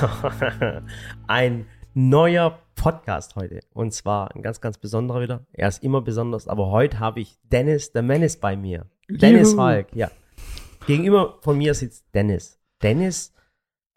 So, 0.00 0.08
ein 1.26 1.66
neuer 1.94 2.58
Podcast 2.74 3.36
heute. 3.36 3.60
Und 3.72 3.92
zwar 3.92 4.34
ein 4.34 4.42
ganz, 4.42 4.60
ganz 4.60 4.78
besonderer 4.78 5.20
wieder. 5.20 5.46
Er 5.52 5.68
ist 5.68 5.82
immer 5.82 6.00
besonders, 6.00 6.48
aber 6.48 6.70
heute 6.70 6.98
habe 6.98 7.20
ich 7.20 7.38
Dennis 7.44 7.92
der 7.92 8.02
Menace 8.02 8.38
bei 8.38 8.56
mir. 8.56 8.86
Dennis 9.08 9.50
Juhu. 9.50 9.56
Falk, 9.62 9.94
ja. 9.94 10.10
Gegenüber 10.86 11.38
von 11.42 11.58
mir 11.58 11.74
sitzt 11.74 12.06
Dennis. 12.14 12.58
Dennis, 12.82 13.34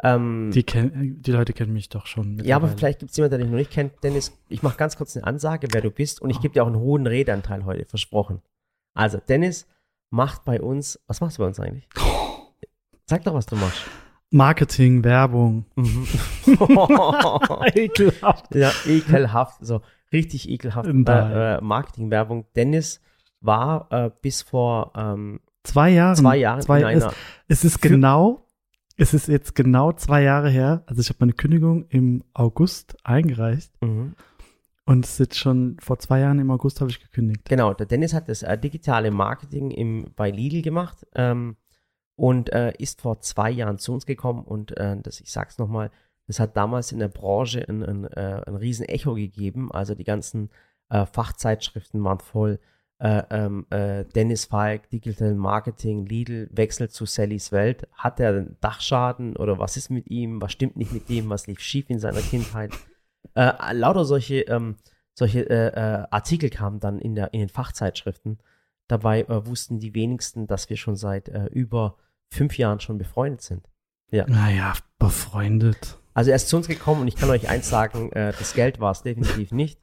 ähm, 0.03 0.51
Die, 0.53 0.63
kenn, 0.63 1.21
die 1.21 1.31
Leute 1.31 1.53
kennen 1.53 1.73
mich 1.73 1.89
doch 1.89 2.05
schon. 2.05 2.39
ja, 2.43 2.57
aber 2.57 2.67
vielleicht 2.67 2.99
gibt 2.99 3.11
es 3.11 3.17
jemanden, 3.17 3.37
der 3.37 3.39
dich 3.39 3.49
noch 3.49 3.57
nicht 3.57 3.71
kennt. 3.71 3.93
Dennis, 4.03 4.37
ich 4.49 4.61
mache 4.61 4.77
ganz 4.77 4.97
kurz 4.97 5.15
eine 5.15 5.25
Ansage, 5.25 5.67
wer 5.71 5.81
du 5.81 5.89
bist. 5.89 6.21
Und 6.21 6.29
ich 6.29 6.41
gebe 6.41 6.53
dir 6.53 6.63
auch 6.63 6.67
einen 6.67 6.79
hohen 6.79 7.07
Redeanteil 7.07 7.65
heute, 7.65 7.85
versprochen. 7.85 8.41
Also, 8.93 9.19
Dennis 9.19 9.67
macht 10.11 10.43
bei 10.45 10.61
uns, 10.61 10.99
was 11.07 11.21
machst 11.21 11.37
du 11.37 11.43
bei 11.43 11.47
uns 11.47 11.59
eigentlich? 11.59 11.87
Sag 13.05 13.23
doch, 13.23 13.33
was 13.33 13.45
du 13.45 13.55
machst. 13.55 13.81
Marketing, 14.31 15.03
Werbung. 15.03 15.65
Mhm. 15.75 16.07
Ekelhaft. 17.73 18.53
Ja, 18.55 18.71
ekelhaft, 18.85 19.65
so 19.65 19.81
richtig 20.11 20.49
ekelhaft. 20.49 20.87
Äh, 20.89 21.55
äh, 21.57 21.61
Marketingwerbung. 21.61 22.45
Dennis 22.55 23.01
war 23.41 23.87
äh, 23.91 24.09
bis 24.21 24.41
vor 24.41 24.91
ähm, 24.95 25.39
Zwei 25.63 25.89
Jahre. 25.91 26.15
zwei 26.15 26.37
Jahren 26.37 26.61
Zwei, 26.61 26.79
in 26.79 26.85
einer. 26.85 27.07
es, 27.47 27.63
es 27.63 27.65
ist 27.65 27.81
genau, 27.81 28.45
es 28.97 29.13
ist 29.13 29.27
jetzt 29.27 29.55
genau 29.55 29.91
zwei 29.93 30.21
Jahre 30.21 30.49
her. 30.49 30.83
Also 30.85 31.01
ich 31.01 31.09
habe 31.09 31.17
meine 31.21 31.33
Kündigung 31.33 31.85
im 31.89 32.23
August 32.33 32.95
eingereicht 33.03 33.71
Mhm. 33.81 34.15
und 34.85 35.05
es 35.05 35.13
ist 35.13 35.19
jetzt 35.19 35.37
schon 35.39 35.77
vor 35.81 35.97
zwei 35.99 36.19
Jahren 36.19 36.37
im 36.39 36.51
August 36.51 36.81
habe 36.81 36.91
ich 36.91 36.99
gekündigt. 37.01 37.45
Genau, 37.49 37.73
der 37.73 37.87
Dennis 37.87 38.13
hat 38.13 38.29
das 38.29 38.43
äh, 38.43 38.57
digitale 38.57 39.09
Marketing 39.11 39.71
im, 39.71 40.05
bei 40.15 40.29
Lidl 40.29 40.61
gemacht 40.61 41.05
ähm, 41.15 41.55
und 42.15 42.51
äh, 42.53 42.73
ist 42.77 43.01
vor 43.01 43.19
zwei 43.19 43.51
Jahren 43.51 43.77
zu 43.77 43.93
uns 43.93 44.05
gekommen 44.05 44.43
und 44.43 44.77
äh, 44.77 44.97
das, 45.01 45.19
ich 45.19 45.31
sag's 45.31 45.57
nochmal, 45.57 45.91
das 46.27 46.39
hat 46.39 46.57
damals 46.57 46.91
in 46.91 46.99
der 46.99 47.07
Branche 47.07 47.67
ein, 47.67 47.83
ein, 47.83 48.05
äh, 48.05 48.41
ein 48.45 48.55
riesen 48.55 48.85
Echo 48.85 49.13
gegeben. 49.13 49.71
Also 49.71 49.93
die 49.95 50.03
ganzen 50.03 50.49
äh, 50.89 51.05
Fachzeitschriften 51.05 52.03
waren 52.03 52.19
voll. 52.19 52.59
Äh, 52.97 53.23
ähm, 53.29 53.65
äh, 53.71 54.05
Dennis 54.05 54.45
Falk, 54.45 54.89
Digital 54.89 55.35
Marketing, 55.35 56.05
Lidl 56.05 56.49
wechselt 56.51 56.93
zu 56.93 57.05
Sallys 57.05 57.51
Welt. 57.51 57.87
Hat 57.91 58.19
er 58.19 58.29
einen 58.29 58.57
Dachschaden 58.61 59.35
oder 59.35 59.59
was 59.59 59.77
ist 59.77 59.89
mit 59.89 60.09
ihm? 60.09 60.41
Was 60.41 60.53
stimmt 60.53 60.77
nicht 60.77 60.93
mit 60.93 61.09
ihm? 61.09 61.29
Was 61.29 61.45
lief 61.47 61.59
schief 61.59 61.89
in 61.89 61.99
seiner 61.99 62.21
Kindheit? 62.21 62.71
Lauter 63.33 64.05
solche, 64.05 64.41
ähm, 64.43 64.77
solche 65.13 66.07
Artikel 66.09 66.49
kamen 66.49 66.79
dann 66.79 66.99
in, 66.99 67.15
der, 67.15 67.33
in 67.33 67.41
den 67.41 67.49
Fachzeitschriften. 67.49 68.39
Dabei 68.87 69.21
äh, 69.23 69.45
wussten 69.47 69.79
die 69.79 69.93
wenigsten, 69.95 70.47
dass 70.47 70.69
wir 70.69 70.77
schon 70.77 70.95
seit 70.95 71.29
äh, 71.29 71.45
über 71.47 71.97
fünf 72.29 72.57
Jahren 72.57 72.79
schon 72.79 72.97
befreundet 72.97 73.41
sind. 73.41 73.67
Naja, 74.27 74.73
befreundet. 74.99 75.97
Also 76.13 76.29
er 76.29 76.35
ist 76.37 76.47
zu 76.47 76.55
uns 76.57 76.67
gekommen 76.67 77.01
und 77.01 77.07
ich 77.07 77.15
kann 77.15 77.29
euch 77.29 77.49
eins 77.49 77.69
sagen, 77.69 78.11
äh, 78.13 78.31
das 78.37 78.53
Geld 78.53 78.79
war 78.79 78.91
es 78.91 79.01
definitiv 79.03 79.51
nicht. 79.51 79.79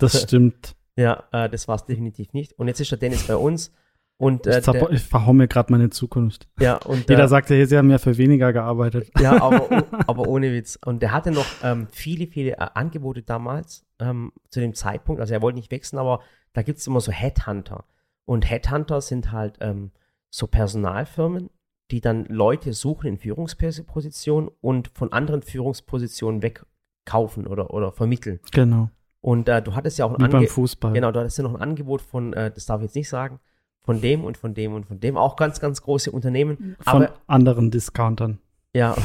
Das 0.00 0.22
stimmt. 0.22 0.76
Ja, 0.96 1.24
äh, 1.32 1.48
das 1.48 1.66
war 1.66 1.76
es 1.76 1.86
definitiv 1.86 2.34
nicht. 2.34 2.52
Und 2.58 2.68
jetzt 2.68 2.78
ist 2.80 2.90
der 2.90 2.98
Dennis 2.98 3.26
bei 3.26 3.36
uns 3.36 3.72
und 4.18 4.46
Ich, 4.46 4.54
äh, 4.56 4.58
zerbo- 4.58 4.72
der, 4.88 4.90
ich 4.90 5.02
verhau 5.02 5.32
mir 5.32 5.48
gerade 5.48 5.72
meine 5.72 5.88
Zukunft. 5.88 6.46
ja 6.58 6.76
und 6.76 7.08
Jeder 7.08 7.24
äh, 7.24 7.28
sagt 7.28 7.48
ja, 7.48 7.64
sie 7.64 7.78
haben 7.78 7.90
ja 7.90 7.96
für 7.96 8.18
weniger 8.18 8.52
gearbeitet. 8.52 9.08
Ja, 9.18 9.40
aber, 9.40 9.86
aber 10.06 10.28
ohne 10.28 10.52
Witz. 10.52 10.78
Und 10.84 11.00
der 11.00 11.12
hatte 11.12 11.30
noch 11.30 11.46
ähm, 11.62 11.86
viele, 11.90 12.26
viele 12.26 12.76
Angebote 12.76 13.22
damals 13.22 13.86
ähm, 13.98 14.32
zu 14.50 14.60
dem 14.60 14.74
Zeitpunkt. 14.74 15.22
Also 15.22 15.32
er 15.32 15.40
wollte 15.40 15.56
nicht 15.58 15.70
wechseln, 15.70 15.98
aber 15.98 16.20
da 16.52 16.60
gibt 16.62 16.80
es 16.80 16.86
immer 16.86 17.00
so 17.00 17.12
Headhunter. 17.12 17.84
Und 18.24 18.48
Headhunter 18.48 19.00
sind 19.00 19.32
halt 19.32 19.58
ähm, 19.60 19.90
so 20.30 20.46
Personalfirmen, 20.46 21.50
die 21.90 22.00
dann 22.00 22.24
Leute 22.26 22.72
suchen 22.72 23.08
in 23.08 23.18
Führungspositionen 23.18 24.50
und 24.60 24.88
von 24.88 25.12
anderen 25.12 25.42
Führungspositionen 25.42 26.42
wegkaufen 26.42 27.46
oder, 27.46 27.74
oder 27.74 27.92
vermitteln. 27.92 28.40
Genau. 28.52 28.90
Und 29.20 29.48
äh, 29.48 29.60
du 29.60 29.74
hattest 29.74 29.98
ja 29.98 30.06
auch 30.06 30.10
ein 30.10 30.18
Wie 30.18 30.22
beim 30.22 30.34
Angebot. 30.34 30.50
Fußball. 30.50 30.92
Genau, 30.92 31.12
du 31.12 31.20
hattest 31.20 31.38
ja 31.38 31.44
noch 31.44 31.54
ein 31.54 31.60
Angebot 31.60 32.00
von, 32.00 32.32
äh, 32.32 32.50
das 32.50 32.66
darf 32.66 32.80
ich 32.80 32.86
jetzt 32.86 32.94
nicht 32.94 33.08
sagen, 33.08 33.40
von 33.82 34.00
dem 34.00 34.24
und 34.24 34.36
von 34.36 34.54
dem 34.54 34.74
und 34.74 34.86
von 34.86 35.00
dem. 35.00 35.16
Auch 35.16 35.36
ganz, 35.36 35.60
ganz 35.60 35.82
große 35.82 36.10
Unternehmen. 36.10 36.76
Von 36.80 37.04
aber 37.04 37.14
anderen 37.26 37.70
Discountern. 37.70 38.38
ja. 38.74 38.96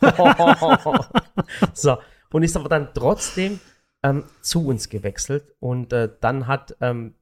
so, 1.74 1.98
und 2.32 2.42
ist 2.42 2.56
aber 2.56 2.68
dann 2.68 2.88
trotzdem 2.94 3.60
ähm, 4.02 4.24
zu 4.40 4.66
uns 4.66 4.88
gewechselt. 4.88 5.54
Und 5.60 5.92
äh, 5.92 6.08
dann 6.20 6.46
hat 6.46 6.76
ähm, 6.80 7.14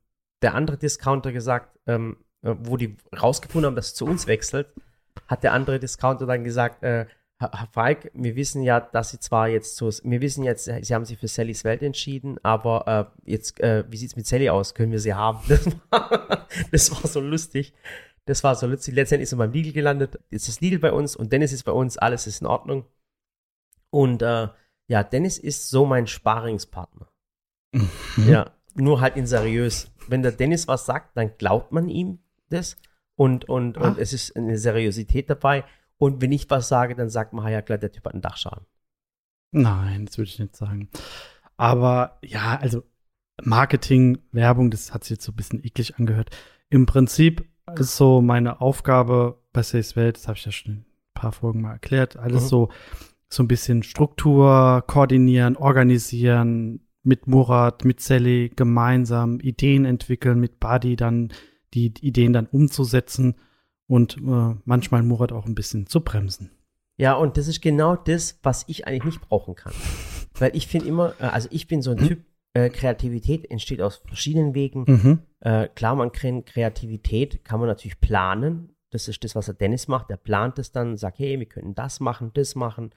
der 0.43 0.55
andere 0.55 0.79
Discounter 0.79 1.33
gesagt, 1.33 1.79
ähm, 1.87 2.19
äh, 2.43 2.55
wo 2.59 2.77
die 2.77 2.97
rausgefunden 3.21 3.67
haben, 3.67 3.77
dass 3.77 3.93
er 3.93 3.97
zu 3.97 4.05
uns 4.07 4.27
wechselt, 4.27 4.69
hat 5.27 5.43
der 5.43 5.53
andere 5.53 5.79
Discounter 5.79 6.27
dann 6.27 6.45
gesagt, 6.45 6.83
äh, 6.83 7.07
Herr 7.41 7.69
Falk, 7.71 8.11
wir 8.15 8.35
wissen 8.35 8.63
ja, 8.63 8.81
dass 8.81 9.11
Sie 9.11 9.21
zwar 9.21 9.47
jetzt 9.47 9.77
so, 9.77 9.89
wir 10.03 10.21
wissen 10.21 10.43
jetzt, 10.43 10.65
Sie 10.65 10.95
haben 10.95 11.05
sich 11.05 11.19
für 11.19 11.29
Sallys 11.29 11.63
Welt 11.63 11.83
entschieden, 11.83 12.39
aber 12.43 13.13
äh, 13.25 13.31
jetzt, 13.31 13.61
äh, 13.61 13.85
wie 13.89 13.97
sieht's 13.97 14.17
mit 14.17 14.27
Sally 14.27 14.51
aus? 14.51 14.75
Können 14.75 14.91
wir 14.91 14.99
sie 14.99 15.15
haben? 15.15 15.39
Das 15.49 15.67
war, 15.91 16.49
das 16.73 16.91
war 16.91 17.09
so 17.09 17.21
lustig. 17.21 17.75
Das 18.25 18.43
war 18.43 18.57
so 18.57 18.67
lustig. 18.67 18.95
Letztendlich 18.95 19.25
ist 19.25 19.33
er 19.33 19.39
beim 19.39 19.53
Lidl 19.53 19.73
gelandet. 19.73 20.19
Jetzt 20.31 20.49
ist 20.49 20.61
Lidl 20.61 20.81
bei 20.81 20.93
uns 20.93 21.15
und 21.15 21.33
Dennis 21.33 21.53
ist 21.53 21.63
bei 21.63 21.73
uns. 21.73 21.97
Alles 21.97 22.27
ist 22.27 22.41
in 22.41 22.47
Ordnung. 22.49 22.87
Und 23.91 24.21
äh, 24.21 24.49
ja, 24.89 25.05
Dennis 25.05 25.39
ist 25.39 25.71
so 25.71 25.87
mein 25.87 26.09
Sparingspartner. 26.09 27.09
Mhm. 27.73 27.89
Ja, 28.29 28.51
nur 28.75 29.01
halt 29.01 29.17
in 29.17 29.27
seriös. 29.27 29.91
Wenn 30.11 30.23
der 30.23 30.33
Dennis 30.33 30.69
was 30.69 30.87
sagt, 30.87 31.17
dann 31.17 31.33
glaubt 31.39 31.73
man 31.73 31.89
ihm 31.89 32.19
das. 32.51 32.77
Und, 33.17 33.49
und, 33.49 33.79
Ah. 33.79 33.89
und 33.89 33.99
es 33.99 34.13
ist 34.13 34.37
eine 34.37 34.59
Seriosität 34.59 35.29
dabei. 35.29 35.65
Und 35.97 36.21
wenn 36.23 36.31
ich 36.33 36.49
was 36.51 36.69
sage, 36.69 36.95
dann 36.95 37.09
sagt 37.11 37.33
man, 37.33 37.45
"Ah 37.47 37.51
ja 37.51 37.63
klar, 37.63 37.79
der 37.79 37.91
Typ 37.91 38.05
hat 38.05 38.13
einen 38.13 38.23
Dachschaden. 38.23 38.65
Nein, 39.51 40.07
das 40.07 40.19
würde 40.19 40.29
ich 40.29 40.39
nicht 40.39 40.55
sagen. 40.57 40.89
Aber 41.57 42.19
ja, 42.23 42.57
also 42.61 42.85
Marketing, 43.43 44.19
Werbung, 44.33 44.71
das 44.71 44.93
hat 44.95 45.05
sich 45.05 45.13
jetzt 45.17 45.25
so 45.25 45.33
ein 45.33 45.37
bisschen 45.37 45.65
eklig 45.65 45.97
angehört. 45.99 46.31
Im 46.71 46.87
Prinzip 46.87 47.49
ist 47.77 47.97
so 47.97 48.21
meine 48.21 48.61
Aufgabe 48.61 49.41
bei 49.53 49.63
Sales 49.63 49.97
Welt, 49.97 50.17
das 50.17 50.29
habe 50.29 50.39
ich 50.39 50.45
ja 50.45 50.53
schon 50.53 50.73
in 50.73 50.79
ein 50.81 50.85
paar 51.15 51.33
Folgen 51.33 51.61
mal 51.63 51.73
erklärt, 51.73 52.17
alles 52.17 52.45
Mhm. 52.45 52.49
so, 52.49 52.69
so 53.29 53.43
ein 53.43 53.49
bisschen 53.49 53.83
Struktur, 53.83 54.83
koordinieren, 54.87 55.57
organisieren, 55.57 56.81
mit 57.03 57.27
Murat, 57.27 57.85
mit 57.85 58.01
Sally 58.01 58.51
gemeinsam 58.55 59.41
Ideen 59.41 59.85
entwickeln, 59.85 60.41
mit 60.41 60.61
Buddy 60.61 60.97
dann 60.97 61.33
die 61.75 61.93
Ideen 62.01 62.33
dann 62.33 62.47
umzusetzen 62.47 63.37
und 63.87 64.17
äh, 64.19 64.55
manchmal 64.65 65.03
Murat 65.03 65.33
auch 65.33 65.47
ein 65.47 65.55
bisschen 65.55 65.87
zu 65.87 66.01
bremsen. 66.01 66.51
Ja, 66.97 67.15
und 67.15 67.37
das 67.37 67.47
ist 67.47 67.63
genau 67.63 67.97
das, 67.97 68.39
was 68.43 68.65
ich 68.67 68.87
eigentlich 68.87 69.05
nicht 69.05 69.21
brauchen 69.21 69.55
kann. 69.55 69.73
Weil 70.39 70.55
ich 70.57 70.67
finde 70.67 70.89
immer, 70.89 71.15
äh, 71.21 71.25
also 71.25 71.49
ich 71.53 71.69
bin 71.69 71.83
so 71.83 71.93
ein 71.93 71.99
Typ, 71.99 72.25
äh, 72.55 72.71
Kreativität 72.71 73.51
entsteht 73.51 73.81
aus 73.81 73.97
verschiedenen 73.97 74.55
Wegen. 74.55 74.85
Mhm. 74.87 75.19
Äh, 75.41 75.69
klar, 75.69 75.95
man 75.95 76.13
kann 76.13 76.45
Kreativität 76.45 77.45
kann 77.45 77.61
man 77.61 77.69
natürlich 77.69 78.01
planen. 78.01 78.75
Das 78.91 79.07
ist 79.07 79.23
das, 79.23 79.37
was 79.37 79.47
der 79.47 79.55
Dennis 79.55 79.87
macht. 79.87 80.11
Der 80.11 80.17
plant 80.17 80.59
es 80.59 80.73
dann, 80.73 80.97
sagt, 80.97 81.19
hey, 81.19 81.39
wir 81.39 81.47
könnten 81.47 81.75
das 81.75 82.01
machen, 82.01 82.31
das 82.35 82.55
machen, 82.55 82.91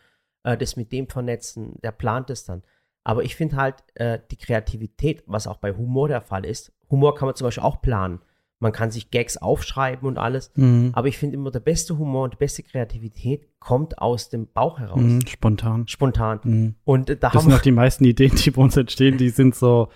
äh, 0.43 0.57
das 0.57 0.77
mit 0.77 0.91
dem 0.91 1.07
vernetzen. 1.07 1.75
Der 1.83 1.91
plant 1.91 2.29
es 2.29 2.45
dann. 2.45 2.63
Aber 3.03 3.23
ich 3.23 3.35
finde 3.35 3.55
halt 3.55 3.75
äh, 3.95 4.19
die 4.29 4.37
Kreativität, 4.37 5.23
was 5.25 5.47
auch 5.47 5.57
bei 5.57 5.73
Humor 5.73 6.07
der 6.07 6.21
Fall 6.21 6.45
ist. 6.45 6.71
Humor 6.89 7.15
kann 7.15 7.27
man 7.27 7.35
zum 7.35 7.45
Beispiel 7.45 7.63
auch 7.63 7.81
planen. 7.81 8.19
Man 8.59 8.71
kann 8.73 8.91
sich 8.91 9.09
Gags 9.09 9.37
aufschreiben 9.37 10.07
und 10.07 10.19
alles. 10.19 10.51
Mhm. 10.55 10.91
Aber 10.93 11.07
ich 11.07 11.17
finde 11.17 11.35
immer, 11.35 11.49
der 11.49 11.61
beste 11.61 11.97
Humor 11.97 12.25
und 12.25 12.33
die 12.33 12.37
beste 12.37 12.61
Kreativität 12.61 13.47
kommt 13.59 13.97
aus 13.97 14.29
dem 14.29 14.47
Bauch 14.53 14.77
heraus. 14.77 15.01
Mhm. 15.01 15.25
Spontan. 15.25 15.87
Spontan. 15.87 16.39
Mhm. 16.43 16.75
Und 16.83 17.09
äh, 17.09 17.17
da 17.17 17.29
Das 17.29 17.41
haben 17.41 17.49
sind 17.49 17.59
auch 17.59 17.63
die 17.63 17.71
meisten 17.71 18.05
Ideen, 18.05 18.35
die 18.35 18.51
bei 18.51 18.61
uns 18.61 18.77
entstehen, 18.77 19.17
die 19.17 19.29
sind 19.29 19.55
so, 19.55 19.87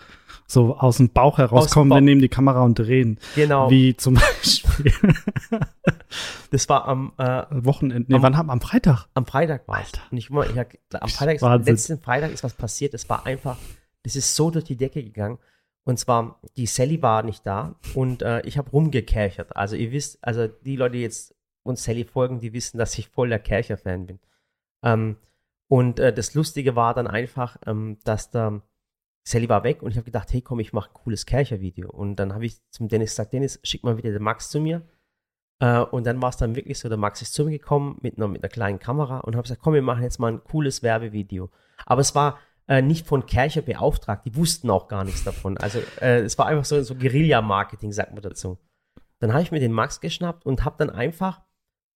so 0.47 0.77
aus 0.77 0.97
dem 0.97 1.09
Bauch 1.09 1.37
herauskommen. 1.37 1.89
Wir 1.95 2.01
nehmen 2.01 2.21
die 2.21 2.29
Kamera 2.29 2.61
und 2.63 2.77
drehen. 2.77 3.19
Genau. 3.35 3.69
Wie 3.71 3.95
zum 3.97 4.13
Beispiel 4.43 4.93
Das 6.51 6.69
war 6.69 6.87
am, 6.87 7.13
äh, 7.17 7.43
Wochenende. 7.49 8.05
Nee, 8.09 8.15
Am- 8.17 8.21
wann 8.23 8.37
haben 8.37 8.49
am 8.49 8.61
Freitag? 8.61 9.07
am 9.13 9.25
Freitag 9.25 9.67
war 9.67 9.79
es. 9.81 9.87
Alter. 9.87 10.01
Und 10.11 10.17
ich, 10.17 10.29
ich, 10.29 10.31
am 11.01 11.09
Freitag, 11.09 11.35
ist, 11.35 11.41
Wahnsinn. 11.41 11.73
letzten 11.73 11.99
Freitag 12.01 12.31
ist 12.31 12.43
was 12.43 12.53
passiert. 12.53 12.93
Es 12.93 13.09
war 13.09 13.25
einfach, 13.25 13.57
das 14.03 14.15
ist 14.15 14.35
so 14.35 14.51
durch 14.51 14.65
die 14.65 14.77
Decke 14.77 15.03
gegangen. 15.03 15.37
Und 15.83 15.99
zwar, 15.99 16.39
die 16.57 16.65
Sally 16.65 17.01
war 17.01 17.21
nicht 17.23 17.45
da 17.45 17.75
und 17.93 18.23
äh, 18.23 18.41
ich 18.41 18.57
habe 18.57 18.71
rumgekerchert. 18.71 19.55
Also 19.55 19.75
ihr 19.75 19.91
wisst, 19.91 20.17
also 20.23 20.47
die 20.47 20.75
Leute, 20.77 20.93
die 20.97 21.01
jetzt 21.03 21.35
uns 21.63 21.83
Sally 21.83 22.05
folgen, 22.05 22.39
die 22.39 22.53
wissen, 22.53 22.77
dass 22.79 22.97
ich 22.97 23.09
voll 23.09 23.29
der 23.29 23.39
Kercher-Fan 23.39 24.07
bin. 24.07 24.19
Ähm, 24.83 25.17
und 25.67 25.99
äh, 25.99 26.11
das 26.13 26.33
Lustige 26.33 26.75
war 26.75 26.93
dann 26.95 27.07
einfach, 27.07 27.57
ähm, 27.67 27.97
dass 28.03 28.31
da 28.31 28.61
Sally 29.27 29.49
war 29.49 29.63
weg 29.63 29.81
und 29.81 29.91
ich 29.91 29.97
habe 29.97 30.05
gedacht, 30.05 30.31
hey 30.31 30.41
komm, 30.41 30.59
ich 30.59 30.71
mache 30.71 30.91
ein 30.91 30.93
cooles 30.93 31.25
Kercher-Video. 31.25 31.89
Und 31.89 32.17
dann 32.17 32.33
habe 32.33 32.45
ich 32.45 32.57
zum 32.69 32.87
Dennis 32.87 33.11
gesagt, 33.11 33.33
Dennis, 33.33 33.59
schick 33.63 33.83
mal 33.83 33.97
wieder 33.97 34.11
den 34.11 34.21
Max 34.21 34.49
zu 34.49 34.59
mir. 34.59 34.83
Äh, 35.59 35.79
und 35.79 36.05
dann 36.05 36.21
war 36.21 36.29
es 36.29 36.37
dann 36.37 36.55
wirklich 36.55 36.77
so, 36.77 36.89
der 36.89 36.97
Max 36.97 37.21
ist 37.23 37.33
zu 37.33 37.45
mir 37.45 37.51
gekommen 37.51 37.97
mit 38.01 38.17
einer, 38.17 38.27
mit 38.27 38.43
einer 38.43 38.49
kleinen 38.49 38.77
Kamera 38.77 39.19
und 39.21 39.35
habe 39.35 39.43
gesagt, 39.43 39.61
komm, 39.61 39.73
wir 39.73 39.81
machen 39.81 40.03
jetzt 40.03 40.19
mal 40.19 40.31
ein 40.31 40.43
cooles 40.43 40.83
Werbevideo. 40.83 41.49
Aber 41.87 42.01
es 42.01 42.13
war 42.13 42.39
äh, 42.67 42.83
nicht 42.83 43.07
von 43.07 43.25
Kercher 43.25 43.63
beauftragt, 43.63 44.25
die 44.25 44.35
wussten 44.35 44.69
auch 44.69 44.87
gar 44.87 45.03
nichts 45.03 45.23
davon. 45.23 45.57
Also 45.57 45.79
äh, 46.01 46.19
es 46.19 46.37
war 46.37 46.45
einfach 46.45 46.65
so, 46.65 46.81
so 46.83 46.93
Guerilla-Marketing, 46.93 47.91
sagt 47.91 48.13
man 48.13 48.21
dazu. 48.21 48.59
Dann 49.19 49.33
habe 49.33 49.41
ich 49.41 49.51
mir 49.51 49.59
den 49.59 49.71
Max 49.71 50.01
geschnappt 50.01 50.45
und 50.45 50.65
habe 50.65 50.75
dann 50.77 50.91
einfach 50.91 51.41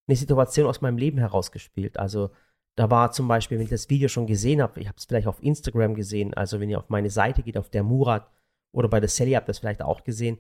eine 0.08 0.16
Situation 0.16 0.66
aus 0.66 0.81
meinem 0.81 0.98
Leben 0.98 1.20
herausgespielt. 1.20 2.00
Also 2.00 2.31
da 2.80 2.90
war 2.90 3.12
zum 3.12 3.28
Beispiel, 3.28 3.58
wenn 3.58 3.66
ich 3.66 3.72
das 3.72 3.90
Video 3.90 4.08
schon 4.08 4.26
gesehen 4.26 4.62
habe, 4.62 4.80
ich 4.80 4.88
habe 4.88 4.98
es 4.98 5.04
vielleicht 5.04 5.28
auf 5.28 5.44
Instagram 5.44 5.96
gesehen, 5.96 6.34
also 6.34 6.62
wenn 6.62 6.70
ihr 6.70 6.80
auf 6.80 6.88
meine 6.88 7.10
Seite 7.10 7.44
geht, 7.44 7.58
auf 7.58 7.70
der 7.70 7.84
Murat 7.84 8.31
oder 8.72 8.88
bei 8.88 9.02
der 9.02 9.10
Sally 9.10 9.34
habt 9.34 9.46
ihr 9.46 9.48
das 9.48 9.60
vielleicht 9.60 9.81
auch 9.81 10.06
gesehen, 10.06 10.38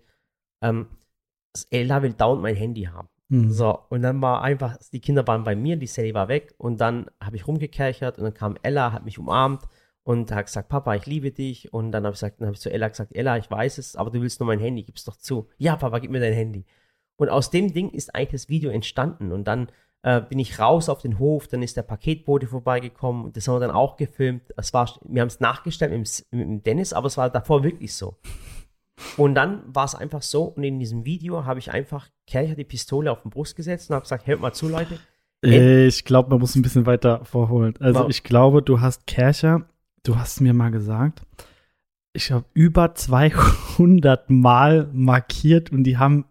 ähm, 0.63 0.87
Ella 1.69 2.01
will 2.01 2.13
dauernd 2.13 2.41
mein 2.41 2.55
Handy 2.55 2.83
haben. 2.83 3.09
Mhm. 3.27 3.51
So, 3.51 3.77
und 3.89 4.03
dann 4.03 4.21
war 4.21 4.41
einfach, 4.41 4.77
die 4.93 5.01
Kinder 5.01 5.27
waren 5.27 5.43
bei 5.43 5.55
mir, 5.55 5.75
die 5.75 5.87
Sally 5.87 6.13
war 6.13 6.29
weg 6.29 6.55
und 6.57 6.79
dann 6.79 7.11
habe 7.19 7.35
ich 7.35 7.45
rumgekerchert 7.45 8.17
und 8.17 8.23
dann 8.23 8.33
kam 8.33 8.57
Ella, 8.61 8.93
hat 8.93 9.03
mich 9.03 9.19
umarmt 9.19 9.63
und 10.03 10.31
hat 10.31 10.45
gesagt, 10.45 10.69
Papa, 10.69 10.95
ich 10.95 11.05
liebe 11.05 11.31
dich. 11.31 11.71
Und 11.73 11.91
dann 11.91 12.05
habe 12.05 12.13
ich, 12.13 12.19
gesagt, 12.19 12.39
dann 12.39 12.47
hab 12.47 12.55
ich 12.55 12.61
zu 12.61 12.71
Ella 12.71 12.87
gesagt, 12.87 13.15
Ella, 13.15 13.37
ich 13.37 13.51
weiß 13.51 13.77
es, 13.77 13.95
aber 13.95 14.09
du 14.09 14.21
willst 14.21 14.39
nur 14.39 14.47
mein 14.47 14.59
Handy, 14.59 14.83
gib's 14.83 15.03
doch 15.03 15.17
zu. 15.17 15.49
Ja, 15.57 15.75
Papa, 15.75 15.99
gib 15.99 16.09
mir 16.09 16.19
dein 16.19 16.33
Handy. 16.33 16.65
Und 17.17 17.29
aus 17.29 17.51
dem 17.51 17.73
Ding 17.73 17.89
ist 17.89 18.15
eigentlich 18.15 18.41
das 18.41 18.49
Video 18.49 18.71
entstanden. 18.71 19.31
Und 19.31 19.43
dann 19.43 19.67
äh, 20.01 20.21
bin 20.21 20.39
ich 20.39 20.59
raus 20.59 20.89
auf 20.89 21.01
den 21.01 21.19
Hof, 21.19 21.47
dann 21.47 21.61
ist 21.61 21.77
der 21.77 21.83
Paketbote 21.83 22.47
vorbeigekommen. 22.47 23.25
und 23.25 23.37
Das 23.37 23.47
haben 23.47 23.55
wir 23.55 23.59
dann 23.59 23.71
auch 23.75 23.97
gefilmt. 23.97 24.43
Es 24.55 24.73
war, 24.73 24.89
wir 25.03 25.21
haben 25.21 25.27
es 25.27 25.39
nachgestellt 25.39 25.91
mit, 25.91 26.25
mit 26.31 26.65
Dennis, 26.65 26.93
aber 26.93 27.07
es 27.07 27.17
war 27.17 27.29
davor 27.29 27.63
wirklich 27.63 27.93
so. 27.93 28.17
Und 29.17 29.35
dann 29.35 29.63
war 29.65 29.85
es 29.85 29.95
einfach 29.95 30.21
so, 30.21 30.43
und 30.43 30.63
in 30.63 30.79
diesem 30.79 31.05
Video 31.05 31.45
habe 31.45 31.59
ich 31.59 31.71
einfach 31.71 32.09
Kercher 32.27 32.55
die 32.55 32.65
Pistole 32.65 33.11
auf 33.11 33.21
den 33.21 33.31
Brust 33.31 33.55
gesetzt 33.55 33.89
und 33.89 33.95
habe 33.95 34.03
gesagt, 34.03 34.27
hört 34.27 34.41
mal 34.41 34.53
zu, 34.53 34.67
Leute. 34.67 34.99
Äh, 35.43 35.87
Ich 35.87 36.03
glaube, 36.03 36.29
man 36.29 36.39
muss 36.39 36.55
ein 36.55 36.61
bisschen 36.61 36.85
weiter 36.85 37.23
vorholen. 37.23 37.73
Also 37.79 38.09
ich 38.09 38.23
glaube, 38.23 38.61
du 38.61 38.81
hast 38.81 39.07
Kercher, 39.07 39.65
du 40.03 40.17
hast 40.17 40.41
mir 40.41 40.53
mal 40.53 40.69
gesagt, 40.71 41.21
ich 42.13 42.31
habe 42.31 42.45
über 42.53 42.95
200 42.95 44.29
Mal 44.29 44.89
markiert 44.91 45.71
und 45.71 45.83
die 45.83 45.97
haben 45.97 46.25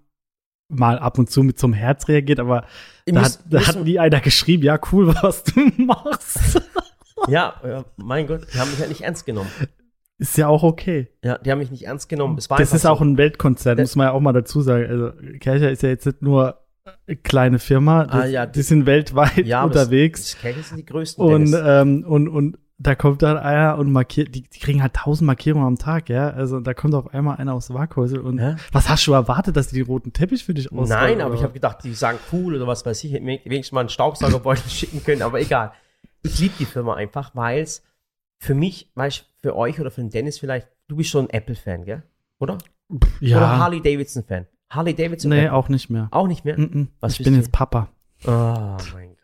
mal 0.69 0.99
ab 0.99 1.19
und 1.19 1.31
zu 1.31 1.43
mit 1.43 1.59
zum 1.59 1.73
Herz 1.73 2.09
reagiert, 2.09 2.41
aber 2.41 2.65
Ihr 3.07 3.15
da, 3.15 3.21
müsst 3.21 3.41
hat, 3.45 3.53
da 3.53 3.67
hat 3.67 3.85
nie 3.85 3.99
einer 3.99 4.21
geschrieben, 4.21 4.63
ja 4.65 4.79
cool, 4.93 5.09
was 5.23 5.45
du 5.45 5.61
machst. 5.79 6.61
ja, 7.29 7.85
mein 7.97 8.27
Gott, 8.27 8.47
die 8.53 8.59
haben 8.59 8.71
mich 8.71 8.79
halt 8.81 8.91
nicht 8.91 9.01
ernst 9.03 9.27
genommen. 9.27 9.51
Ist 10.19 10.37
ja 10.37 10.49
auch 10.49 10.63
okay. 10.65 11.09
Ja, 11.25 11.39
die 11.39 11.51
haben 11.53 11.59
mich 11.61 11.71
nicht 11.71 11.85
ernst 11.85 12.09
genommen. 12.09 12.37
Es 12.39 12.51
war 12.51 12.59
Das 12.59 12.73
ist 12.73 12.83
so. 12.83 12.89
auch 12.89 13.01
ein 13.01 13.17
Weltkonzert, 13.17 13.79
Das- 13.79 13.91
muss 13.91 13.97
man 13.97 14.07
ja 14.09 14.13
auch 14.13 14.21
mal 14.21 14.33
dazu 14.33 14.61
sagen. 14.63 14.87
Also 14.89 15.13
Kercher 15.39 15.71
ist 15.71 15.83
ja 15.83 15.91
jetzt 15.91 16.07
nicht 16.07 16.23
nur 16.23 16.59
eine 17.07 17.17
kleine 17.17 17.59
Firma, 17.59 18.05
das, 18.07 18.15
Ah, 18.15 18.27
ja, 18.27 18.47
die 18.47 18.63
sind 18.63 18.85
weltweit 18.87 19.47
ja, 19.47 19.63
unterwegs. 19.65 20.21
Das, 20.23 20.33
das 20.33 20.41
Kercher 20.41 20.63
sind 20.63 20.77
die 20.79 20.85
größten. 20.87 21.25
Und, 21.25 21.55
ähm, 21.65 22.05
und, 22.07 22.29
und 22.29 22.59
da 22.81 22.95
kommt 22.95 23.23
dann 23.23 23.37
einer 23.37 23.77
und 23.77 23.91
markiert, 23.91 24.35
die, 24.35 24.43
die 24.43 24.59
kriegen 24.61 24.83
halt 24.83 24.95
tausend 24.95 25.27
Markierungen 25.27 25.67
am 25.67 25.79
Tag, 25.79 26.09
ja. 26.09 26.31
Also 26.31 26.61
da 26.61 26.75
kommt 26.75 26.95
auf 26.95 27.13
einmal 27.13 27.37
einer 27.37 27.55
aus 27.55 27.73
Waghäusel 27.75 28.21
und 28.21 28.39
Ja? 28.39 28.57
was 28.71 28.89
hast 28.89 29.07
du 29.07 29.13
erwartet, 29.13 29.57
dass 29.57 29.69
die 29.69 29.77
den 29.77 29.87
roten 29.87 30.13
Teppich 30.13 30.45
für 30.45 30.55
dich 30.55 30.71
ausrollen? 30.71 30.89
Nein, 30.89 31.21
aber 31.21 31.35
ich 31.35 31.41
oder? 31.41 31.45
habe 31.45 31.55
gedacht, 31.55 31.79
die 31.83 31.93
sagen 31.93 32.19
cool 32.33 32.55
oder 32.55 32.67
was 32.69 32.87
weiß 32.87 33.03
ich, 33.05 33.13
hätten 33.13 33.25
mir 33.25 33.41
wenigstens 33.45 33.73
mal 33.73 33.81
einen 33.81 33.89
Staubsaugerbeutel 33.89 34.69
schicken 34.71 35.03
können, 35.03 35.23
aber 35.23 35.41
egal. 35.41 35.73
Ich 36.23 36.39
liebe 36.39 36.55
die 36.59 36.67
Firma 36.67 36.95
einfach, 36.95 37.35
weil 37.35 37.63
es 37.63 37.83
für 38.39 38.55
mich, 38.55 38.91
weißt 38.95 39.27
für 39.41 39.57
euch 39.57 39.81
oder 39.81 39.91
für 39.91 40.01
den 40.01 40.11
Dennis 40.11 40.39
vielleicht, 40.39 40.69
du 40.87 40.97
bist 40.97 41.11
schon 41.11 41.27
ein 41.27 41.31
Apple-Fan, 41.31 41.85
gell? 41.85 42.05
Oder? 42.39 42.59
Oder 42.89 43.09
ja, 43.21 43.59
Harley 43.59 43.81
Davidson-Fan? 43.83 44.47
Harley 44.71 44.95
Davidson? 44.95 45.31
nee, 45.31 45.41
Apple? 45.47 45.53
auch 45.55 45.69
nicht 45.69 45.91
mehr. 45.91 46.09
auch 46.13 46.29
nicht 46.29 46.45
mehr? 46.45 46.59
Mm 46.59 46.65
-mm. 46.65 46.87
Was 47.01 47.19
ich 47.19 47.25
bin 47.25 47.35
jetzt 47.35 47.51
Papa. 47.53 47.89
Oh 48.25 48.31
mein 48.95 49.09
Gott. 49.11 49.18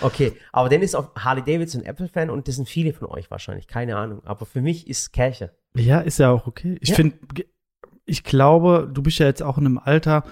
Okay, 0.00 0.32
aber 0.52 0.68
Dennis 0.68 0.90
ist 0.90 0.94
auch 0.94 1.14
Harley 1.16 1.42
Davidson 1.42 1.82
Apple-Fan 1.84 2.30
und 2.30 2.48
das 2.48 2.56
sind 2.56 2.68
viele 2.68 2.92
von 2.92 3.08
euch 3.08 3.30
wahrscheinlich, 3.30 3.66
keine 3.66 3.96
Ahnung. 3.96 4.22
Aber 4.24 4.46
für 4.46 4.60
mich 4.62 4.88
ist 4.88 5.12
Kirche. 5.12 5.52
Ja, 5.74 6.00
ist 6.00 6.18
ja 6.18 6.30
auch 6.30 6.46
okay. 6.46 6.78
Ich 6.80 6.90
Ja. 6.90 6.94
finde, 6.96 7.16
ich 8.06 8.24
glaube, 8.24 8.88
du 8.92 9.02
bist 9.02 9.18
ja 9.18 9.26
jetzt 9.26 9.42
auch 9.42 9.58
in 9.58 9.66
einem 9.66 9.78
Alter, 9.78 10.24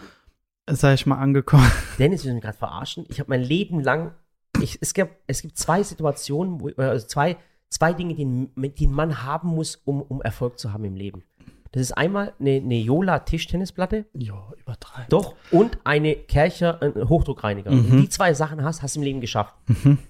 sag 0.70 0.94
ich 0.94 1.06
mal, 1.06 1.18
angekommen. 1.18 1.70
Dennis, 1.98 2.24
wir 2.24 2.30
sind 2.32 2.40
gerade 2.40 2.56
verarschen. 2.56 3.04
Ich 3.08 3.20
habe 3.20 3.28
mein 3.30 3.42
Leben 3.42 3.80
lang, 3.80 4.14
ich, 4.62 4.78
es, 4.80 4.94
gibt, 4.94 5.12
es 5.26 5.42
gibt 5.42 5.58
zwei 5.58 5.82
Situationen, 5.82 6.60
wo, 6.60 6.68
also 6.80 7.06
zwei, 7.06 7.36
zwei 7.68 7.92
Dinge, 7.92 8.14
die, 8.14 8.48
die 8.72 8.86
ein 8.86 8.92
Mann 8.92 9.22
haben 9.24 9.48
muss, 9.48 9.76
um, 9.76 10.00
um 10.00 10.22
Erfolg 10.22 10.58
zu 10.58 10.72
haben 10.72 10.84
im 10.84 10.94
Leben. 10.94 11.24
Das 11.72 11.82
ist 11.82 11.92
einmal 11.92 12.32
eine, 12.40 12.56
eine 12.56 12.78
Jola-Tischtennisplatte, 12.78 14.06
Ja, 14.14 14.52
übertreibt. 14.58 15.12
doch, 15.12 15.34
und 15.50 15.78
eine 15.84 16.14
Kercher 16.16 16.80
äh, 16.82 17.04
Hochdruckreiniger. 17.06 17.70
Mhm. 17.70 17.90
Wenn 17.90 18.00
die 18.02 18.08
zwei 18.08 18.34
Sachen 18.34 18.62
hast, 18.64 18.82
hast 18.82 18.96
du 18.96 19.00
im 19.00 19.04
Leben 19.04 19.20
geschafft. 19.20 19.54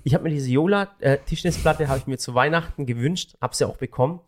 Ich 0.04 0.14
habe 0.14 0.24
mir 0.24 0.30
diese 0.30 0.50
Jola-Tischtennisplatte, 0.50 1.88
habe 1.88 1.98
ich 1.98 2.06
mir 2.06 2.18
zu 2.18 2.34
Weihnachten 2.34 2.86
gewünscht, 2.86 3.36
habe 3.40 3.54
sie 3.56 3.64
auch 3.66 3.76
bekommen. 3.76 4.20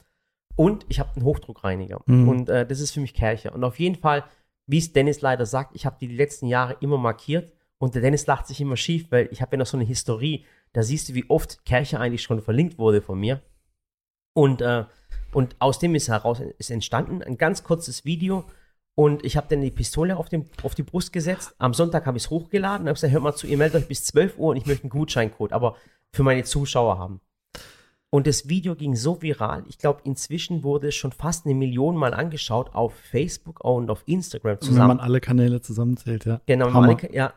Und 0.57 0.87
ich 0.89 0.99
habe 0.99 1.11
einen 1.15 1.25
Hochdruckreiniger. 1.25 2.01
Mhm. 2.07 2.29
Und 2.29 2.49
äh, 2.49 2.67
das 2.67 2.81
ist 2.81 2.91
für 2.91 3.01
mich 3.01 3.15
Kercher. 3.15 3.55
Und 3.55 3.63
auf 3.63 3.79
jeden 3.79 3.95
Fall, 3.95 4.25
wie 4.67 4.79
es 4.79 4.93
Dennis 4.93 5.21
leider 5.21 5.47
sagt, 5.47 5.75
ich 5.77 5.87
habe 5.87 5.97
die, 6.01 6.09
die 6.09 6.17
letzten 6.17 6.47
Jahre 6.47 6.77
immer 6.81 6.99
markiert. 6.99 7.53
Und 7.79 7.95
der 7.95 8.03
Dennis 8.03 8.27
lacht 8.27 8.49
sich 8.49 8.61
immer 8.61 8.77
schief, 8.77 9.07
weil 9.11 9.29
ich 9.31 9.41
habe 9.41 9.55
ja 9.55 9.59
noch 9.59 9.67
so 9.67 9.77
eine 9.77 9.85
Historie. 9.87 10.45
Da 10.73 10.83
siehst 10.83 11.09
du, 11.09 11.15
wie 11.15 11.25
oft 11.31 11.65
Kercher 11.65 12.01
eigentlich 12.01 12.23
schon 12.23 12.41
verlinkt 12.43 12.77
wurde 12.79 13.01
von 13.01 13.21
mir. 13.21 13.41
Und, 14.35 14.61
äh, 14.61 14.85
und 15.33 15.57
aus 15.59 15.79
dem 15.79 15.95
ist 15.95 16.09
heraus 16.09 16.41
ist 16.59 16.71
entstanden 16.71 17.23
ein 17.23 17.37
ganz 17.39 17.65
kurzes 17.65 18.05
Video. 18.05 18.45
Und 18.95 19.25
ich 19.25 19.37
habe 19.37 19.47
dann 19.49 19.61
die 19.61 19.71
Pistole 19.71 20.17
auf, 20.17 20.29
dem, 20.29 20.47
auf 20.65 20.75
die 20.75 20.83
Brust 20.83 21.13
gesetzt. 21.13 21.55
Am 21.59 21.73
Sonntag 21.73 22.05
habe 22.07 22.19
ich 22.19 22.25
es 22.25 22.31
hochgeladen 22.31 22.83
und 22.83 22.89
habe 22.89 22.95
gesagt, 22.95 23.13
hört 23.13 23.23
mal 23.23 23.33
zu, 23.33 23.47
ihr 23.47 23.57
meldet 23.57 23.83
euch 23.83 23.89
bis 23.89 24.05
12 24.05 24.39
Uhr 24.39 24.51
und 24.51 24.57
ich 24.57 24.67
möchte 24.67 24.85
einen 24.85 24.91
Gutscheincode, 24.91 25.53
aber 25.53 25.77
für 26.13 26.25
meine 26.25 26.43
Zuschauer 26.43 26.99
haben. 26.99 27.21
Und 28.11 28.27
das 28.27 28.49
Video 28.49 28.75
ging 28.75 28.97
so 28.97 29.21
viral. 29.21 29.65
Ich 29.69 29.79
glaube, 29.79 30.01
inzwischen 30.05 30.65
wurde 30.65 30.89
es 30.89 30.95
schon 30.95 31.13
fast 31.13 31.45
eine 31.45 31.55
Million 31.55 31.95
Mal 31.95 32.15
angeschaut 32.15 32.75
auf 32.75 32.95
Facebook 32.95 33.63
und 33.63 33.91
auf 33.91 34.03
Instagram 34.07 34.53
Wenn 34.53 34.61
zusammen. 34.63 34.89
man 34.89 35.01
alle 35.01 35.21
Kanäle 35.21 35.61
zusammenzählt, 35.61 36.25
ja. 36.25 36.41
Genau, 36.47 36.73
Hammer. 36.73 36.87
Monika, 36.87 37.09
ja. 37.13 37.35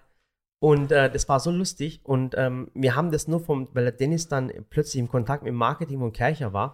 Und 0.59 0.91
äh, 0.91 1.11
das 1.11 1.27
war 1.27 1.39
so 1.39 1.51
lustig. 1.51 1.99
Und 2.03 2.35
ähm, 2.37 2.71
wir 2.73 2.95
haben 2.95 3.11
das 3.11 3.27
nur 3.27 3.41
vom, 3.41 3.67
weil 3.73 3.83
der 3.83 3.91
Dennis 3.91 4.29
dann 4.29 4.51
plötzlich 4.69 4.99
im 4.99 5.09
Kontakt 5.09 5.43
mit 5.43 5.53
Marketing 5.53 5.99
von 5.99 6.13
Kercher 6.13 6.53
war, 6.53 6.71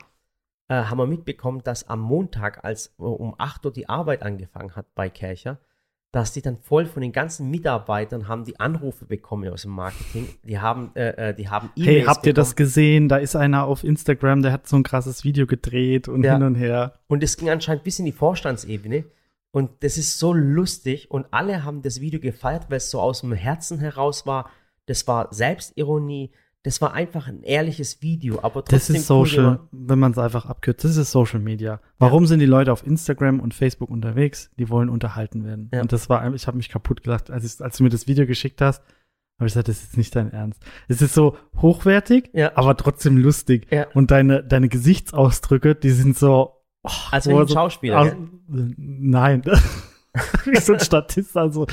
äh, 0.70 0.76
haben 0.76 0.98
wir 0.98 1.08
mitbekommen, 1.08 1.62
dass 1.64 1.88
am 1.88 2.00
Montag, 2.02 2.64
als 2.64 2.88
äh, 3.00 3.04
um 3.04 3.36
8 3.38 3.66
Uhr 3.66 3.74
die 3.74 3.88
Arbeit 3.90 4.24
angefangen 4.24 4.76
hat 4.76 4.94
bei 4.96 5.10
Kercher, 5.10 5.60
dass 6.14 6.32
die 6.32 6.42
dann 6.42 6.58
voll 6.58 6.86
von 6.86 7.02
den 7.02 7.12
ganzen 7.12 7.50
Mitarbeitern 7.52 8.28
haben 8.28 8.46
die 8.46 8.60
Anrufe 8.60 9.06
bekommen 9.06 9.50
aus 9.52 9.64
dem 9.64 9.72
Marketing. 9.72 10.28
Die 10.44 10.58
haben, 10.58 10.92
äh, 10.96 11.30
äh, 11.30 11.34
die 11.36 11.50
haben 11.50 11.70
Hey, 11.76 11.96
E-Mails 11.98 12.08
habt 12.08 12.26
ihr 12.26 12.34
das 12.34 12.50
bekommen. 12.52 12.66
gesehen? 12.66 13.10
Da 13.10 13.18
ist 13.18 13.36
einer 13.36 13.66
auf 13.66 13.84
Instagram, 13.84 14.42
der 14.42 14.54
hat 14.54 14.68
so 14.68 14.78
ein 14.78 14.84
krasses 14.84 15.24
Video 15.26 15.46
gedreht 15.46 16.08
und 16.08 16.24
Ja. 16.24 16.34
hin 16.34 16.44
und 16.44 16.56
her. 16.56 16.94
Und 17.08 17.24
es 17.24 17.36
ging 17.38 17.50
anscheinend 17.50 17.84
bis 17.84 18.00
in 18.00 18.06
die 18.06 18.14
Vorstandsebene. 18.14 19.06
Und 19.52 19.84
das 19.84 19.98
ist 19.98 20.18
so 20.18 20.34
lustig. 20.34 21.12
Und 21.12 21.28
alle 21.32 21.64
haben 21.64 21.82
das 21.82 22.00
Video 22.00 22.20
gefeiert, 22.20 22.70
weil 22.70 22.78
es 22.78 22.90
so 22.90 23.00
aus 23.02 23.22
dem 23.22 23.34
Herzen 23.34 23.80
heraus 23.80 24.26
war. 24.26 24.50
Das 24.86 25.08
war 25.08 25.34
Selbstironie. 25.34 26.32
Das 26.68 26.82
war 26.82 26.94
einfach 26.94 27.30
ein 27.30 27.44
ehrliches 27.44 28.02
Video. 28.02 28.40
Aber 28.42 28.56
trotzdem 28.66 28.96
Das 28.96 29.02
ist 29.04 29.08
Social, 29.08 29.62
wenn 29.72 30.00
man 30.00 30.12
es 30.12 30.18
einfach 30.18 30.48
abkürzt, 30.48 30.84
das 30.84 30.98
ist 30.98 31.12
Social 31.12 31.40
Media. 31.40 31.80
Warum 31.98 32.26
sind 32.26 32.40
die 32.40 32.46
Leute 32.46 32.74
auf 32.74 32.86
Instagram 32.86 33.40
und 33.40 33.54
Facebook 33.54 33.90
unterwegs? 33.90 34.52
Die 34.60 34.68
wollen 34.70 34.90
unterhalten 34.90 35.46
werden. 35.46 35.70
Ja. 35.74 35.80
Und 35.82 35.94
das 35.94 36.10
war, 36.10 36.34
ich 36.34 36.46
habe 36.46 36.58
mich 36.58 36.68
kaputt 36.68 37.04
gelacht, 37.04 37.32
als, 37.32 37.46
ich, 37.46 37.64
als 37.64 37.78
du 37.78 37.84
mir 37.84 37.90
das 37.90 38.06
Video 38.06 38.26
geschickt 38.26 38.60
hast, 38.60 38.82
habe 39.40 39.48
ich 39.48 39.54
gesagt, 39.54 39.70
das 39.70 39.82
ist 39.82 39.96
nicht 39.96 40.14
dein 40.14 40.30
Ernst. 40.34 40.62
Es 40.90 41.02
ist 41.02 41.14
so 41.14 41.38
hochwertig, 41.62 42.32
Ja. 42.34 42.52
aber 42.56 42.76
trotzdem 42.76 43.16
lustig. 43.16 43.68
Ja. 43.72 43.88
Und 43.94 44.12
deine, 44.12 44.44
deine 44.44 44.68
Gesichtsausdrücke, 44.68 45.74
die 45.76 45.92
sind 45.92 46.18
so. 46.18 46.54
Oh, 46.84 46.90
Als 47.12 47.28
wo 47.28 47.30
wenn 47.30 47.38
er 47.38 47.42
ein 47.44 47.48
so- 47.48 47.54
Schauspieler. 47.54 48.00
aus, 48.02 48.10
gell? 48.10 48.74
Nein. 48.78 49.42
Wie 50.46 50.58
so 50.58 50.74
ein 50.74 50.80
Statist, 50.82 51.38
also 51.38 51.66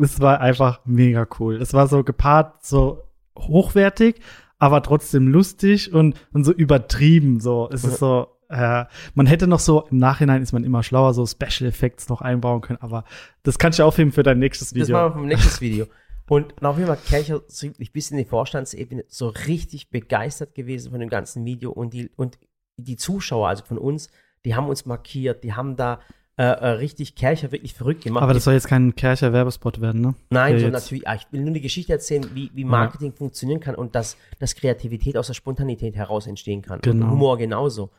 es 0.00 0.20
war 0.20 0.40
einfach 0.40 0.80
mega 0.86 1.26
cool. 1.38 1.56
Es 1.60 1.74
war 1.74 1.86
so 1.88 2.02
gepaart, 2.02 2.64
so 2.64 3.02
hochwertig, 3.38 4.20
aber 4.58 4.82
trotzdem 4.82 5.28
lustig 5.28 5.92
und, 5.92 6.14
und 6.32 6.44
so 6.44 6.52
übertrieben. 6.52 7.40
So, 7.40 7.68
es 7.72 7.84
ist 7.84 7.98
so, 7.98 8.28
äh, 8.48 8.84
man 9.14 9.26
hätte 9.26 9.46
noch 9.46 9.60
so, 9.60 9.86
im 9.90 9.98
Nachhinein 9.98 10.42
ist 10.42 10.52
man 10.52 10.64
immer 10.64 10.82
schlauer, 10.82 11.14
so 11.14 11.26
Special 11.26 11.68
Effects 11.68 12.08
noch 12.08 12.20
einbauen 12.20 12.60
können, 12.60 12.80
aber 12.80 13.04
das 13.42 13.58
kannst 13.58 13.78
du 13.78 13.84
aufheben 13.84 14.12
für 14.12 14.22
dein 14.22 14.38
nächstes 14.38 14.68
Das 14.70 14.78
Video. 14.78 14.96
machen 14.96 15.08
wir 15.08 15.14
vom 15.14 15.26
nächsten 15.26 15.60
Video. 15.60 15.86
Und 16.28 16.64
auf 16.64 16.76
jeden 16.76 16.86
Fall 16.86 16.98
Kercher 17.04 17.42
ist 17.46 17.62
wirklich 17.62 17.92
bis 17.92 18.10
in 18.10 18.16
die 18.16 18.24
Vorstandsebene 18.24 19.04
so 19.08 19.28
richtig 19.28 19.90
begeistert 19.90 20.54
gewesen 20.54 20.90
von 20.90 21.00
dem 21.00 21.10
ganzen 21.10 21.44
Video 21.44 21.72
und 21.72 21.92
die, 21.92 22.10
und 22.16 22.38
die 22.76 22.96
Zuschauer, 22.96 23.48
also 23.48 23.64
von 23.64 23.76
uns, 23.76 24.08
die 24.44 24.54
haben 24.54 24.68
uns 24.68 24.86
markiert, 24.86 25.44
die 25.44 25.52
haben 25.52 25.76
da 25.76 26.00
äh, 26.38 26.44
äh, 26.44 26.68
richtig 26.68 27.14
Kercher 27.14 27.52
wirklich 27.52 27.74
verrückt 27.74 28.04
gemacht. 28.04 28.22
aber 28.22 28.32
das 28.32 28.44
soll 28.44 28.54
jetzt 28.54 28.66
kein 28.66 28.94
Kercher 28.94 29.32
Werbespot 29.32 29.80
werden, 29.80 30.00
ne? 30.00 30.14
Nein, 30.30 30.58
so 30.58 30.68
natürlich, 30.68 31.06
ah, 31.06 31.14
ich 31.14 31.26
will 31.30 31.42
nur 31.42 31.52
die 31.52 31.60
Geschichte 31.60 31.92
erzählen, 31.92 32.26
wie, 32.34 32.50
wie 32.54 32.64
Marketing 32.64 33.12
funktionieren 33.12 33.60
kann 33.60 33.74
und 33.74 33.94
dass, 33.94 34.16
dass 34.38 34.54
Kreativität 34.54 35.16
aus 35.18 35.26
der 35.26 35.34
Spontanität 35.34 35.94
heraus 35.94 36.26
entstehen 36.26 36.62
kann. 36.62 36.80
Genau. 36.80 37.04
Und 37.04 37.12
Humor 37.12 37.36
genauso. 37.38 37.90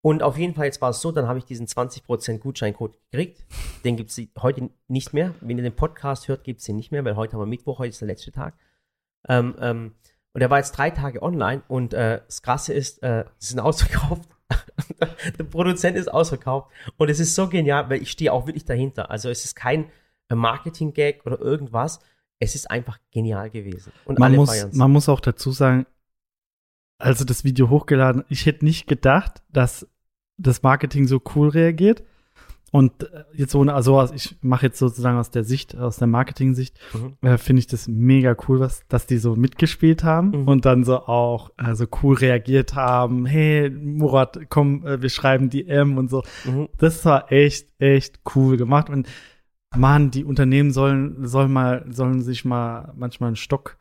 Und 0.00 0.22
auf 0.22 0.38
jeden 0.38 0.54
Fall, 0.54 0.66
jetzt 0.66 0.80
war 0.80 0.90
es 0.90 1.00
so, 1.00 1.12
dann 1.12 1.28
habe 1.28 1.38
ich 1.38 1.44
diesen 1.44 1.66
20% 1.66 2.38
Gutscheincode 2.38 2.98
gekriegt. 3.10 3.44
Den 3.84 3.96
gibt 3.96 4.10
es 4.10 4.20
heute 4.40 4.70
nicht 4.86 5.12
mehr. 5.12 5.34
Wenn 5.40 5.58
ihr 5.58 5.64
den 5.64 5.74
Podcast 5.74 6.28
hört, 6.28 6.44
gibt 6.44 6.60
es 6.60 6.66
den 6.66 6.76
nicht 6.76 6.92
mehr, 6.92 7.04
weil 7.04 7.16
heute 7.16 7.34
haben 7.34 7.40
wir 7.40 7.46
Mittwoch, 7.46 7.78
heute 7.78 7.90
ist 7.90 8.00
der 8.00 8.08
letzte 8.08 8.32
Tag. 8.32 8.54
Ähm, 9.28 9.54
ähm, 9.60 9.94
und 10.32 10.40
er 10.40 10.50
war 10.50 10.58
jetzt 10.58 10.72
drei 10.72 10.90
Tage 10.90 11.22
online 11.22 11.62
und 11.68 11.94
äh, 11.94 12.20
das 12.26 12.42
Krasse 12.42 12.72
ist, 12.72 13.02
äh, 13.02 13.24
sie 13.38 13.48
sind 13.48 13.60
ausverkauft. 13.60 14.28
der 15.38 15.44
Produzent 15.44 15.96
ist 15.96 16.08
ausverkauft. 16.08 16.70
Und 16.96 17.08
es 17.10 17.20
ist 17.20 17.34
so 17.34 17.48
genial, 17.48 17.88
weil 17.90 18.02
ich 18.02 18.10
stehe 18.10 18.32
auch 18.32 18.46
wirklich 18.46 18.64
dahinter. 18.64 19.10
Also 19.10 19.28
es 19.28 19.44
ist 19.44 19.54
kein 19.54 19.90
äh, 20.28 20.34
Marketing-Gag 20.34 21.26
oder 21.26 21.40
irgendwas. 21.40 22.00
Es 22.40 22.54
ist 22.54 22.70
einfach 22.70 22.98
genial 23.10 23.50
gewesen. 23.50 23.92
Und 24.04 24.18
man 24.18 24.30
alle 24.30 24.36
muss, 24.36 24.50
feiern's. 24.50 24.74
man 24.76 24.90
muss 24.90 25.08
auch 25.08 25.20
dazu 25.20 25.50
sagen, 25.50 25.86
also 26.98 27.24
das 27.24 27.44
Video 27.44 27.68
hochgeladen, 27.68 28.24
ich 28.28 28.46
hätte 28.46 28.64
nicht 28.64 28.86
gedacht, 28.86 29.42
dass 29.50 29.88
das 30.36 30.62
Marketing 30.62 31.06
so 31.06 31.20
cool 31.34 31.48
reagiert. 31.48 32.02
Und 32.70 33.04
äh, 33.04 33.24
jetzt 33.34 33.52
so, 33.52 33.62
also 33.62 34.08
ich 34.14 34.36
mache 34.42 34.66
jetzt 34.66 34.78
sozusagen 34.78 35.16
aus 35.18 35.30
der 35.30 35.42
Sicht, 35.44 35.76
aus 35.76 35.96
der 35.96 36.06
Marketing-Sicht, 36.06 36.78
Mhm. 36.92 37.16
äh, 37.26 37.38
finde 37.38 37.60
ich 37.60 37.66
das 37.66 37.88
mega 37.88 38.36
cool, 38.46 38.60
was, 38.60 38.82
dass 38.88 39.06
die 39.06 39.16
so 39.18 39.36
mitgespielt 39.36 40.04
haben 40.04 40.42
Mhm. 40.42 40.48
und 40.48 40.64
dann 40.66 40.84
so 40.84 40.98
auch 41.06 41.50
äh, 41.56 41.74
so 41.74 41.86
cool 42.02 42.16
reagiert 42.16 42.74
haben. 42.74 43.24
Hey, 43.26 43.70
Murat, 43.70 44.38
komm, 44.50 44.84
äh, 44.86 45.00
wir 45.00 45.08
schreiben 45.08 45.48
die 45.50 45.66
M 45.66 45.96
und 45.96 46.10
so. 46.10 46.22
Mhm. 46.44 46.68
Das 46.76 47.04
war 47.04 47.32
echt, 47.32 47.68
echt 47.80 48.20
cool 48.34 48.56
gemacht. 48.56 48.90
Und 48.90 49.08
Mann, 49.76 50.10
die 50.10 50.24
Unternehmen 50.24 50.70
sollen, 50.72 51.26
sollen 51.26 51.52
mal, 51.52 51.84
sollen 51.90 52.22
sich 52.22 52.44
mal 52.44 52.92
manchmal 52.96 53.28
einen 53.28 53.36
Stock 53.36 53.76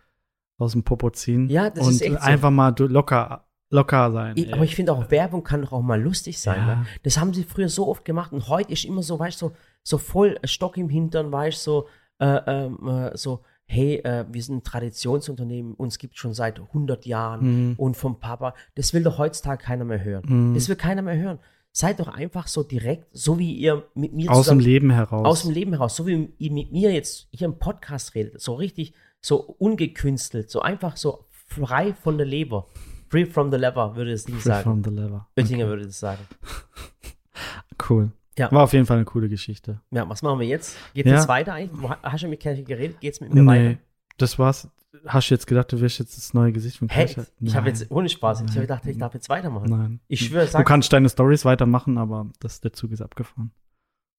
aus 0.57 0.71
dem 0.73 0.83
Popo 0.83 1.09
ziehen. 1.11 1.49
Ja, 1.49 1.69
das 1.69 1.85
und 1.85 1.93
ist 1.93 2.01
echt 2.01 2.13
so. 2.13 2.19
einfach 2.19 2.51
mal 2.51 2.73
locker, 2.77 3.46
locker 3.69 4.11
sein. 4.11 4.33
Ich, 4.37 4.53
aber 4.53 4.63
ich 4.63 4.75
finde 4.75 4.93
auch, 4.93 5.09
Werbung 5.11 5.43
kann 5.43 5.61
doch 5.61 5.71
auch 5.73 5.81
mal 5.81 6.01
lustig 6.01 6.39
sein. 6.39 6.59
Ja. 6.59 6.75
Ne? 6.77 6.85
Das 7.03 7.17
haben 7.19 7.33
sie 7.33 7.43
früher 7.43 7.69
so 7.69 7.87
oft 7.87 8.05
gemacht 8.05 8.31
und 8.33 8.47
heute 8.47 8.71
ist 8.73 8.85
immer 8.85 9.03
so, 9.03 9.19
weißt 9.19 9.41
du, 9.41 9.47
so, 9.49 9.53
so 9.83 9.97
voll 9.97 10.37
Stock 10.45 10.77
im 10.77 10.89
Hintern, 10.89 11.31
weißt 11.31 11.65
du, 11.67 11.71
so, 11.71 11.87
äh, 12.19 12.39
ähm, 12.47 12.87
äh, 12.87 13.17
so, 13.17 13.41
hey, 13.65 13.95
äh, 13.97 14.25
wir 14.31 14.41
sind 14.41 14.57
ein 14.57 14.63
Traditionsunternehmen, 14.63 15.73
uns 15.73 15.97
gibt 15.97 16.17
schon 16.17 16.33
seit 16.33 16.59
100 16.59 17.05
Jahren 17.05 17.69
Mhm. 17.71 17.75
und 17.77 17.97
vom 17.97 18.19
Papa. 18.19 18.53
Das 18.75 18.93
will 18.93 19.03
doch 19.03 19.17
heutzutage 19.17 19.63
keiner 19.63 19.83
mehr 19.83 20.03
hören. 20.03 20.23
Mhm. 20.25 20.53
Das 20.53 20.69
will 20.69 20.77
keiner 20.77 21.01
mehr 21.01 21.17
hören. 21.17 21.39
Seid 21.73 21.99
doch 21.99 22.07
einfach 22.07 22.47
so 22.47 22.63
direkt, 22.63 23.05
so 23.11 23.37
wie 23.37 23.53
ihr 23.53 23.83
mit 23.93 24.13
mir 24.13 24.31
aus 24.31 24.37
dem 24.37 24.43
zusammen- 24.43 24.61
Leben 24.61 24.89
heraus. 24.91 25.25
aus 25.25 25.41
dem 25.43 25.51
Leben 25.51 25.73
heraus, 25.73 25.95
so 25.97 26.07
wie 26.07 26.33
ihr 26.39 26.51
mit 26.51 26.71
mir 26.71 26.91
jetzt 26.93 27.27
hier 27.31 27.45
im 27.45 27.59
Podcast 27.59 28.15
redet, 28.15 28.39
so 28.41 28.55
richtig, 28.55 28.93
so 29.21 29.37
ungekünstelt, 29.41 30.49
so 30.49 30.61
einfach 30.61 30.97
so 30.97 31.25
frei 31.29 31.93
von 31.93 32.17
der 32.17 32.25
Leber. 32.25 32.67
Free 33.09 33.25
from 33.25 33.51
the 33.51 33.57
lever, 33.57 33.95
würde 33.95 34.11
es 34.11 34.27
nicht 34.27 34.41
Free 34.41 34.49
sagen. 34.49 34.63
from 34.63 34.83
the 34.83 34.89
lever. 34.89 35.27
Oettinger 35.37 35.67
würde 35.67 35.85
das 35.85 35.99
sagen. 35.99 36.19
Cool. 37.89 38.11
Ja. 38.37 38.51
War 38.51 38.63
auf 38.63 38.73
jeden 38.73 38.85
Fall 38.85 38.97
eine 38.97 39.05
coole 39.05 39.29
Geschichte. 39.29 39.81
Ja, 39.91 40.07
was 40.09 40.21
machen 40.21 40.39
wir 40.39 40.47
jetzt? 40.47 40.77
Geht 40.93 41.05
Ja. 41.05 41.15
es 41.19 41.27
weiter 41.27 41.53
eigentlich? 41.53 41.89
Hast 42.03 42.23
du 42.23 42.27
mit 42.27 42.39
Kirche 42.39 42.63
geredet? 42.63 42.99
Geht 42.99 43.13
es 43.13 43.21
mit 43.21 43.33
mir 43.33 43.45
weiter? 43.45 43.79
das 44.17 44.37
war's. 44.39 44.69
Hast 45.05 45.29
du 45.29 45.35
jetzt 45.35 45.45
gedacht, 45.45 45.71
du 45.71 45.79
wirst 45.79 45.99
jetzt 45.99 46.17
das 46.17 46.33
neue 46.33 46.51
Gesicht 46.51 46.77
von 46.77 46.89
Hä? 46.89 47.05
Kirche? 47.05 47.27
Ich 47.39 47.55
habe 47.55 47.67
jetzt, 47.69 47.89
ohne 47.91 48.09
Spaß, 48.09 48.39
ich 48.41 48.45
Nein. 48.47 48.55
habe 48.55 48.61
gedacht, 48.61 48.85
ich 48.87 48.97
darf 48.97 49.13
jetzt 49.13 49.29
weitermachen. 49.29 49.69
Nein. 49.69 49.99
Ich 50.07 50.21
schwöre, 50.25 50.45
Du 50.45 50.51
sag, 50.51 50.65
kannst 50.65 50.91
deine 50.91 51.07
Stories 51.09 51.45
weitermachen, 51.45 51.97
aber 51.97 52.29
das, 52.39 52.61
der 52.61 52.73
Zug 52.73 52.91
ist 52.91 53.01
abgefahren. 53.01 53.51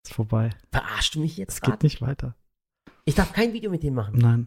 Ist 0.05 0.15
vorbei. 0.15 0.51
verarschst 0.71 1.17
du 1.17 1.21
mich 1.21 1.37
jetzt 1.37 1.55
Es 1.55 1.61
geht 1.61 1.83
nicht 1.83 2.01
weiter. 2.01 2.35
Ich 3.05 3.15
darf 3.17 3.33
kein 3.33 3.53
Video 3.53 3.71
mit 3.71 3.83
dem 3.83 3.95
machen. 3.95 4.19
Nein. 4.19 4.47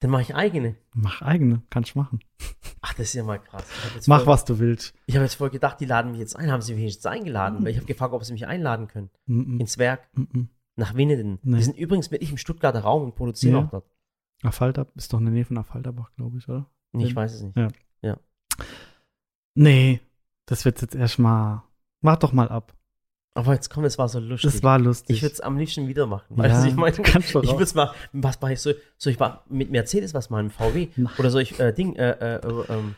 Dann 0.00 0.10
mache 0.12 0.22
ich 0.22 0.34
eigene. 0.34 0.76
Mach 0.94 1.22
eigene. 1.22 1.62
Kannst 1.70 1.96
machen. 1.96 2.20
Ach, 2.82 2.94
das 2.94 3.08
ist 3.08 3.14
ja 3.14 3.24
mal 3.24 3.38
krass. 3.38 3.64
Ich 3.68 3.84
habe 3.90 4.00
Mach, 4.06 4.18
voll- 4.24 4.26
was 4.34 4.44
du 4.44 4.58
willst. 4.60 4.94
ich 5.06 5.16
hab 5.16 5.22
jetzt 5.22 5.34
voll 5.34 5.50
gedacht, 5.50 5.80
die 5.80 5.86
laden 5.86 6.12
mich 6.12 6.20
jetzt 6.20 6.36
ein. 6.36 6.52
Haben 6.52 6.62
sie 6.62 6.74
mich 6.74 6.84
jetzt 6.94 7.06
eingeladen? 7.06 7.58
Mhm. 7.60 7.64
Weil 7.64 7.70
ich 7.72 7.76
habe 7.78 7.86
gefragt, 7.86 8.12
ob 8.14 8.24
sie 8.24 8.32
mich 8.32 8.46
einladen 8.46 8.86
können. 8.86 9.10
Mm 9.26 9.58
Ins 9.60 9.76
Werk. 9.78 10.08
-mm. 10.14 10.26
Mm 10.32 10.48
Nach 10.76 10.94
Winneden. 10.94 11.40
Nee. 11.42 11.56
Wir 11.56 11.64
sind 11.64 11.76
übrigens 11.76 12.10
wirklich 12.12 12.30
im 12.30 12.36
Stuttgarter 12.38 12.80
Raum 12.80 13.02
und 13.02 13.16
produzieren 13.16 13.54
Ja. 13.54 13.64
auch 13.64 13.70
dort. 13.70 13.90
Affalter 14.44 14.86
ist 14.94 15.12
doch 15.12 15.18
in 15.18 15.24
der 15.24 15.34
Nähe 15.34 15.44
von 15.44 15.58
Affalterbach, 15.58 16.12
glaube 16.14 16.38
ich, 16.38 16.48
oder? 16.48 16.70
Nee, 16.92 17.04
ich 17.04 17.10
Ja. 17.10 17.16
weiß 17.16 17.34
es 17.34 17.42
nicht. 17.42 17.56
Ja. 17.56 17.68
Nee, 19.54 20.00
das 20.46 20.64
wird 20.64 20.80
jetzt 20.82 20.94
erstmal. 20.94 21.62
Wart 22.00 22.22
doch 22.22 22.32
mal 22.32 22.48
ab. 22.48 22.76
Aber 23.38 23.54
jetzt 23.54 23.70
komm, 23.70 23.84
es 23.84 23.96
war 23.98 24.08
so 24.08 24.18
lustig. 24.18 24.50
Das 24.50 24.62
war 24.64 24.80
lustig. 24.80 25.14
ich 25.16 25.22
würde 25.22 25.34
es 25.34 25.40
am 25.40 25.56
liebsten 25.56 25.86
wieder 25.86 26.08
machen. 26.08 26.24
Ja, 26.36 26.60
du, 26.60 26.68
ich 26.68 26.74
meine, 26.74 26.96
ich 26.96 27.14
würde 27.14 27.62
es 27.62 27.72
mal, 27.72 27.92
was 28.12 28.40
mache 28.40 28.54
ich 28.54 28.60
so, 28.60 28.72
soll 28.96 29.12
ich 29.12 29.18
mal 29.20 29.42
mit 29.48 29.70
Mercedes 29.70 30.12
was 30.12 30.28
machen, 30.28 30.50
VW? 30.50 30.88
Oder 31.18 31.30
soll 31.30 31.42
ich, 31.42 31.60
äh, 31.60 31.72
Ding, 31.72 31.94
äh, 31.94 32.10
äh, 32.10 32.34
äh, 32.44 32.64
ähm, 32.68 32.96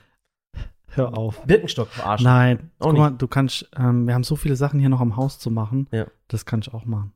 Hör 0.92 1.16
auf. 1.16 1.42
Birkenstock 1.44 1.88
verarschen? 1.88 2.24
Nein, 2.24 2.70
Auch 2.78 2.86
guck 2.86 2.92
nicht. 2.94 3.00
mal, 3.00 3.10
du 3.10 3.28
kannst, 3.28 3.68
ähm, 3.76 4.06
wir 4.06 4.14
haben 4.14 4.24
so 4.24 4.34
viele 4.34 4.56
Sachen 4.56 4.80
hier 4.80 4.88
noch 4.88 5.02
am 5.02 5.16
Haus 5.16 5.38
zu 5.38 5.50
machen. 5.50 5.88
Ja. 5.92 6.06
Das 6.28 6.46
kann 6.46 6.60
ich 6.60 6.72
auch 6.72 6.86
machen. 6.86 7.12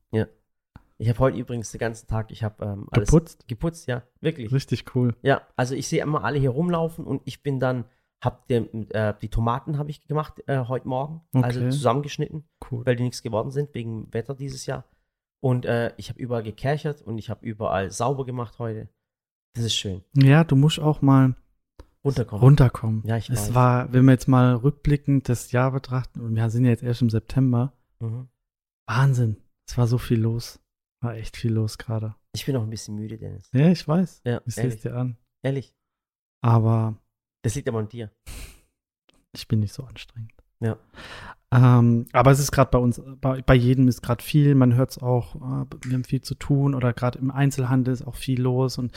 Ich 0.99 1.09
habe 1.09 1.19
heute 1.19 1.39
übrigens 1.39 1.73
den 1.73 1.79
ganzen 1.79 2.07
Tag, 2.07 2.31
ich 2.31 2.45
habe 2.45 2.65
ähm, 2.65 2.87
alles 2.91 3.09
Geputzt? 3.09 3.49
geputzt, 3.49 3.89
ja, 3.89 4.03
wirklich. 4.21 4.53
Richtig 4.53 4.95
cool. 4.95 5.15
Ja, 5.23 5.43
also 5.57 5.75
ich 5.75 5.89
sehe 5.89 6.03
immer 6.03 6.25
alle 6.25 6.39
hier 6.39 6.51
rumlaufen 6.51 7.05
und 7.05 7.23
ich 7.25 7.43
bin 7.43 7.59
dann, 7.59 7.85
hab 8.25 8.47
den, 8.49 8.91
äh, 8.91 9.15
die 9.21 9.29
Tomaten 9.29 9.79
habe 9.79 9.91
ich 9.91 10.07
gemacht 10.07 10.43
äh, 10.47 10.65
heute 10.67 10.89
Morgen, 10.89 11.21
also 11.33 11.61
Okay. 11.61 11.71
zusammengeschnitten, 11.71 12.45
Cool. 12.71 12.85
weil 12.87 12.97
die 12.97 13.03
nichts 13.05 13.23
geworden 13.23 13.51
sind 13.51 13.75
wegen 13.75 14.13
Wetter 14.13 14.35
dieses 14.35 14.67
Jahr. 14.67 14.85
Und 15.41 15.67
äh, 15.67 15.93
ich 15.99 16.09
habe 16.09 16.19
überall 16.21 16.43
gekerchert 16.43 17.03
und 17.03 17.19
ich 17.19 17.29
habe 17.31 17.45
überall 17.47 17.91
sauber 17.91 18.25
gemacht 18.25 18.59
heute. 18.59 18.89
Das 19.55 19.65
ist 19.65 19.75
schön. 19.77 20.03
Ja, 20.17 20.43
du 20.45 20.57
musst 20.57 20.81
auch 20.81 21.03
mal 21.03 21.35
Runterkommen. 22.05 22.43
runterkommen. 22.45 23.03
Ja, 23.07 23.17
ich 23.17 23.29
Es 23.31 23.49
weiß. 23.49 23.55
war, 23.55 23.93
wenn 23.93 24.05
wir 24.05 24.13
jetzt 24.13 24.27
mal 24.29 24.55
rückblickend 24.57 25.29
das 25.29 25.53
Jahr 25.53 25.71
betrachten, 25.71 26.21
und 26.21 26.35
wir 26.35 26.49
sind 26.51 26.65
ja 26.65 26.71
jetzt 26.71 26.83
erst 26.83 27.03
im 27.03 27.11
September, 27.11 27.73
Mhm. 28.01 28.29
Wahnsinn. 28.87 29.37
Es 29.69 29.79
war 29.79 29.87
so 29.87 29.97
viel 29.99 30.21
los. 30.21 30.61
War 31.03 31.15
echt 31.15 31.37
viel 31.37 31.53
los 31.53 31.79
gerade. 31.79 32.15
Ich 32.35 32.45
bin 32.45 32.57
auch 32.57 32.63
ein 32.63 32.71
bisschen 32.71 32.95
müde, 32.97 33.17
Dennis. 33.17 33.49
Ja, 33.53 33.69
ich 33.69 33.87
weiß. 33.87 34.23
Ja, 34.25 34.41
Ich 34.47 34.55
sehe 34.55 34.67
es 34.67 34.81
dir 34.81 34.95
an. 34.97 35.17
ehrlich. 35.43 35.75
Aber 36.43 36.97
Das 37.45 37.55
liegt 37.55 37.69
aber 37.69 37.79
an 37.79 37.89
dir. 37.89 38.11
ich 39.35 39.47
bin 39.49 39.61
nicht 39.61 39.73
so 39.73 39.85
anstrengend. 39.85 40.33
Ja. 40.61 40.77
Ähm, 41.53 42.07
aber 42.13 42.31
es 42.31 42.39
ist 42.39 42.53
gerade 42.53 42.71
bei 42.71 42.79
uns, 42.79 43.01
bei, 43.21 43.43
bei 43.43 43.55
jedem 43.55 43.87
ist 43.87 44.03
gerade 44.03 44.23
viel. 44.25 44.55
Man 44.55 44.75
hört 44.75 44.91
es 44.93 44.99
auch, 44.99 45.35
äh, 45.37 45.67
wir 45.85 45.93
haben 45.95 46.05
viel 46.05 46.23
zu 46.23 46.35
tun 46.35 46.75
oder 46.75 46.93
gerade 46.93 47.19
im 47.19 47.31
Einzelhandel 47.31 47.93
ist 47.93 48.07
auch 48.07 48.17
viel 48.17 48.41
los 48.41 48.79
und 48.79 48.97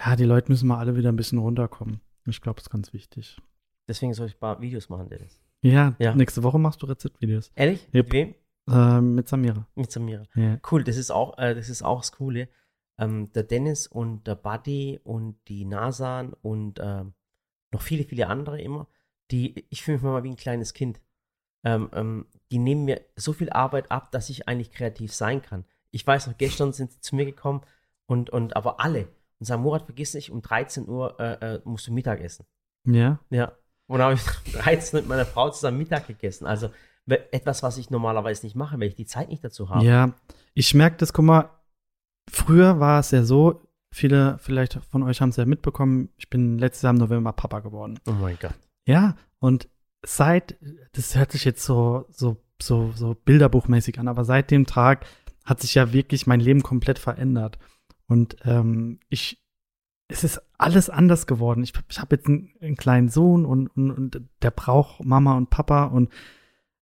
ja, 0.00 0.16
die 0.16 0.24
Leute 0.24 0.50
müssen 0.50 0.68
mal 0.68 0.78
alle 0.78 0.96
wieder 0.96 1.10
ein 1.10 1.16
bisschen 1.16 1.38
runterkommen. 1.38 2.00
Ich 2.26 2.40
glaube, 2.40 2.56
das 2.56 2.64
ist 2.64 2.70
ganz 2.70 2.92
wichtig. 2.92 3.40
Deswegen 3.88 4.12
soll 4.12 4.26
ich 4.26 4.34
ein 4.36 4.40
paar 4.40 4.60
Videos 4.60 4.88
machen, 4.88 5.08
Dennis. 5.08 5.40
Ja, 5.62 5.94
Ja. 5.98 6.14
nächste 6.14 6.42
Woche 6.42 6.58
machst 6.58 6.82
du 6.82 6.86
Rezeptvideos. 6.86 7.50
Ehrlich? 7.54 7.86
Yep. 7.94 8.06
Mit 8.06 8.12
wem? 8.12 8.34
Äh, 8.70 9.00
mit 9.00 9.28
Samira. 9.28 9.66
Mit 9.74 9.90
Samira. 9.90 10.24
Ja. 10.34 10.58
Cool, 10.70 10.84
das 10.84 10.96
ist 10.96 11.10
auch, 11.10 11.38
äh, 11.38 11.54
das 11.54 11.68
ist 11.68 11.82
auch 11.82 12.00
das 12.00 12.12
Coole. 12.12 12.48
Ähm, 12.98 13.32
der 13.32 13.44
Dennis 13.44 13.86
und 13.86 14.26
der 14.26 14.34
Buddy 14.34 15.00
und 15.04 15.36
die 15.48 15.64
Nasan 15.64 16.32
und 16.42 16.80
ähm, 16.82 17.14
noch 17.72 17.82
viele, 17.82 18.04
viele 18.04 18.28
andere 18.28 18.60
immer, 18.60 18.86
die, 19.30 19.66
ich 19.70 19.82
fühle 19.82 19.98
mich 19.98 20.04
mal 20.04 20.24
wie 20.24 20.30
ein 20.30 20.36
kleines 20.36 20.74
Kind. 20.74 21.00
Ähm, 21.64 21.90
ähm, 21.92 22.26
die 22.50 22.58
nehmen 22.58 22.84
mir 22.84 23.00
so 23.16 23.32
viel 23.32 23.50
Arbeit 23.50 23.90
ab, 23.90 24.12
dass 24.12 24.30
ich 24.30 24.48
eigentlich 24.48 24.70
kreativ 24.70 25.12
sein 25.12 25.42
kann. 25.42 25.64
Ich 25.90 26.06
weiß 26.06 26.26
noch, 26.26 26.38
gestern 26.38 26.72
sind 26.72 26.92
sie 26.92 27.00
zu 27.00 27.16
mir 27.16 27.24
gekommen 27.24 27.62
und, 28.06 28.30
und 28.30 28.56
aber 28.56 28.80
alle. 28.80 29.08
Und 29.38 29.46
sagen, 29.46 29.62
Murat, 29.62 29.84
vergiss 29.84 30.14
nicht, 30.14 30.30
um 30.30 30.40
13 30.40 30.88
Uhr 30.88 31.18
äh, 31.20 31.54
äh, 31.56 31.60
musst 31.64 31.86
du 31.86 31.92
Mittag 31.92 32.20
essen. 32.20 32.46
Ja. 32.84 33.20
Ja. 33.30 33.52
Und 33.86 33.98
dann 33.98 34.10
habe 34.10 34.14
ich 34.14 34.46
um 34.54 34.60
13 34.60 35.00
mit 35.00 35.08
meiner 35.08 35.26
Frau 35.26 35.50
zusammen 35.50 35.78
Mittag 35.78 36.06
gegessen. 36.06 36.46
Also 36.46 36.70
etwas, 37.06 37.62
was 37.62 37.78
ich 37.78 37.90
normalerweise 37.90 38.44
nicht 38.44 38.54
mache, 38.54 38.78
weil 38.78 38.88
ich 38.88 38.94
die 38.94 39.06
Zeit 39.06 39.28
nicht 39.28 39.42
dazu 39.42 39.70
habe. 39.70 39.84
Ja, 39.84 40.12
ich 40.54 40.74
merke 40.74 40.98
das, 40.98 41.12
guck 41.12 41.24
mal, 41.24 41.50
früher 42.30 42.80
war 42.80 43.00
es 43.00 43.10
ja 43.10 43.22
so, 43.22 43.62
viele 43.90 44.38
vielleicht 44.38 44.74
von 44.90 45.02
euch 45.02 45.20
haben 45.20 45.30
es 45.30 45.36
ja 45.36 45.44
mitbekommen, 45.44 46.10
ich 46.16 46.28
bin 46.30 46.58
letztes 46.58 46.82
Jahr 46.82 46.92
im 46.92 46.98
November 46.98 47.32
Papa 47.32 47.60
geworden. 47.60 47.98
Oh 48.06 48.12
mein 48.12 48.38
Gott. 48.40 48.54
Ja, 48.86 49.16
und 49.38 49.68
seit, 50.04 50.56
das 50.92 51.16
hört 51.16 51.32
sich 51.32 51.44
jetzt 51.44 51.64
so, 51.64 52.06
so, 52.10 52.42
so, 52.60 52.92
so 52.94 53.14
bilderbuchmäßig 53.14 53.98
an, 53.98 54.08
aber 54.08 54.24
seit 54.24 54.50
dem 54.50 54.66
Tag 54.66 55.06
hat 55.44 55.60
sich 55.60 55.74
ja 55.74 55.92
wirklich 55.92 56.26
mein 56.26 56.40
Leben 56.40 56.62
komplett 56.62 56.98
verändert. 56.98 57.58
Und 58.06 58.36
ähm, 58.44 59.00
ich, 59.08 59.42
es 60.08 60.24
ist 60.24 60.40
alles 60.56 60.90
anders 60.90 61.26
geworden. 61.26 61.62
Ich, 61.62 61.72
ich 61.88 62.00
habe 62.00 62.16
jetzt 62.16 62.26
einen, 62.26 62.52
einen 62.60 62.76
kleinen 62.76 63.08
Sohn 63.08 63.44
und, 63.44 63.68
und, 63.68 63.90
und 63.90 64.22
der 64.42 64.50
braucht 64.50 65.04
Mama 65.04 65.36
und 65.36 65.50
Papa 65.50 65.84
und 65.84 66.10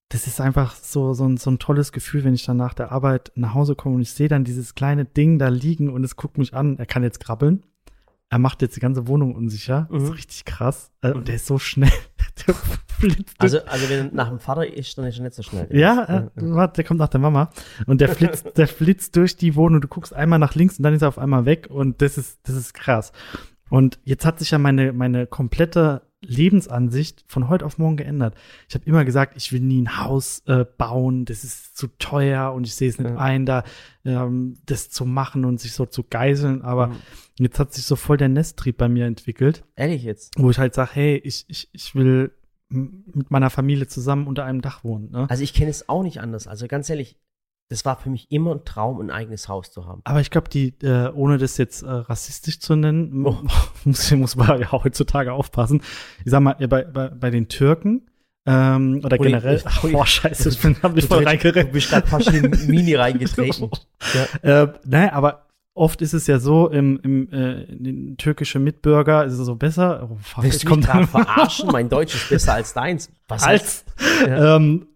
das 0.09 0.27
ist 0.27 0.41
einfach 0.41 0.75
so, 0.77 1.15
so, 1.15 1.25
ein, 1.27 1.37
so 1.37 1.51
ein 1.51 1.59
tolles 1.59 1.91
Gefühl, 1.93 2.23
wenn 2.25 2.35
ich 2.35 2.45
dann 2.45 2.57
nach 2.57 2.75
der 2.75 2.93
Arbeit 2.93 3.33
nach 3.35 3.55
Hause 3.55 3.75
komme 3.75 3.97
und 3.97 4.03
ich 4.03 4.13
sehe 4.13 4.29
dann 4.29 4.45
dieses 4.45 4.75
kleine 4.75 5.05
Ding 5.05 5.39
da 5.39 5.49
liegen 5.49 5.91
und 5.93 6.05
es 6.05 6.17
guckt 6.17 6.39
mich 6.39 6.55
an. 6.55 6.79
Er 6.79 6.87
kann 6.87 7.03
jetzt 7.03 7.19
krabbeln. 7.21 7.65
Er 8.29 8.39
macht 8.39 8.61
jetzt 8.63 8.75
die 8.77 8.81
ganze 8.81 9.07
Wohnung 9.09 9.35
unsicher. 9.35 9.89
Das 9.91 10.01
Mhm. 10.03 10.09
ist 10.09 10.15
richtig 10.15 10.45
krass. 10.45 10.91
Äh, 11.03 11.11
Mhm. 11.11 11.17
Und 11.17 11.29
der 11.29 11.37
ist 11.37 11.47
so 11.47 11.59
schnell. 11.59 11.91
der 12.47 12.55
flitzt 12.55 13.35
Also, 13.39 13.59
also 13.65 13.89
wenn 13.89 14.07
er 14.09 14.15
nach 14.15 14.29
dem 14.29 14.39
Vater 14.41 14.67
ist, 14.73 14.97
dann 14.99 15.07
ist 15.07 15.19
er 15.19 15.25
nicht 15.25 15.35
so 15.35 15.43
schnell. 15.43 15.69
ja, 15.71 16.05
äh, 16.05 16.31
warte, 16.37 16.75
der 16.77 16.85
kommt 16.85 16.99
nach 17.01 17.09
der 17.09 17.21
Mama 17.21 17.51
und 17.87 18.01
der 18.01 18.09
flitzt, 18.09 18.47
der 18.57 18.69
flitzt 18.69 19.17
durch 19.17 19.37
die 19.37 19.55
Wohnung. 19.57 19.81
Du 19.81 19.89
guckst 19.89 20.13
einmal 20.15 20.39
nach 20.39 20.55
links 20.55 20.79
und 20.79 20.83
dann 20.85 20.95
ist 20.95 21.03
er 21.03 21.09
auf 21.09 21.19
einmal 21.19 21.47
weg 21.47 21.69
und 21.71 22.01
das 22.03 22.17
ist, 22.19 22.39
das 22.45 22.55
ist 22.57 22.75
krass. 22.75 23.13
Und 23.71 23.99
jetzt 24.05 24.25
hat 24.25 24.39
sich 24.39 24.51
ja 24.53 24.59
meine, 24.59 24.93
meine 24.93 25.27
komplette 25.27 26.03
Lebensansicht 26.27 27.25
von 27.27 27.49
heute 27.49 27.65
auf 27.65 27.79
morgen 27.79 27.97
geändert. 27.97 28.35
Ich 28.69 28.75
habe 28.75 28.85
immer 28.85 29.05
gesagt, 29.05 29.35
ich 29.37 29.53
will 29.53 29.61
nie 29.61 29.83
ein 29.83 29.99
Haus 29.99 30.43
äh, 30.47 30.65
bauen, 30.79 31.25
das 31.25 31.45
ist 31.45 31.77
zu 31.77 31.89
teuer 31.99 32.53
und 32.53 32.67
ich 32.67 32.75
sehe 32.75 32.89
es 32.89 32.99
nicht 32.99 33.11
Ja. 33.11 33.17
ein, 33.17 33.47
da 33.47 33.65
ähm, 34.05 34.57
das 34.67 34.91
zu 34.91 35.05
machen 35.05 35.45
und 35.45 35.61
sich 35.61 35.73
so 35.73 35.87
zu 35.87 36.05
geiseln. 36.05 36.63
Aber 36.63 36.89
Mhm. 36.89 36.97
jetzt 37.39 37.59
hat 37.59 37.73
sich 37.75 37.85
so 37.85 37.97
voll 37.97 38.17
der 38.17 38.29
Nesttrieb 38.29 38.77
bei 38.77 38.89
mir 38.89 39.07
entwickelt 39.07 39.65
Ehrlich 39.77 40.03
jetzt. 40.03 40.33
wo 40.37 40.51
ich 40.51 40.59
halt 40.59 40.75
sage, 40.75 40.91
hey, 40.95 41.17
ich, 41.25 41.45
ich, 41.49 41.69
ich 41.73 41.95
will 41.95 42.33
mit 42.69 43.31
meiner 43.31 43.51
Familie 43.51 43.87
zusammen 43.87 44.27
unter 44.27 44.45
einem 44.45 44.61
Dach 44.61 44.83
wohnen. 44.83 45.11
Ne? 45.13 45.31
Also 45.31 45.43
ich 45.45 45.55
kenne 45.55 45.71
es 45.71 45.89
auch 45.89 46.03
nicht 46.03 46.21
anders. 46.21 46.47
Also 46.49 46.67
ganz 46.67 46.91
ehrlich, 46.91 47.17
das 47.69 47.85
war 47.85 47.97
für 47.97 48.11
mich 48.11 48.31
immer 48.31 48.53
ein 48.55 48.65
Traum, 48.65 49.01
ein 49.01 49.11
eigenes 49.11 49.49
Haus 49.49 49.73
zu 49.73 49.87
haben. 49.87 50.01
Aber 50.05 50.21
ich 50.21 50.31
glaube, 50.31 50.49
die, 50.49 50.75
äh, 50.83 51.11
ohne 51.13 51.37
das 51.39 51.57
jetzt 51.59 51.83
äh, 51.83 51.87
rassistisch 51.91 52.61
zu 52.61 52.77
nennen, 52.77 53.27
Oh. 53.27 53.37
muss, 53.85 54.11
muss 54.13 54.37
man 54.37 54.61
ja 54.61 54.71
heutzutage 54.73 55.33
aufpassen. 55.33 55.83
Ich 56.25 56.31
sag 56.31 56.41
mal, 56.41 56.55
bei, 56.69 56.85
bei, 56.85 57.09
bei 57.09 57.31
den 57.31 57.49
Türken 57.49 58.03
ähm, 58.47 59.01
oder 59.05 59.19
Ui, 59.19 59.27
generell, 59.27 59.61
ui. 59.83 59.91
boah, 59.93 60.07
scheiße, 60.07 60.49
ich 60.51 60.61
bin, 60.61 60.77
hab 60.81 60.95
mich 60.95 61.09
Du 61.09 61.15
voll 61.15 61.25
reingeredet. 61.25 61.69
Du 61.69 61.73
bist 61.73 61.91
gerade 61.91 62.07
fast 62.07 62.29
in 62.29 62.51
Mini 62.69 62.95
reingetreten. 62.95 63.71
Ja. 64.43 64.63
Äh, 64.63 64.73
naja, 64.85 65.13
aber 65.15 65.47
oft 65.75 66.01
ist 66.03 66.13
es 66.15 66.29
ja 66.29 66.39
so, 66.39 66.69
im, 66.71 67.01
im 67.03 67.29
äh, 67.33 67.63
in 67.65 67.83
den 67.85 68.17
türkischen 68.17 68.63
Mitbürger 68.63 69.25
ist 69.25 69.33
es 69.33 69.45
so 69.45 69.57
besser. 69.57 70.09
Oh, 70.11 70.17
fuck, 70.23 70.45
Willst 70.45 70.59
ich 70.59 70.63
du 70.69 70.77
mich 70.77 70.87
komm 70.87 71.01
gerade 71.01 71.09
dann 71.13 71.25
verarschen? 71.27 71.69
Mein 71.73 71.89
Deutsch 71.89 72.15
ist 72.15 72.29
besser 72.29 72.55
als 72.55 72.73
deins. 72.73 73.11
Was 73.27 73.43
heißt- 73.47 73.49
als. 73.49 73.85
Ja. 74.29 74.57
Ähm, 74.57 74.87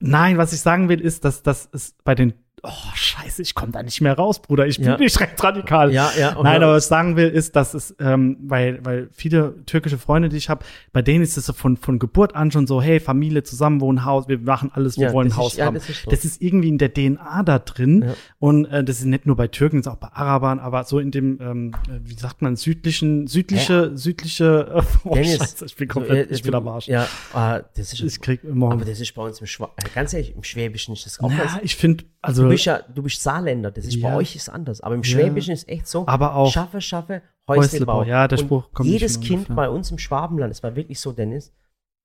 nein, 0.00 0.38
was 0.38 0.52
ich 0.52 0.60
sagen 0.60 0.88
will, 0.88 1.00
ist, 1.00 1.24
dass 1.24 1.42
das 1.42 1.66
ist 1.66 2.02
bei 2.04 2.14
den. 2.14 2.34
Oh, 2.62 2.68
scheiße, 2.94 3.40
ich 3.42 3.54
komme 3.54 3.72
da 3.72 3.82
nicht 3.82 4.00
mehr 4.02 4.14
raus, 4.14 4.42
Bruder. 4.42 4.66
Ich 4.66 4.76
bin 4.76 4.86
Ja. 4.86 4.96
nicht 4.98 5.18
recht 5.18 5.42
radikal. 5.42 5.92
Ja, 5.92 6.10
ja. 6.18 6.34
und- 6.36 6.44
Nein, 6.44 6.62
aber 6.62 6.74
was 6.74 6.84
ich 6.84 6.88
sagen 6.88 7.16
will, 7.16 7.28
ist, 7.28 7.56
dass 7.56 7.72
es, 7.74 7.94
ähm, 7.98 8.36
weil, 8.42 8.84
weil 8.84 9.08
viele 9.12 9.64
türkische 9.64 9.96
Freunde, 9.98 10.28
die 10.28 10.36
ich 10.36 10.48
habe, 10.50 10.64
bei 10.92 11.00
denen 11.00 11.22
ist 11.24 11.36
es 11.38 11.46
so 11.46 11.52
von, 11.54 11.76
von 11.78 11.98
Geburt 11.98 12.34
an 12.34 12.50
schon 12.50 12.66
so, 12.66 12.82
hey, 12.82 13.00
Familie 13.00 13.42
zusammen, 13.44 13.80
wohnen, 13.80 14.04
Haus, 14.04 14.28
wir 14.28 14.38
machen 14.38 14.70
alles, 14.74 14.98
wir 14.98 15.06
Ja, 15.08 15.12
wollen 15.14 15.28
ein 15.28 15.36
Haus 15.36 15.52
ist- 15.52 15.58
ja, 15.58 15.66
haben. 15.66 15.74
das 15.74 15.88
ist 15.88 16.02
so. 16.02 16.10
das 16.10 16.24
ist 16.24 16.42
irgendwie 16.42 16.68
in 16.68 16.76
der 16.78 16.92
DNA 16.92 17.42
da 17.44 17.58
drin. 17.58 18.02
Ja. 18.06 18.14
Und 18.38 18.66
äh, 18.66 18.84
das 18.84 18.98
ist 18.98 19.06
nicht 19.06 19.24
nur 19.24 19.36
bei 19.36 19.48
Türken, 19.48 19.78
das 19.78 19.86
ist 19.86 19.92
auch 19.92 19.96
bei 19.96 20.08
Arabern, 20.12 20.58
aber 20.58 20.84
so 20.84 20.98
in 20.98 21.10
dem, 21.10 21.38
ähm, 21.40 21.72
äh, 21.88 21.98
wie 22.02 22.14
sagt 22.14 22.42
man, 22.42 22.56
südlichen, 22.56 23.26
südliche, 23.26 23.96
südliche, 23.96 24.70
äh, 24.74 24.82
oh 25.04 25.14
Dennis, 25.14 25.36
Scheiße, 25.38 25.64
ich 25.64 25.76
bin 25.76 25.88
So, 25.88 25.94
komplett, 25.94 26.30
äh, 26.30 26.34
ich 26.34 26.42
bin 26.42 26.54
am 26.54 26.68
Arsch. 26.68 26.88
Ja, 26.88 27.04
äh, 27.34 27.62
das 27.76 27.92
ist, 27.94 28.00
Ich 28.02 28.20
krieg 28.20 28.44
immer. 28.44 28.72
aber 28.72 28.84
das 28.84 29.00
ist 29.00 29.14
bei 29.14 29.22
uns 29.22 29.40
im 29.40 29.46
Schwa 29.46 29.70
äh, 29.76 29.88
ganz 29.94 30.12
ehrlich, 30.12 30.34
im 30.36 30.42
Schwäbischen 30.42 30.92
ist 30.94 31.06
das 31.06 31.20
auch 31.20 31.30
ja, 31.30 31.38
was. 31.44 31.58
ich 31.62 31.76
finde, 31.76 32.04
also, 32.22 32.49
bist 32.50 32.64
ja, 32.66 32.80
du 32.82 33.02
bist 33.02 33.22
Saarländer, 33.22 33.70
das 33.70 33.84
ist 33.86 33.94
Ja. 33.96 34.10
bei 34.10 34.16
euch 34.16 34.36
ist 34.36 34.48
anders. 34.48 34.80
Aber 34.80 34.94
im 34.94 35.02
Ja. 35.02 35.08
Schwäbischen 35.10 35.52
ist 35.52 35.68
echt 35.68 35.86
so, 35.86 36.06
aber 36.06 36.34
auch, 36.34 36.52
schaffe, 36.52 36.80
schaffe, 36.80 37.22
Häuslebau. 37.48 38.04
Ja, 38.04 38.28
der 38.28 38.38
Und 38.38 38.44
Spruch 38.44 38.72
kommt 38.72 38.88
nicht 38.88 39.00
Jedes 39.00 39.20
Kind 39.20 39.38
ungefähr. 39.48 39.56
bei 39.56 39.68
uns 39.70 39.90
im 39.90 39.98
Schwabenland, 39.98 40.52
es 40.52 40.62
war 40.62 40.76
wirklich 40.76 41.00
so, 41.00 41.12
Dennis, 41.12 41.52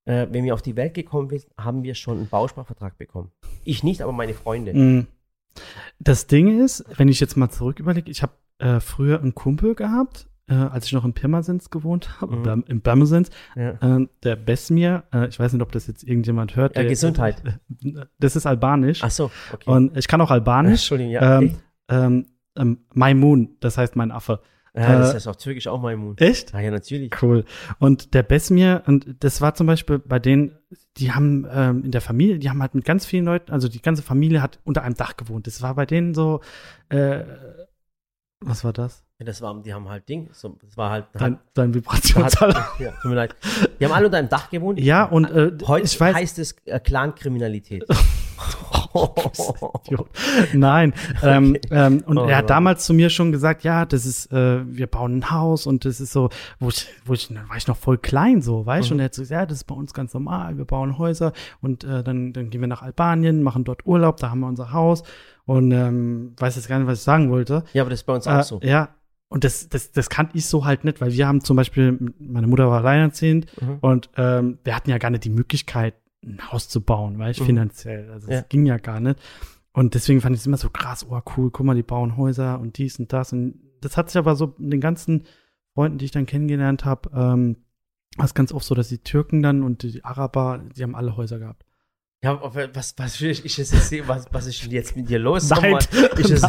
äh, 0.06 0.28
wenn 0.32 0.44
wir 0.44 0.54
auf 0.54 0.62
die 0.62 0.76
Welt 0.76 0.94
gekommen 0.94 1.30
sind, 1.30 1.46
haben 1.58 1.84
wir 1.84 1.96
schon 1.96 2.18
einen 2.18 2.30
Bausparvertrag 2.30 2.98
bekommen. 2.98 3.32
Ich 3.64 3.84
nicht, 3.84 4.02
aber 4.02 4.12
meine 4.12 4.34
Freunde. 4.34 4.74
Mm. 4.74 5.08
Das 6.00 6.28
Ding 6.28 6.62
ist, 6.64 6.84
wenn 6.98 7.08
ich 7.08 7.20
jetzt 7.20 7.38
mal 7.38 7.50
zurück 7.50 7.80
überlege, 7.80 8.12
ich 8.12 8.22
habe 8.22 8.34
äh, 8.60 8.80
früher 8.80 9.20
einen 9.22 9.36
Kumpel 9.36 9.74
gehabt, 9.76 10.28
äh, 10.48 10.54
als 10.54 10.86
ich 10.86 10.94
noch 10.94 11.06
in 11.06 11.14
Pirmasens 11.14 11.70
gewohnt 11.70 12.22
habe, 12.22 12.36
Mhm. 12.56 12.64
In 12.68 12.82
Pirmasens, 12.82 13.30
Ja. 13.56 13.72
äh, 14.00 14.08
der 14.24 14.36
Besmir, 14.36 15.04
äh, 15.14 15.28
ich 15.28 15.40
weiß 15.40 15.54
nicht, 15.54 15.62
ob 15.62 15.72
das 15.72 15.88
jetzt 15.88 16.04
irgendjemand 16.04 16.56
hört. 16.56 16.76
Ja, 16.76 16.84
der, 16.84 16.90
Gesundheit. 16.90 17.42
Das 18.20 18.36
ist 18.36 18.46
albanisch. 18.46 19.04
Ach 19.04 19.12
so, 19.12 19.32
okay. 19.54 19.70
Und 19.70 19.98
ich 19.98 20.08
kann 20.08 20.22
auch 20.22 20.32
albanisch. 20.32 20.72
Entschuldigung, 20.92 21.14
ja. 21.14 21.40
ähm, 21.40 21.56
ähm, 21.90 22.26
ähm, 22.58 22.78
Maimun, 22.94 23.58
das 23.60 23.78
heißt 23.78 23.96
mein 23.96 24.12
Affe. 24.12 24.40
ja, 24.76 24.98
das 25.00 25.12
äh, 25.12 25.16
heißt 25.16 25.28
auch 25.28 25.36
türkisch 25.36 25.68
auch 25.68 25.82
Maimun. 25.82 26.18
Echt? 26.18 26.54
Ah, 26.54 26.60
ja, 26.62 26.70
natürlich. 26.72 27.12
Cool. 27.22 27.44
Und 27.80 28.14
der 28.14 28.24
Besmir, 28.24 28.84
und 28.88 29.16
das 29.24 29.42
war 29.42 29.56
zum 29.56 29.68
Beispiel 29.68 30.00
bei 30.00 30.20
denen, 30.20 30.52
die 30.98 31.12
haben 31.12 31.48
ähm, 31.52 31.84
in 31.86 31.92
der 31.92 32.02
Familie, 32.02 32.40
die 32.40 32.50
haben 32.50 32.62
halt 32.62 32.76
mit 32.76 32.86
ganz 32.86 33.06
vielen 33.06 33.26
Leuten, 33.26 33.52
also 33.52 33.68
die 33.68 33.82
ganze 33.82 34.04
Familie 34.04 34.42
hat 34.42 34.60
unter 34.64 34.84
einem 34.84 34.96
Dach 34.96 35.16
gewohnt. 35.18 35.48
Das 35.48 35.62
war 35.62 35.76
bei 35.76 35.86
denen 35.86 36.14
so, 36.14 36.42
äh, 36.90 37.24
was 38.42 38.64
war 38.64 38.74
das? 38.74 39.05
Ja, 39.20 39.26
das 39.26 39.42
war, 39.42 39.62
die 39.62 39.74
haben 39.74 39.88
halt 39.88 40.10
Ding, 40.10 40.30
so, 40.34 40.58
das 40.62 40.76
war 40.76 40.90
halt, 40.92 41.06
Dein, 41.14 41.40
dein 41.54 41.74
Vibrationsalarm. 41.74 42.66
ja, 42.80 42.92
tut 43.02 43.06
mir 43.06 43.16
leid. 43.16 43.34
Die 43.80 43.86
haben 43.86 43.94
alle 43.94 44.08
unter 44.08 44.18
einem 44.18 44.28
Dach 44.28 44.50
gewohnt. 44.50 44.78
Ja, 44.80 45.06
und 45.06 45.32
äh, 45.32 45.54
Heute 45.66 45.86
ich 45.86 45.98
weiß, 45.98 46.16
heißt 46.16 46.40
es 46.40 46.56
äh, 46.66 46.80
Clankriminalität. 46.82 47.86
Nein. 50.54 50.94
ähm, 51.24 51.58
ähm, 51.72 52.04
und 52.06 52.18
Oh 52.18 52.26
er 52.26 52.38
hat 52.38 52.50
damals 52.50 52.86
zu 52.86 52.94
mir 52.94 53.10
schon 53.10 53.32
gesagt, 53.32 53.64
ja, 53.64 53.86
das 53.86 54.06
ist, 54.06 54.32
äh, 54.32 54.62
wir 54.66 54.88
bauen 54.88 55.20
ein 55.20 55.32
Haus 55.32 55.66
und 55.66 55.86
das 55.86 56.00
ist 56.02 56.12
so, 56.12 56.30
wo 56.60 56.70
ich, 56.70 56.88
wo 57.06 57.14
ich, 57.14 57.28
da 57.30 57.48
war 57.48 57.58
ich 57.58 57.68
noch 57.68 57.78
voll 57.78 57.98
klein 57.98 58.42
so, 58.42 58.66
weißt 58.66 58.90
du? 58.90 58.94
Mhm. 58.94 58.98
Und 58.98 59.00
er 59.02 59.06
hat 59.06 59.14
so 59.14 59.22
gesagt, 59.22 59.40
ja, 59.40 59.46
das 59.46 59.60
ist 59.60 59.64
bei 59.66 59.76
uns 59.76 59.94
ganz 59.94 60.14
normal, 60.14 60.58
wir 60.58 60.66
bauen 60.66 60.98
Häuser 60.98 61.34
und 61.62 61.84
äh, 61.84 62.04
dann, 62.04 62.34
dann 62.34 62.50
gehen 62.50 62.62
wir 62.62 62.68
nach 62.68 62.82
Albanien, 62.82 63.44
machen 63.44 63.64
dort 63.64 63.86
Urlaub, 63.86 64.18
da 64.18 64.30
haben 64.30 64.40
wir 64.42 64.48
unser 64.48 64.72
Haus 64.74 65.04
und 65.46 65.72
ähm, 65.72 66.34
weiß 66.38 66.56
jetzt 66.56 66.68
gar 66.68 66.80
nicht, 66.80 66.88
was 66.88 67.00
ich 67.00 67.04
sagen 67.04 67.30
wollte. 67.30 67.64
ja, 67.74 67.82
aber 67.84 67.90
das 67.90 68.00
ist 68.00 68.06
bei 68.06 68.14
uns 68.14 68.28
auch 68.28 68.40
Äh, 68.40 68.44
so. 68.44 68.60
Ja. 68.62 68.90
Und 69.36 69.44
das, 69.44 69.68
das, 69.68 69.92
das 69.92 70.10
kannte 70.10 70.38
ich 70.38 70.46
so 70.46 70.64
halt 70.64 70.86
nicht, 70.86 71.02
weil 71.02 71.12
wir 71.12 71.28
haben 71.28 71.42
zum 71.42 71.58
Beispiel, 71.58 72.00
meine 72.20 72.48
Mutter 72.48 72.70
war 72.70 72.78
alleinerziehend 72.78 73.48
Mhm. 73.62 73.78
und 73.82 74.10
ähm, 74.16 74.60
wir 74.64 74.74
hatten 74.74 74.90
ja 74.90 74.98
gar 74.98 75.10
nicht 75.10 75.26
die 75.26 75.30
Möglichkeit, 75.30 75.94
ein 76.24 76.40
Haus 76.54 76.70
zu 76.70 76.80
bauen, 76.80 77.20
weil 77.20 77.32
ich 77.32 77.42
Mhm. 77.42 77.46
finanziell, 77.48 78.10
also 78.12 78.32
Ja. 78.32 78.40
es 78.40 78.48
ging 78.48 78.66
ja 78.66 78.78
gar 78.78 79.02
nicht. 79.02 79.20
Und 79.74 79.94
deswegen 79.94 80.22
fand 80.22 80.36
ich 80.36 80.40
es 80.40 80.48
immer 80.48 80.56
so 80.56 80.70
krass, 80.70 81.06
oh 81.10 81.20
cool, 81.36 81.52
guck 81.52 81.66
mal, 81.66 81.76
die 81.76 81.84
bauen 81.84 82.16
Häuser 82.16 82.62
und 82.62 82.78
dies 82.78 82.98
und 82.98 83.12
das. 83.12 83.34
Und 83.34 83.56
das 83.82 83.98
hat 83.98 84.10
sich 84.10 84.18
aber 84.18 84.38
so 84.38 84.56
in 84.58 84.72
den 84.72 84.80
ganzen 84.80 85.24
Freunden, 85.74 85.98
die 85.98 86.06
ich 86.06 86.12
dann 86.12 86.26
kennengelernt 86.26 86.86
habe, 86.86 87.10
ähm, 87.14 87.58
war 88.16 88.24
es 88.24 88.36
ganz 88.36 88.54
oft 88.54 88.66
so, 88.66 88.74
dass 88.74 88.88
die 88.88 89.00
Türken 89.00 89.42
dann 89.44 89.64
und 89.64 89.84
die 89.84 90.02
Araber, 90.06 90.62
die 90.78 90.82
haben 90.82 90.96
alle 90.96 91.18
Häuser 91.18 91.40
gehabt. 91.40 91.66
Ja, 92.24 92.40
was, 92.74 92.96
was, 92.98 93.20
ich, 93.22 93.58
jetzt 93.58 93.70
sehe, 93.90 94.08
was, 94.08 94.28
was 94.32 94.48
ist 94.48 94.64
denn 94.64 94.72
jetzt 94.72 94.96
mit 94.96 95.10
dir 95.10 95.20
los? 95.20 95.50
Nein. 95.50 95.74
Nochmal, 95.74 95.82
ich 96.18 96.32
es, 96.32 96.42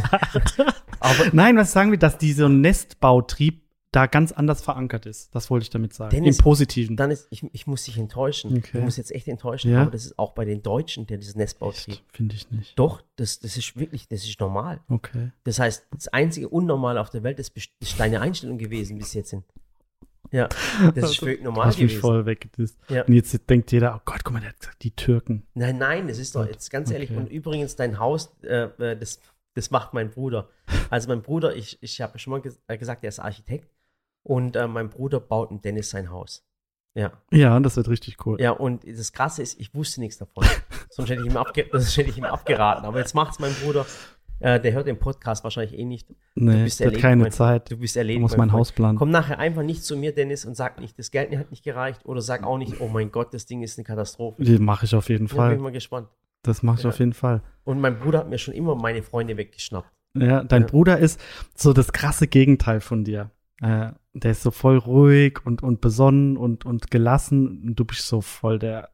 aber 1.01 1.27
Nein, 1.33 1.57
was 1.57 1.73
sagen 1.73 1.91
wir, 1.91 1.99
dass 1.99 2.19
dieser 2.19 2.49
Nestbautrieb 2.49 3.63
da 3.93 4.07
ganz 4.07 4.31
anders 4.33 4.61
verankert 4.61 5.07
ist. 5.07 5.35
Das 5.35 5.49
wollte 5.49 5.63
ich 5.63 5.71
damit 5.71 5.95
sagen. 5.95 6.11
Dennis, 6.11 6.37
Im 6.39 6.43
Positiven. 6.43 6.97
dann 6.97 7.11
ist, 7.11 7.29
ich, 7.31 7.43
ich 7.55 7.67
muss 7.67 7.85
dich 7.85 7.97
enttäuschen. 7.97 8.59
Okay. 8.59 8.79
Ich 8.79 8.85
muss 8.85 8.99
jetzt 8.99 9.11
echt 9.11 9.27
enttäuschen, 9.27 9.71
Ja? 9.71 9.83
aber 9.83 9.91
das 9.91 10.05
ist 10.05 10.19
auch 10.19 10.33
bei 10.33 10.45
den 10.45 10.63
Deutschen, 10.63 11.07
der 11.07 11.17
dieses 11.17 11.35
Nestbautrieb. 11.35 12.01
Finde 12.13 12.35
ich 12.35 12.51
nicht. 12.51 12.79
Doch, 12.79 13.01
das, 13.17 13.39
das 13.41 13.57
ist 13.57 13.79
wirklich, 13.79 14.07
das 14.09 14.25
ist 14.25 14.39
normal. 14.39 14.81
Okay. 14.89 15.31
Das 15.45 15.59
heißt, 15.61 15.87
das 15.93 16.09
einzige 16.09 16.51
Unnormale 16.51 17.01
auf 17.01 17.09
der 17.09 17.23
Welt 17.23 17.39
ist, 17.39 17.57
ist 17.57 17.99
deine 17.99 18.21
Einstellung 18.21 18.59
gewesen 18.59 18.99
bis 18.99 19.15
jetzt. 19.15 19.35
Ja, 20.31 20.49
das 20.95 21.13
ist 21.13 21.19
völlig 21.21 21.43
normal 21.43 21.67
Hast 21.67 21.79
mich 21.79 21.87
gewesen. 21.93 22.01
voll 22.01 22.27
weggedisst. 22.27 22.77
Ja. 22.91 23.03
Und 23.05 23.15
jetzt 23.15 23.49
denkt 23.49 23.73
jeder, 23.73 23.95
oh 23.97 24.01
Gott, 24.05 24.25
guck 24.25 24.35
mal, 24.35 24.41
der 24.41 24.51
hat 24.51 24.61
gesagt, 24.61 24.83
die 24.83 24.91
Türken. 24.91 25.45
Nein, 25.55 25.79
nein, 25.79 26.09
das 26.09 26.19
ist 26.19 26.35
doch 26.35 26.47
jetzt 26.47 26.71
ganz 26.71 26.91
ehrlich. 26.91 27.11
Okay. 27.11 27.21
Und 27.21 27.31
übrigens, 27.31 27.77
dein 27.77 27.99
Haus, 27.99 28.31
äh, 28.43 28.65
äh, 28.79 28.97
das, 28.99 29.21
das 29.57 29.71
macht 29.73 29.93
mein 29.95 30.11
Bruder. 30.11 30.49
Also 30.91 31.09
mein 31.09 31.23
Bruder, 31.23 31.57
ich, 31.57 31.79
ich 31.83 32.01
habe 32.01 32.19
schon 32.21 32.31
mal 32.31 32.41
ges 32.41 32.61
äh, 32.69 32.79
gesagt, 32.79 33.03
er 33.03 33.09
ist 33.09 33.19
Architekt. 33.19 33.69
Und 34.23 34.55
äh, 34.57 34.67
mein 34.69 34.89
Bruder 34.91 35.19
baut 35.21 35.51
in 35.51 35.61
Dennis 35.63 35.91
sein 35.91 36.11
Haus. 36.11 36.45
Ja. 36.95 37.13
Ja, 37.31 37.59
das 37.61 37.77
wird 37.77 37.89
richtig 37.89 38.25
cool. 38.27 38.41
Ja, 38.41 38.53
und 38.53 38.83
das 38.87 39.13
Krasse 39.13 39.43
ist, 39.43 39.61
ich 39.61 39.75
wusste 39.75 40.01
nichts 40.01 40.19
davon. 40.19 40.45
Sonst 40.91 41.11
hätte 41.11 41.23
ich 41.23 41.29
ihm, 41.31 41.37
abge 41.37 41.65
hätte 41.65 42.03
ich 42.11 42.19
ihm 42.19 42.25
abgeraten. 42.25 42.85
Aber 42.87 42.99
jetzt 42.99 43.15
macht's 43.15 43.39
mein 43.39 43.53
Bruder. 43.55 43.85
Äh, 44.39 44.61
der 44.61 44.73
hört 44.73 44.87
den 44.87 44.99
Podcast 44.99 45.45
wahrscheinlich 45.45 45.79
eh 45.79 45.85
nicht. 45.85 46.09
nee, 46.35 46.65
bist 46.65 46.81
der 46.81 46.87
hat 46.89 46.93
erledigt, 46.93 47.03
keine 47.03 47.23
mein- 47.23 47.33
Zeit. 47.33 47.71
Du 47.71 47.77
bist 47.79 47.97
Du 47.97 48.01
erledigt. 48.01 48.21
musst 48.21 48.37
mein 48.37 48.51
Freund. 48.51 48.59
Haus 48.61 48.73
planen. 48.73 48.99
Komm 48.99 49.11
nachher 49.11 49.39
einfach 49.39 49.63
nicht 49.63 49.83
zu 49.85 49.97
mir, 49.97 50.15
Dennis, 50.15 50.45
und 50.45 50.55
sag 50.57 50.79
nicht, 50.81 50.99
das 50.99 51.11
Geld 51.11 51.35
hat 51.37 51.51
nicht 51.51 51.63
gereicht. 51.65 52.05
Oder 52.05 52.21
sag 52.21 52.45
auch 52.45 52.59
nicht, 52.59 52.81
oh 52.81 52.89
mein 52.89 53.11
Gott, 53.13 53.33
das 53.33 53.47
Ding 53.47 53.63
ist 53.63 53.79
eine 53.79 53.85
Katastrophe. 53.85 54.43
Die 54.45 54.59
mache 54.59 54.85
ich 54.87 54.95
auf 54.95 55.09
jeden 55.09 55.27
Da 55.29 55.35
bin 55.35 55.43
ich 55.45 55.49
Fall. 55.53 55.59
mal 55.59 55.73
gespannt. 55.73 56.09
Das 56.47 56.63
mache 56.63 56.79
ich 56.79 56.83
Ja. 56.85 56.91
auf 56.91 56.99
jeden 56.99 57.13
Fall. 57.13 57.43
Und 57.65 57.81
mein 57.81 57.99
Bruder 57.99 58.21
hat 58.21 58.29
mir 58.31 58.39
schon 58.39 58.55
immer 58.55 58.75
meine 58.75 59.03
Freunde 59.03 59.37
weggeschnappt. 59.37 59.91
Ja, 60.17 60.45
dein 60.45 60.63
Ja. 60.63 60.69
Bruder 60.69 60.99
ist 60.99 61.21
so 61.55 61.73
das 61.73 61.93
krasse 61.93 62.27
Gegenteil 62.27 62.81
von 62.81 63.05
dir. 63.05 63.31
Äh, 63.61 63.91
der 64.15 64.31
ist 64.31 64.43
so 64.43 64.51
voll 64.51 64.79
ruhig 64.79 65.45
und, 65.45 65.63
und 65.63 65.81
besonnen 65.81 66.37
und, 66.37 66.65
und 66.65 66.91
gelassen. 66.91 67.63
Und 67.69 67.75
du 67.77 67.85
bist 67.85 68.07
so 68.07 68.21
voll 68.21 68.59
der. 68.59 68.91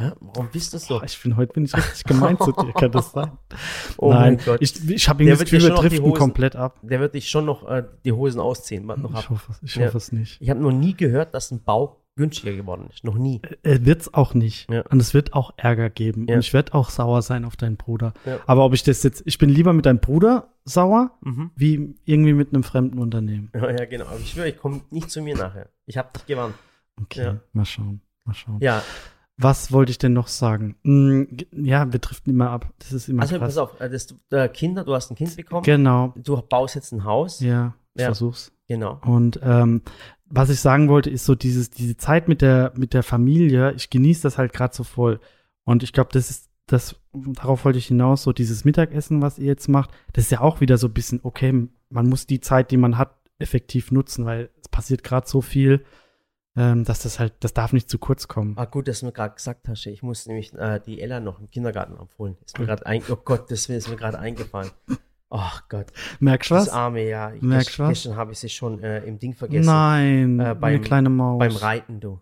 Hä? 0.00 0.12
Warum 0.20 0.48
bist 0.52 0.72
du 0.74 0.78
so? 0.78 0.98
Boah, 0.98 1.04
ich 1.04 1.20
bin 1.22 1.36
heute 1.36 1.52
bin 1.54 1.64
ich 1.64 1.76
richtig 1.76 2.04
gemein 2.04 2.38
zu 2.38 2.52
dir. 2.52 2.72
Kann 2.72 2.92
das 2.92 3.12
sein? 3.12 3.32
Oh 3.96 4.12
Nein, 4.12 4.34
mein 4.36 4.44
Gott. 4.44 4.58
ich, 4.62 4.88
ich 4.88 5.08
habe 5.08 5.24
Der 5.24 5.26
irgendwie 5.26 5.30
das 5.30 5.38
wird 5.40 5.50
dir 5.50 5.56
Gefühl, 5.56 5.60
schon 5.60 5.68
wir 5.68 5.74
noch 5.74 5.82
die 5.82 5.88
driften 5.88 6.06
Hosen- 6.10 6.18
komplett 6.18 6.56
ab. 6.56 6.78
Der 6.82 7.00
wird 7.00 7.14
dich 7.14 7.28
schon 7.28 7.44
noch 7.46 7.68
äh, 7.68 7.82
die 8.04 8.12
Hosen 8.12 8.40
ausziehen. 8.40 8.86
Noch 8.86 9.18
Ich 9.18 9.28
hoffe, 9.30 9.52
ich 9.62 9.74
Ja. 9.74 9.86
hoffe 9.86 9.96
es 9.96 10.12
nicht. 10.12 10.40
Ich 10.40 10.50
habe 10.50 10.60
noch 10.60 10.70
nie 10.72 10.94
gehört, 10.94 11.34
dass 11.34 11.50
ein 11.50 11.62
Bau 11.64 12.04
günstiger 12.18 12.52
geworden 12.54 12.88
ist. 12.92 13.02
Noch 13.04 13.16
nie. 13.16 13.40
Er 13.62 13.86
wird's 13.86 14.12
auch 14.12 14.34
nicht. 14.34 14.70
Ja. 14.70 14.82
Und 14.90 15.00
es 15.00 15.14
wird 15.14 15.32
auch 15.32 15.52
Ärger 15.56 15.88
geben. 15.88 16.26
Ja. 16.28 16.34
Und 16.34 16.40
ich 16.40 16.52
werde 16.52 16.74
auch 16.74 16.90
sauer 16.90 17.22
sein 17.22 17.46
auf 17.46 17.56
deinen 17.56 17.76
Bruder. 17.78 18.12
Ja. 18.26 18.38
Aber 18.46 18.64
ob 18.66 18.74
ich 18.74 18.82
das 18.82 19.02
jetzt, 19.02 19.22
ich 19.24 19.38
bin 19.38 19.48
lieber 19.48 19.72
mit 19.72 19.86
deinem 19.86 20.00
Bruder 20.00 20.52
sauer, 20.66 21.12
Mhm. 21.22 21.50
wie 21.56 21.94
irgendwie 22.04 22.34
mit 22.34 22.52
einem 22.52 22.62
fremden 22.62 22.98
Unternehmen. 22.98 23.50
Ja, 23.54 23.70
ja, 23.70 23.84
genau. 23.86 24.04
Aber 24.06 24.18
ich 24.18 24.30
schwöre, 24.32 24.48
ich 24.50 24.58
komme 24.58 24.82
nicht 24.90 25.10
zu 25.10 25.22
mir 25.22 25.34
nachher. 25.36 25.70
Ich 25.86 25.96
habe 25.96 26.10
dich 26.14 26.26
gewarnt. 26.26 26.54
Okay, 27.00 27.36
mal 27.54 27.64
schauen. 27.64 28.02
Mal 28.24 28.34
schauen. 28.34 28.58
Ja, 28.60 28.82
Was 29.40 29.70
wollte 29.70 29.92
ich 29.92 29.98
denn 29.98 30.12
noch 30.14 30.26
sagen? 30.26 30.74
G- 30.82 31.46
ja, 31.52 31.92
wir 31.92 32.00
driften 32.00 32.32
immer 32.32 32.50
ab. 32.50 32.72
Das 32.80 32.90
ist 32.92 33.08
immer 33.08 33.22
also 33.22 33.38
krass. 33.38 33.54
pass 33.54 33.58
auf. 33.58 33.80
äh, 33.80 33.88
Das, 33.88 34.12
äh, 34.32 34.48
Kinder, 34.48 34.82
du 34.82 34.92
hast 34.94 35.12
ein 35.12 35.14
Kind 35.14 35.36
bekommen. 35.36 35.62
Genau. 35.62 36.12
Du 36.16 36.42
baust 36.42 36.74
jetzt 36.74 36.90
ein 36.90 37.04
Haus. 37.04 37.38
Ja, 37.38 37.72
ich 37.94 38.00
Ja. 38.00 38.06
versuch's. 38.08 38.50
Genau. 38.66 39.00
Und 39.06 39.38
ähm, 39.44 39.82
was 40.30 40.50
ich 40.50 40.60
sagen 40.60 40.88
wollte, 40.88 41.10
ist 41.10 41.24
so 41.24 41.34
dieses, 41.34 41.70
diese 41.70 41.96
Zeit 41.96 42.28
mit 42.28 42.42
der, 42.42 42.72
mit 42.76 42.94
der 42.94 43.02
Familie, 43.02 43.72
ich 43.72 43.90
genieße 43.90 44.22
das 44.22 44.38
halt 44.38 44.52
gerade 44.52 44.74
so 44.74 44.84
voll. 44.84 45.20
Und 45.64 45.82
ich 45.82 45.92
glaube, 45.92 46.10
das 46.12 46.30
ist, 46.30 46.50
das, 46.66 46.96
darauf 47.12 47.64
wollte 47.64 47.78
ich 47.78 47.86
hinaus, 47.86 48.22
so 48.22 48.32
dieses 48.32 48.64
Mittagessen, 48.64 49.22
was 49.22 49.38
ihr 49.38 49.46
jetzt 49.46 49.68
macht, 49.68 49.90
das 50.12 50.24
ist 50.24 50.30
ja 50.30 50.40
auch 50.40 50.60
wieder 50.60 50.78
so 50.78 50.88
ein 50.88 50.92
bisschen, 50.92 51.20
okay, 51.22 51.68
man 51.90 52.08
muss 52.08 52.26
die 52.26 52.40
Zeit, 52.40 52.70
die 52.70 52.76
man 52.76 52.98
hat, 52.98 53.14
effektiv 53.38 53.92
nutzen, 53.92 54.26
weil 54.26 54.50
es 54.60 54.68
passiert 54.68 55.04
gerade 55.04 55.28
so 55.28 55.40
viel. 55.40 55.84
ähm, 56.56 56.82
dass 56.82 57.02
das 57.02 57.20
halt, 57.20 57.34
das 57.40 57.54
darf 57.54 57.72
nicht 57.72 57.88
zu 57.88 57.98
kurz 57.98 58.26
kommen. 58.26 58.54
Ah, 58.58 58.64
gut, 58.64 58.88
dass 58.88 59.00
du 59.00 59.06
mir 59.06 59.12
gerade 59.12 59.34
gesagt 59.34 59.68
hast. 59.68 59.86
Ich 59.86 60.02
muss 60.02 60.26
nämlich 60.26 60.52
äh, 60.54 60.80
die 60.84 61.00
Ella 61.00 61.20
noch 61.20 61.38
im 61.38 61.48
Kindergarten 61.48 61.96
abholen. 61.96 62.36
Ist 62.44 62.58
mir 62.58 62.66
gerade 62.66 62.82
oh 63.10 63.16
Gott, 63.24 63.48
das 63.50 63.68
ist 63.68 63.88
mir 63.88 63.96
gerade 63.96 64.18
eingefallen. 64.18 64.70
Ach 65.30 65.68
Gott, 65.68 65.92
Merkst 66.20 66.50
du 66.50 66.54
das 66.54 66.68
was? 66.68 66.72
arme, 66.72 67.06
ja. 67.06 67.32
Ich, 67.34 67.42
Merkst 67.42 67.68
gest- 67.70 67.78
was? 67.80 67.88
Gestern 67.90 68.16
habe 68.16 68.32
ich 68.32 68.38
sie 68.38 68.48
schon 68.48 68.82
äh, 68.82 69.00
im 69.04 69.18
Ding 69.18 69.34
vergessen. 69.34 69.66
Nein, 69.66 70.40
Äh, 70.40 70.54
beim- 70.54 70.64
eine 70.64 70.80
kleine 70.80 71.10
Maus. 71.10 71.38
Beim 71.38 71.56
Reiten, 71.56 72.00
du. 72.00 72.20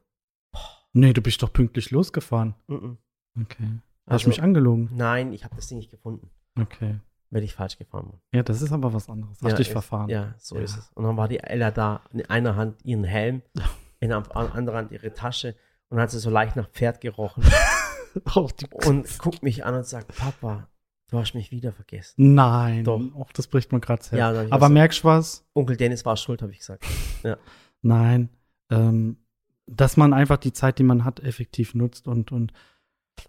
Nee, 0.93 1.13
du 1.13 1.21
bist 1.23 1.43
doch 1.43 1.53
pünktlich 1.53 1.91
losgefahren. 1.91 2.55
Mhm. 2.67 2.99
Okay. 3.41 3.69
Hast 4.07 4.13
Also- 4.13 4.25
du 4.25 4.29
mich 4.31 4.43
angelogen? 4.43 4.91
Nein, 4.93 5.33
ich 5.33 5.45
habe 5.45 5.55
das 5.55 5.67
Ding 5.69 5.79
nicht 5.79 5.91
gefunden, 5.91 6.31
Okay. 6.59 6.99
weil 7.31 7.43
ich 7.43 7.55
falsch 7.55 7.77
gefahren 7.79 8.09
bin. 8.11 8.21
Ja, 8.33 8.43
das 8.43 8.63
ist 8.63 8.73
aber 8.73 8.93
was 8.93 9.09
anderes. 9.09 9.37
Hast 9.43 9.51
ja, 9.51 9.57
dich 9.57 9.67
ist- 9.69 9.73
verfahren. 9.73 10.09
Ja, 10.09 10.35
so 10.39 10.57
Ja. 10.57 10.63
ist 10.63 10.77
es. 10.77 10.91
Und 10.95 11.05
dann 11.05 11.17
war 11.17 11.29
die 11.29 11.39
Ella 11.41 11.71
da, 11.71 12.01
in 12.13 12.25
einer 12.31 12.57
Hand 12.57 12.85
ihren 12.85 13.05
Helm, 13.05 13.43
in 14.01 14.09
der 14.09 14.25
anderen 14.37 14.77
Hand 14.79 14.93
ihre 14.93 15.13
Tasche 15.13 15.55
und 15.91 16.01
hat 16.01 16.11
sie 16.11 16.19
so 16.19 16.31
leicht 16.31 16.57
nach 16.57 16.69
Pferd 16.71 17.01
gerochen 17.01 17.45
und 18.35 19.19
guckt 19.19 19.43
mich 19.43 19.65
an 19.65 19.75
und 19.75 19.87
sagt, 19.87 20.17
Papa, 20.17 20.69
du 21.11 21.19
hast 21.19 21.35
mich 21.35 21.51
wieder 21.51 21.73
vergessen. 21.73 22.35
Nein. 22.35 22.85
Doch. 22.85 23.01
Och, 23.15 23.33
das 23.33 23.47
bricht 23.47 23.73
mir 23.73 23.81
gerade 23.81 24.03
sehr. 24.03 24.19
Ja, 24.19 24.47
aber 24.51 24.69
merkst 24.69 25.01
du 25.01 25.05
was? 25.09 25.45
Onkel 25.55 25.77
Dennis 25.77 26.05
war 26.05 26.17
schuld, 26.17 26.43
habe 26.43 26.53
ich 26.53 26.59
gesagt. 26.59 26.85
Nein. 27.83 28.31
Ähm, 28.71 29.19
dass 29.67 29.97
man 29.97 30.13
einfach 30.13 30.37
die 30.39 30.53
Zeit, 30.53 30.79
die 30.79 30.83
man 30.85 31.05
hat, 31.05 31.21
effektiv 31.21 31.75
nutzt 31.75 32.07
und, 32.09 32.31
und 32.33 32.53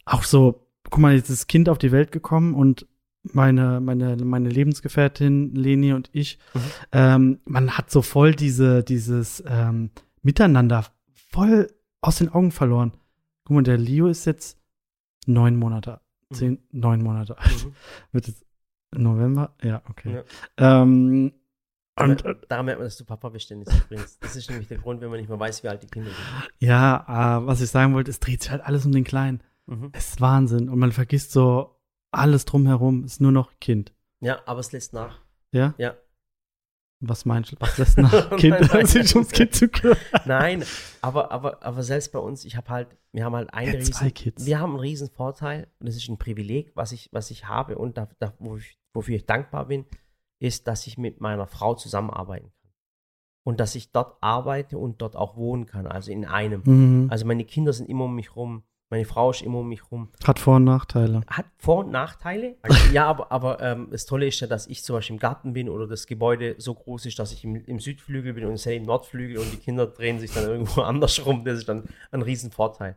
auch 0.06 0.24
so, 0.24 0.68
guck 0.90 1.00
mal, 1.00 1.14
jetzt 1.16 1.30
ist 1.30 1.42
das 1.42 1.48
Kind 1.48 1.70
auf 1.70 1.78
die 1.78 1.92
Welt 1.92 2.12
gekommen 2.12 2.54
und 2.54 2.88
meine, 3.24 3.82
meine, 3.82 4.16
meine 4.18 4.50
Lebensgefährtin 4.50 5.54
Leni 5.56 5.94
und 5.94 6.10
ich, 6.14 6.40
Mhm. 6.54 6.60
ähm, 6.92 7.40
man 7.46 7.78
hat 7.78 7.92
so 7.92 8.02
voll 8.02 8.34
diese, 8.36 8.84
dieses 8.84 9.44
ähm, 9.48 9.90
Miteinander 10.22 10.86
voll 11.14 11.68
aus 12.02 12.18
den 12.18 12.30
Augen 12.30 12.52
verloren. 12.52 12.94
Guck 13.46 13.56
mal, 13.56 13.64
der 13.64 13.78
Leo 13.78 14.08
ist 14.08 14.26
jetzt 14.26 14.58
neun 15.26 15.56
Monate, 15.58 16.00
zehn, 16.34 16.60
neun 16.72 17.02
Monate 17.02 17.38
alt. 17.38 17.66
Mhm. 17.66 17.74
Wird 18.12 18.28
es 18.28 18.46
November? 18.96 19.56
Ja, 19.62 19.82
okay. 19.90 20.24
Ja. 20.58 20.82
Ähm, 20.82 21.34
und, 22.00 22.24
Und 22.26 22.46
daran 22.48 22.66
merkt 22.66 22.80
man, 22.80 22.88
dass 22.88 22.98
du 22.98 23.06
Papa 23.06 23.30
Dennis, 23.30 23.68
übrigens. 23.86 24.20
Das 24.20 24.36
ist 24.36 24.50
nämlich 24.50 24.68
der 24.68 24.78
Grund, 24.78 25.02
wenn 25.02 25.10
man 25.10 25.20
nicht 25.20 25.30
mehr 25.30 25.40
weiß, 25.40 25.64
wie 25.64 25.68
alt 25.68 25.82
die 25.82 25.88
Kinder 25.88 26.12
sind. 26.12 26.50
Ja, 26.60 27.40
äh, 27.40 27.48
was 27.48 27.60
ich 27.60 27.72
sagen 27.72 27.94
wollte, 27.96 28.12
es 28.12 28.20
dreht 28.20 28.44
sich 28.44 28.52
halt 28.52 28.62
alles 28.64 28.86
um 28.86 28.92
den 28.92 29.04
Kleinen. 29.04 29.42
Mhm. 29.66 29.90
Es 29.94 30.10
ist 30.10 30.22
Wahnsinn. 30.22 30.70
Und 30.70 30.78
man 30.78 30.92
vergisst 30.92 31.32
so 31.32 31.76
alles 32.12 32.46
drumherum, 32.46 33.04
ist 33.04 33.20
nur 33.20 33.32
noch 33.32 33.60
Kind. 33.60 33.94
Ja, 34.20 34.40
aber 34.46 34.60
es 34.60 34.72
lässt 34.72 34.94
nach. 34.94 35.22
Ja? 35.52 35.74
Ja. 35.78 35.96
Was 37.00 37.26
meinst 37.26 37.52
du? 37.52 37.56
Was 37.60 37.78
lässt 37.78 37.98
nach 37.98 38.30
Kind, 38.38 38.60
Nein, 38.60 38.70
nein, 38.74 38.86
sich 38.88 39.14
ums. 39.16 39.32
Kind 39.32 39.54
zu 39.54 39.68
kümmern? 39.70 39.98
Nein, 40.26 40.64
aber, 41.02 41.32
aber, 41.32 41.64
aber 41.64 41.84
selbst 41.84 42.12
bei 42.12 42.20
uns, 42.20 42.44
ich 42.44 42.58
habe 42.58 42.70
halt, 42.70 42.88
wir 43.12 43.24
haben 43.24 43.36
halt 43.36 43.54
einen 43.54 43.74
Ja, 43.74 44.00
riesen, 44.00 44.34
wir 44.46 44.60
haben 44.60 44.72
einen 44.72 44.80
riesen 44.80 45.10
Vorteil 45.10 45.68
und 45.80 45.88
das 45.88 45.96
ist 45.96 46.10
ein 46.10 46.18
Privileg, 46.18 46.72
was 46.76 46.92
ich, 46.92 47.10
was 47.12 47.30
ich 47.30 47.48
habe 47.48 47.78
und 47.78 47.98
da, 47.98 48.10
da, 48.20 48.34
wofür 48.94 49.16
ich 49.16 49.26
dankbar 49.28 49.68
bin, 49.68 49.86
ist, 50.40 50.68
dass 50.68 50.88
ich 50.88 50.98
mit 50.98 51.22
meiner 51.22 51.46
Frau 51.46 51.76
zusammenarbeiten 51.76 52.48
kann. 52.48 52.72
Und 53.44 53.60
dass 53.60 53.76
ich 53.76 53.92
dort 53.92 54.18
arbeite 54.22 54.78
und 54.78 55.02
dort 55.02 55.16
auch 55.16 55.38
wohnen 55.38 55.68
kann, 55.68 55.88
also 55.88 56.12
in 56.12 56.26
einem. 56.26 56.64
Mhm. 56.66 57.08
Also 57.10 57.26
meine 57.26 57.46
Kinder 57.46 57.72
sind 57.72 57.88
immer 57.90 58.06
um 58.06 58.16
mich 58.16 58.36
rum, 58.36 58.64
meine 58.90 59.06
Frau 59.06 59.32
ist 59.32 59.42
immer 59.42 59.60
um 59.60 59.68
mich 59.68 59.92
rum. 59.92 60.10
Hat 60.24 60.40
Vor- 60.40 60.56
und 60.56 60.64
Nachteile. 60.64 61.22
Hat 61.28 61.46
Vor- 61.58 61.80
und 61.80 61.92
Nachteile. 61.92 62.56
Also, 62.62 62.94
ja, 62.94 63.06
aber, 63.06 63.32
aber 63.32 63.62
ähm, 63.62 63.90
das 63.92 64.06
Tolle 64.06 64.28
ist 64.28 64.40
ja, 64.40 64.48
dass 64.48 64.68
ich 64.68 64.84
zum 64.84 64.96
Beispiel 64.96 65.16
im 65.16 65.20
Garten 65.20 65.54
bin 65.54 65.68
oder 65.68 65.88
das 65.88 66.08
Gebäude 66.08 66.56
so 66.58 66.74
groß 66.74 67.06
ist, 67.06 67.20
dass 67.20 67.34
ich 67.34 67.44
im, 67.44 67.56
im 67.66 67.80
Südflügel 67.80 68.34
bin 68.34 68.46
und 68.46 68.58
Sally 68.58 68.78
im 68.78 68.84
Nordflügel 68.84 69.40
und 69.40 69.52
die 69.52 69.58
Kinder 69.58 69.88
drehen 69.88 70.20
sich 70.20 70.32
dann 70.32 70.46
irgendwo 70.46 70.82
anders 70.84 71.26
rum. 71.26 71.44
Das 71.44 71.60
ist 71.60 71.68
dann 71.68 71.84
ein 72.12 72.22
Riesenvorteil. 72.22 72.96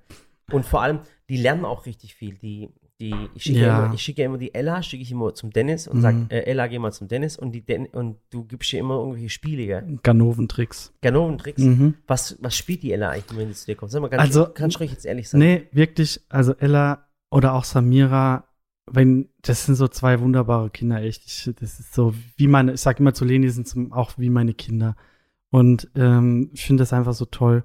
Und 0.53 0.65
vor 0.65 0.83
allem, 0.83 1.01
die 1.29 1.37
lernen 1.37 1.65
auch 1.65 1.87
richtig 1.87 2.15
viel. 2.15 2.35
Die, 2.35 2.71
die, 3.01 3.15
ich, 3.35 3.43
schicke 3.43 3.61
Ja. 3.61 3.87
immer, 3.87 3.95
ich 3.95 4.03
schicke 4.03 4.23
immer 4.23 4.39
die 4.39 4.55
Ella, 4.55 4.83
schicke 4.83 5.03
ich 5.03 5.11
immer 5.11 5.35
zum 5.35 5.51
Dennis 5.51 5.89
und 5.89 5.97
Mhm. 5.99 6.03
sage, 6.03 6.27
äh, 6.29 6.45
Ella, 6.45 6.67
geh 6.69 6.79
mal 6.79 6.93
zum 6.93 7.09
Dennis 7.09 7.37
und, 7.39 7.53
die 7.53 7.63
Den 7.63 7.87
und 7.87 8.19
du 8.31 8.45
gibst 8.45 8.73
ihr 8.73 8.81
immer 8.81 8.97
irgendwelche 8.99 9.31
Spiele, 9.31 9.67
gell? 9.67 9.99
Ganoventricks. 10.03 10.93
Ganoven-Tricks. 11.03 11.63
Mhm. 11.63 11.95
Was, 12.07 12.37
was 12.41 12.57
spielt 12.57 12.83
die 12.83 12.93
Ella 12.93 13.09
eigentlich, 13.11 13.39
wenn 13.39 13.49
sie 13.49 13.55
zu 13.55 13.67
dir 13.67 13.75
kommt? 13.77 13.91
Sag 13.91 14.03
mal, 14.03 14.09
ganz, 14.09 14.23
Also, 14.23 14.43
also, 14.43 14.55
ganz 14.55 14.79
ruhig 14.79 14.91
jetzt 14.93 15.07
ehrlich 15.07 15.29
sein. 15.29 15.41
Nee, 15.41 15.67
wirklich, 15.73 16.21
also 16.29 16.53
Ella 16.55 17.07
oder 17.31 17.55
auch 17.55 17.65
Samira, 17.65 18.45
wenn, 18.93 19.29
das 19.43 19.67
sind 19.67 19.77
so 19.77 19.89
zwei 19.89 20.21
wunderbare 20.21 20.69
Kinder, 20.71 21.01
echt. 21.03 21.25
Ich, 21.27 21.51
das 21.61 21.81
ist 21.81 21.95
so 21.95 22.15
wie 22.37 22.49
meine, 22.49 22.73
ich 22.75 22.81
sag 22.81 22.99
immer 23.01 23.15
zu 23.15 23.25
Leni, 23.25 23.49
sind 23.49 23.67
zum- 23.69 23.93
auch 23.93 24.13
wie 24.19 24.31
meine 24.31 24.53
Kinder. 24.55 24.97
Und 25.51 25.89
ähm, 25.95 26.51
ich 26.53 26.65
finde 26.65 26.83
das 26.83 26.93
einfach 26.93 27.15
so 27.15 27.25
toll. 27.25 27.65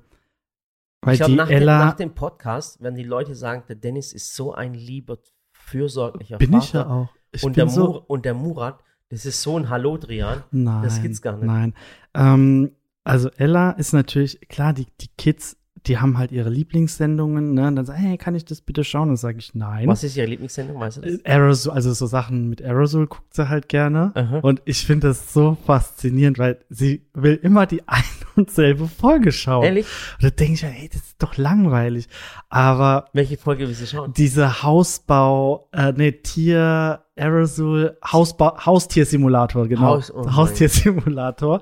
Weil 1.06 1.14
ich 1.14 1.20
glaube, 1.20 1.36
nach, 1.36 1.50
nach 1.50 1.94
dem 1.96 2.14
Podcast 2.14 2.82
werden 2.82 2.96
die 2.96 3.04
Leute 3.04 3.36
sagen, 3.36 3.64
der 3.68 3.76
Dennis 3.76 4.14
ist 4.14 4.36
so 4.36 4.54
ein 4.54 4.74
lieber, 4.74 5.18
fürsorglicher 5.52 6.38
bin 6.38 6.52
Vater. 6.52 6.64
ich 6.64 6.74
ja 6.74 6.88
auch. 6.88 7.10
Ich 7.32 7.44
und, 7.44 7.54
bin 7.54 7.66
der 7.66 7.70
so, 7.70 8.04
und 8.08 8.26
der 8.26 8.34
Murat, 8.34 8.80
das 9.10 9.26
ist 9.26 9.42
so 9.42 9.58
ein 9.58 9.70
Hallo-Drian. 9.70 10.44
Nein, 10.52 10.84
Das 10.84 11.02
gibt's 11.02 11.22
gar 11.22 11.34
nicht. 11.38 11.46
Nein. 11.46 11.74
Ähm, 12.14 12.72
also 13.04 13.30
Ella 13.38 13.72
ist 13.72 13.94
natürlich, 13.94 14.40
klar, 14.50 14.74
die, 14.74 14.88
die 15.00 15.10
Kids, 15.18 15.58
die 15.88 15.98
haben 16.00 16.18
halt 16.18 16.32
ihre 16.32 16.50
Lieblingssendungen, 16.50 17.54
ne? 17.54 17.68
Und 17.68 17.76
dann 17.76 17.86
sagen, 17.86 18.00
hey, 18.00 18.18
kann 18.18 18.36
ich 18.36 18.46
das 18.46 18.62
bitte 18.62 18.84
schauen? 18.84 19.10
Dann 19.10 19.18
sage 19.18 19.38
ich 19.38 19.54
nein. 19.54 19.88
Was 19.88 20.04
ist 20.04 20.18
ihre 20.18 20.28
Lieblingssendung, 20.28 20.80
weißt 20.80 20.98
du 20.98 21.02
das? 21.02 21.14
Äh, 21.16 21.20
Aerosol, 21.24 21.74
also 21.74 21.94
so 21.94 22.08
Sachen 22.08 22.50
mit 22.50 22.62
Aerosol 22.62 23.08
guckt 23.08 23.34
sie 23.34 23.50
halt 23.50 23.70
gerne. 23.70 24.12
Aha. 24.16 24.40
Und 24.40 24.62
ich 24.66 24.86
finde 24.86 25.08
das 25.08 25.34
so 25.34 25.58
faszinierend, 25.66 26.40
weil 26.40 26.60
sie 26.70 27.06
will 27.14 27.40
immer 27.42 27.66
die 27.66 27.82
ein 27.88 28.04
und 28.36 28.52
selbe 28.52 28.88
Folge 28.88 29.32
schauen. 29.32 29.64
Ehrlich? 29.64 29.86
Und 30.16 30.24
da 30.24 30.30
denke 30.30 30.54
ich, 30.54 30.64
hey, 30.64 30.90
das 30.92 31.02
ist 31.02 31.22
doch 31.22 31.38
langweilig. 31.38 32.08
Aber 32.56 33.10
Welche 33.12 33.36
Folge 33.36 33.68
will 33.68 33.74
sie 33.76 33.86
schauen? 33.86 34.14
diese 34.14 34.64
Hausbau, 34.64 35.68
äh, 35.74 35.92
ne, 35.92 36.22
Tier, 36.22 37.04
Aerosol, 37.18 37.98
Hausbau, 38.02 38.58
Haustiersimulator, 38.66 39.68
genau. 39.68 39.82
Haus- 39.98 40.10
oh. 40.10 40.34
Haustiersimulator. 40.36 41.62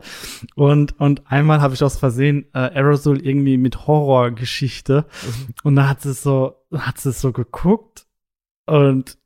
Und, 0.55 0.99
und 0.99 1.23
einmal 1.25 1.61
habe 1.61 1.73
ich 1.73 1.83
aus 1.83 1.97
Versehen 1.97 2.45
äh, 2.53 2.59
Aerosol 2.59 3.19
irgendwie 3.25 3.57
mit 3.57 3.87
Horrorgeschichte. 3.87 5.05
Mhm. 5.23 5.53
Und 5.63 5.75
da 5.77 5.89
hat 5.89 6.01
sie 6.01 6.13
so, 6.13 6.57
hat 6.71 6.99
sie 6.99 7.11
so 7.11 7.31
geguckt 7.31 8.05
und 8.67 9.17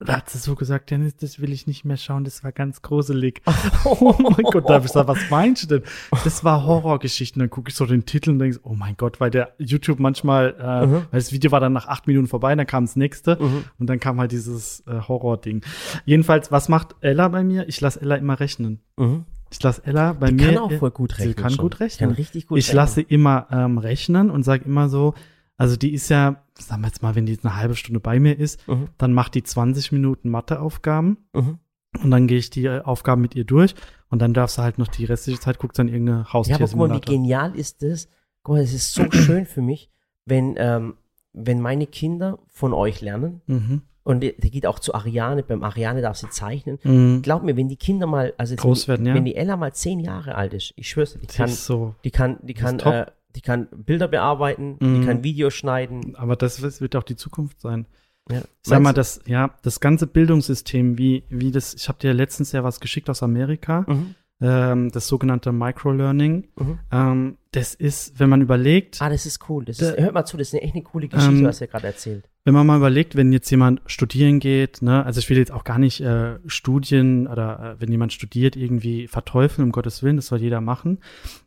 da 0.00 0.18
hat 0.18 0.30
sie 0.30 0.38
so 0.38 0.54
gesagt, 0.54 0.90
Dennis, 0.90 1.16
das 1.16 1.40
will 1.40 1.52
ich 1.52 1.66
nicht 1.66 1.84
mehr 1.84 1.96
schauen, 1.96 2.22
das 2.24 2.44
war 2.44 2.52
ganz 2.52 2.82
gruselig. 2.82 3.42
oh 3.84 4.14
mein 4.18 4.44
Gott, 4.44 4.68
da 4.68 4.74
habe 4.74 4.86
ich 4.86 4.92
gesagt, 4.92 5.08
was 5.08 5.18
meinst 5.30 5.64
du 5.64 5.78
denn? 5.78 5.82
Das 6.24 6.44
war 6.44 6.64
Horrorgeschichten. 6.64 7.40
Dann 7.40 7.50
gucke 7.50 7.70
ich 7.70 7.74
so 7.74 7.84
den 7.84 8.06
Titel 8.06 8.30
und 8.30 8.38
denke, 8.38 8.60
oh 8.62 8.74
mein 8.74 8.96
Gott, 8.96 9.18
weil 9.20 9.30
der 9.30 9.54
YouTube 9.58 9.98
manchmal, 9.98 10.54
äh, 10.60 10.86
Mhm. 10.86 10.92
weil 10.92 11.20
das 11.20 11.32
Video 11.32 11.50
war 11.50 11.58
dann 11.60 11.72
nach 11.72 11.88
acht 11.88 12.06
Minuten 12.06 12.28
vorbei, 12.28 12.54
dann 12.54 12.66
kam 12.66 12.84
das 12.86 12.94
nächste 12.96 13.36
Mhm. 13.40 13.64
und 13.78 13.88
dann 13.88 13.98
kam 13.98 14.20
halt 14.20 14.30
dieses 14.30 14.84
äh, 14.86 15.00
Horror-Ding. 15.00 15.62
Jedenfalls, 16.04 16.52
was 16.52 16.68
macht 16.68 16.94
Ella 17.00 17.26
bei 17.28 17.42
mir? 17.42 17.68
Ich 17.68 17.80
lasse 17.80 18.00
Ella 18.00 18.14
immer 18.16 18.38
rechnen. 18.38 18.80
Mhm. 18.96 19.24
Ich 19.50 19.62
lasse 19.62 19.84
Ella 19.84 20.12
bei 20.12 20.28
Die 20.28 20.34
mir. 20.34 20.46
kann 20.46 20.58
auch 20.58 20.72
voll 20.72 20.90
gut 20.90 21.12
sie 21.16 21.22
rechnen. 21.22 21.36
kann 21.36 21.50
schon. 21.52 21.62
gut 21.62 21.80
rechnen. 21.80 22.10
Kann 22.10 22.16
richtig 22.16 22.46
gut 22.46 22.58
ich 22.58 22.66
rechnen. 22.68 22.76
lasse 22.76 23.00
immer 23.00 23.46
ähm, 23.50 23.78
rechnen 23.78 24.30
und 24.30 24.42
sage 24.44 24.64
immer 24.64 24.88
so, 24.88 25.14
also 25.58 25.76
die 25.76 25.92
ist 25.92 26.08
ja, 26.08 26.42
sagen 26.58 26.80
wir 26.82 26.86
jetzt 26.88 27.02
mal, 27.02 27.14
wenn 27.14 27.26
die 27.26 27.32
jetzt 27.32 27.44
eine 27.44 27.56
halbe 27.56 27.76
Stunde 27.76 28.00
bei 28.00 28.18
mir 28.18 28.38
ist, 28.38 28.66
Mhm. 28.66 28.88
dann 28.96 29.12
macht 29.12 29.34
die 29.34 29.42
20 29.42 29.92
Minuten 29.92 30.30
Matheaufgaben 30.30 31.18
Mhm. 31.34 31.58
und 32.02 32.10
dann 32.10 32.26
gehe 32.26 32.38
ich 32.38 32.48
die 32.50 32.64
äh, 32.64 32.80
Aufgaben 32.82 33.20
mit 33.20 33.34
ihr 33.34 33.44
durch 33.44 33.74
und 34.08 34.22
dann 34.22 34.32
darf 34.32 34.50
sie 34.50 34.62
halt 34.62 34.78
noch 34.78 34.88
die 34.88 35.04
restliche 35.04 35.40
Zeit 35.40 35.58
guckt 35.58 35.78
dann 35.78 35.88
irgendeine 35.88 36.24
Ja, 36.32 36.56
aber 36.56 36.66
guck 36.66 36.76
mal, 36.76 36.94
wie 36.94 37.00
genial 37.00 37.54
ist 37.54 37.82
das? 37.82 38.08
Guck 38.42 38.54
mal, 38.56 38.62
es 38.62 38.72
ist 38.72 38.94
so 38.94 39.02
schön 39.10 39.44
für 39.46 39.60
mich, 39.60 39.90
wenn, 40.24 40.54
ähm, 40.58 40.94
wenn 41.34 41.60
meine 41.60 41.86
Kinder 41.86 42.38
von 42.48 42.72
euch 42.72 43.00
lernen. 43.02 43.42
mhm. 43.46 43.82
Und 44.04 44.20
der, 44.22 44.32
geht 44.32 44.64
auch 44.66 44.78
zu 44.78 44.94
Ariane. 44.94 45.42
Beim 45.42 45.62
Ariane 45.62 46.00
darf 46.00 46.16
sie 46.16 46.30
zeichnen. 46.30 46.78
Mhm. 46.82 47.20
Glaub 47.20 47.42
mir, 47.42 47.58
wenn 47.58 47.68
die 47.68 47.76
Kinder 47.76 48.06
mal, 48.06 48.32
also 48.38 48.56
Groß 48.56 48.88
wenn, 48.88 48.92
werden, 48.92 49.04
die, 49.04 49.08
ja. 49.10 49.14
wenn 49.16 49.24
die 49.26 49.34
Ella 49.34 49.58
mal 49.58 49.74
zehn 49.74 50.00
Jahre 50.00 50.34
alt 50.34 50.54
ist, 50.54 50.72
ich 50.76 50.88
schwör's 50.88 51.12
die 51.12 51.26
Das 51.26 51.36
kann, 51.36 51.48
so. 51.50 51.94
die 52.04 52.10
kann, 52.10 52.38
die 52.40 52.54
kann, 52.54 52.78
äh, 52.78 53.04
die 53.36 53.40
kann 53.40 53.68
Bilder 53.70 54.08
bearbeiten, 54.08 54.76
Mhm. 54.80 55.00
die 55.00 55.06
kann 55.06 55.22
Videos 55.24 55.54
schneiden. 55.54 56.16
Aber 56.16 56.36
das 56.36 56.62
wird 56.80 56.96
auch 56.96 57.02
die 57.04 57.16
Zukunft 57.16 57.60
sein. 57.60 57.86
Ja. 58.30 58.42
Sag 58.62 58.82
mal, 58.82 58.92
das, 58.92 59.20
ja, 59.26 59.54
das 59.62 59.80
ganze 59.80 60.06
Bildungssystem, 60.06 60.98
wie, 60.98 61.24
wie 61.30 61.50
das, 61.50 61.74
ich 61.74 61.88
habe 61.88 61.98
dir 61.98 62.12
letztens 62.12 62.52
ja 62.52 62.62
was 62.62 62.80
geschickt 62.80 63.08
aus 63.08 63.22
Amerika? 63.22 63.84
Mhm. 63.88 64.14
Ähm, 64.40 64.90
das 64.92 65.08
sogenannte 65.08 65.50
Microlearning. 65.52 66.48
Mhm. 66.58 66.78
Ähm, 66.92 67.38
das 67.52 67.74
ist, 67.74 68.20
wenn 68.20 68.28
man 68.28 68.40
überlegt, 68.42 69.00
Ah, 69.02 69.08
das 69.08 69.26
ist 69.26 69.48
cool. 69.48 69.64
Das 69.64 69.78
Da- 69.78 69.90
ist, 69.90 69.98
hört 70.00 70.14
mal 70.14 70.24
zu, 70.24 70.36
das 70.36 70.48
ist 70.48 70.54
eine 70.54 70.62
echt 70.62 70.74
eine 70.74 70.84
coole 70.84 71.08
Geschichte, 71.08 71.34
Ähm, 71.38 71.44
was 71.44 71.60
ihr 71.60 71.66
gerade 71.66 71.86
erzählt. 71.88 72.28
wenn 72.44 72.54
man 72.54 72.66
mal 72.66 72.76
überlegt, 72.76 73.16
wenn 73.16 73.32
jetzt 73.32 73.50
jemand 73.50 73.80
studieren 73.86 74.38
geht, 74.38 74.80
ne, 74.80 75.04
also 75.04 75.18
ich 75.18 75.28
will 75.28 75.38
jetzt 75.38 75.50
auch 75.52 75.64
gar 75.64 75.78
nicht 75.78 76.00
äh, 76.00 76.38
Studien 76.46 77.26
oder 77.26 77.76
äh, 77.76 77.80
wenn 77.80 77.90
jemand 77.90 78.12
studiert 78.12 78.54
irgendwie 78.56 79.08
verteufeln, 79.08 79.66
um 79.66 79.72
Gottes 79.72 80.02
Willen, 80.02 80.16
das 80.16 80.26
soll 80.26 80.40
jeder 80.40 80.60
machen. 80.60 80.98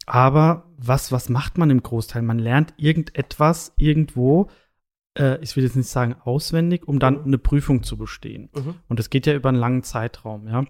Aber 0.06 0.66
was, 0.78 1.12
was 1.12 1.30
macht 1.30 1.58
man 1.58 1.70
im 1.70 1.82
Großteil? 1.84 2.22
Man 2.24 2.40
lernt 2.40 2.74
irgendetwas 2.78 3.74
irgendwo, 3.78 4.50
äh, 5.18 5.38
ich 5.42 5.56
will 5.56 5.64
jetzt 5.64 5.76
nicht 5.76 5.88
sagen 5.90 6.16
auswendig, 6.24 6.88
um 6.88 7.00
dann 7.00 7.20
Mhm. 7.20 7.26
eine 7.28 7.38
Prüfung 7.38 7.84
zu 7.84 7.98
bestehen. 7.98 8.50
Mhm. 8.56 8.76
Und 8.90 9.00
das 9.00 9.10
geht 9.10 9.26
ja 9.28 9.34
über 9.34 9.50
einen 9.50 9.60
langen 9.60 9.84
Zeitraum, 9.84 10.48
ja. 10.48 10.66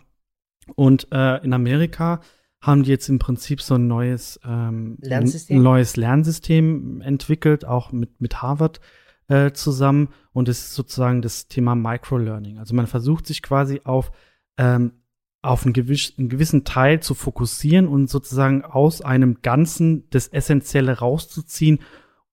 Und 0.76 1.08
äh, 1.12 1.44
in 1.44 1.54
Amerika 1.54 2.22
haben 2.62 2.84
die 2.84 2.92
jetzt 2.92 3.10
im 3.10 3.18
Prinzip 3.20 3.62
so 3.62 3.76
ein 3.76 3.88
neues 3.88 4.40
ähm, 4.46 4.98
Lernsystem? 5.02 5.58
ein 5.60 5.64
neues 5.64 5.96
Lernsystem 5.98 7.02
entwickelt, 7.02 7.66
auch 7.66 7.92
mit, 7.92 8.22
mit 8.22 8.42
Harvard 8.42 8.80
äh, 9.28 9.52
zusammen. 9.52 10.10
Und 10.32 10.48
es 10.48 10.60
ist 10.60 10.76
sozusagen 10.76 11.22
das 11.22 11.48
Thema 11.48 11.76
Microlearning. 11.76 12.60
Also 12.60 12.76
man 12.76 12.88
versucht 12.88 13.26
sich 13.26 13.42
quasi 13.42 13.82
auf, 13.84 14.12
ähm, 14.58 14.94
auf 15.42 15.66
einen, 15.66 15.74
gewiss, 15.74 16.14
einen 16.20 16.30
gewissen 16.30 16.64
Teil 16.64 17.00
zu 17.00 17.16
fokussieren 17.16 17.88
und 17.88 18.10
sozusagen 18.12 18.64
aus 18.64 19.02
einem 19.02 19.42
Ganzen 19.42 20.08
das 20.12 20.28
Essentielle 20.28 21.00
rauszuziehen, 21.00 21.80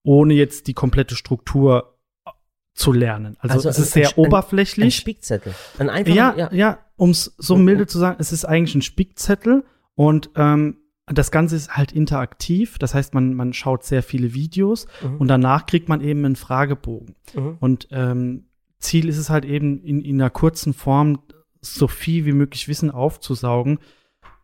ohne 0.03 0.35
jetzt 0.35 0.67
die 0.67 0.75
komplette 0.75 1.17
Struktur 1.17 1.99
äh, 2.27 2.31
zu 2.75 2.93
lernen. 2.93 3.37
Also, 3.41 3.55
Also 3.55 3.69
es 3.71 3.79
ist 3.79 3.97
ein- 3.97 4.03
sehr 4.03 4.09
ein- 4.11 4.15
Ein 4.25 4.27
oberflächlich. 4.27 4.95
Spickzettel. 4.97 5.55
Ein 5.79 5.89
einfacher, 5.89 6.37
Ja, 6.37 6.53
ja, 6.53 6.79
um 6.99 7.11
es 7.11 7.35
so 7.39 7.57
Mhm. 7.57 7.65
milde 7.65 7.87
zu 7.87 7.99
sagen, 7.99 8.17
es 8.21 8.33
ist 8.33 8.45
eigentlich 8.45 8.75
ein 8.75 8.83
Spickzettel 8.83 9.65
und 9.95 10.31
ähm, 10.37 10.77
das 11.07 11.31
Ganze 11.31 11.57
ist 11.57 11.75
halt 11.75 11.93
interaktiv. 11.93 12.77
Das 12.79 12.95
heißt, 12.95 13.15
man, 13.15 13.33
man 13.33 13.55
schaut 13.55 13.83
sehr 13.85 14.03
viele 14.03 14.35
Videos 14.35 14.87
Mhm. 15.03 15.17
und 15.17 15.29
danach 15.29 15.65
kriegt 15.65 15.89
man 15.89 16.03
eben 16.03 16.25
einen 16.27 16.37
Fragebogen. 16.37 17.15
Mhm. 17.35 17.57
Und 17.61 17.89
ähm, 17.93 18.45
Ziel 18.79 19.09
ist 19.09 19.17
es 19.17 19.31
halt 19.31 19.45
eben 19.47 19.83
in, 19.83 20.03
in 20.03 20.21
einer 20.21 20.29
kurzen 20.31 20.75
Form 20.75 21.23
so 21.63 21.89
viel 21.89 22.27
wie 22.27 22.33
möglich 22.33 22.69
Wissen 22.69 22.91
aufzusaugen. 22.91 23.79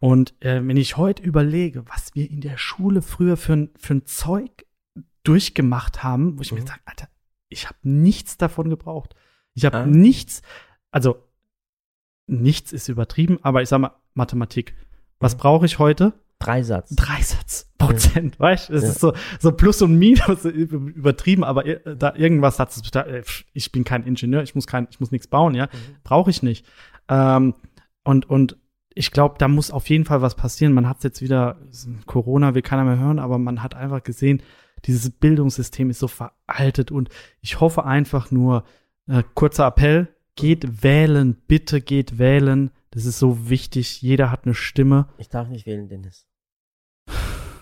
Und 0.00 0.34
äh, 0.40 0.60
wenn 0.66 0.76
ich 0.76 0.96
heute 0.96 1.22
überlege, 1.22 1.84
was 1.88 2.14
wir 2.14 2.28
in 2.30 2.40
der 2.40 2.56
Schule 2.56 3.02
früher 3.02 3.36
für 3.36 3.52
ein, 3.54 3.70
für 3.78 3.94
ein 3.94 4.06
Zeug 4.06 4.50
durchgemacht 5.22 6.02
haben, 6.02 6.38
wo 6.38 6.42
ich 6.42 6.52
mir 6.52 6.60
Mhm. 6.60 6.66
sage, 6.66 6.80
Alter, 6.86 7.08
ich 7.48 7.66
habe 7.66 7.78
nichts 7.82 8.36
davon 8.36 8.68
gebraucht. 8.70 9.14
Ich 9.54 9.64
habe 9.64 9.78
Ah. 9.78 9.86
nichts, 9.86 10.42
also 10.90 11.16
nichts 12.26 12.72
ist 12.72 12.88
übertrieben, 12.88 13.38
aber 13.42 13.62
ich 13.62 13.68
sag 13.68 13.78
mal 13.80 13.92
Mathematik. 14.14 14.74
Was 15.20 15.34
Mhm. 15.34 15.38
brauche 15.40 15.66
ich 15.66 15.78
heute? 15.78 16.12
Dreisatz. 16.38 16.94
Dreisatz 16.94 17.70
Prozent, 17.78 18.38
weißt 18.40 18.68
du? 18.68 18.74
Es 18.74 18.82
Ja. 18.82 18.88
ist 18.90 19.00
so, 19.00 19.12
so 19.40 19.52
Plus 19.52 19.80
und 19.82 19.96
Minus 19.98 20.44
übertrieben, 20.44 21.44
aber 21.44 21.64
ir- 21.64 21.94
da 21.94 22.14
irgendwas 22.14 22.58
hat 22.58 22.70
es, 22.70 22.82
äh, 22.94 23.22
ich 23.52 23.72
bin 23.72 23.84
kein 23.84 24.02
Ingenieur, 24.04 24.42
ich 24.42 24.54
muss 24.54 24.66
kein, 24.66 24.88
ich 24.90 25.00
muss 25.00 25.10
nichts 25.10 25.26
bauen, 25.28 25.54
ja, 25.54 25.66
Mhm. 25.66 25.96
brauche 26.02 26.30
ich 26.30 26.42
nicht. 26.42 26.66
Ähm, 27.08 27.54
und, 28.04 28.28
und 28.28 28.56
ich 28.94 29.10
glaube, 29.10 29.36
da 29.38 29.48
muss 29.48 29.70
auf 29.70 29.88
jeden 29.88 30.04
Fall 30.04 30.22
was 30.22 30.34
passieren. 30.34 30.72
Man 30.72 30.88
hat 30.88 31.02
jetzt 31.04 31.20
wieder, 31.22 31.58
Corona 32.06 32.54
will 32.54 32.62
keiner 32.62 32.84
mehr 32.84 32.98
hören, 32.98 33.18
aber 33.18 33.38
man 33.38 33.62
hat 33.62 33.74
einfach 33.74 34.02
gesehen, 34.02 34.42
dieses 34.84 35.10
Bildungssystem 35.10 35.88
ist 35.90 35.98
so 35.98 36.08
veraltet 36.08 36.90
und 36.90 37.08
ich 37.40 37.60
hoffe 37.60 37.84
einfach 37.84 38.30
nur, 38.30 38.64
äh, 39.08 39.22
kurzer 39.34 39.66
Appell, 39.66 40.13
geht 40.36 40.82
wählen, 40.82 41.36
bitte 41.46 41.80
geht 41.80 42.18
wählen. 42.18 42.70
Das 42.90 43.06
ist 43.06 43.18
so 43.18 43.48
wichtig. 43.48 44.02
Jeder 44.02 44.30
hat 44.30 44.44
eine 44.44 44.54
Stimme. 44.54 45.08
Ich 45.18 45.28
darf 45.28 45.48
nicht 45.48 45.66
wählen, 45.66 45.88
Dennis. 45.88 46.26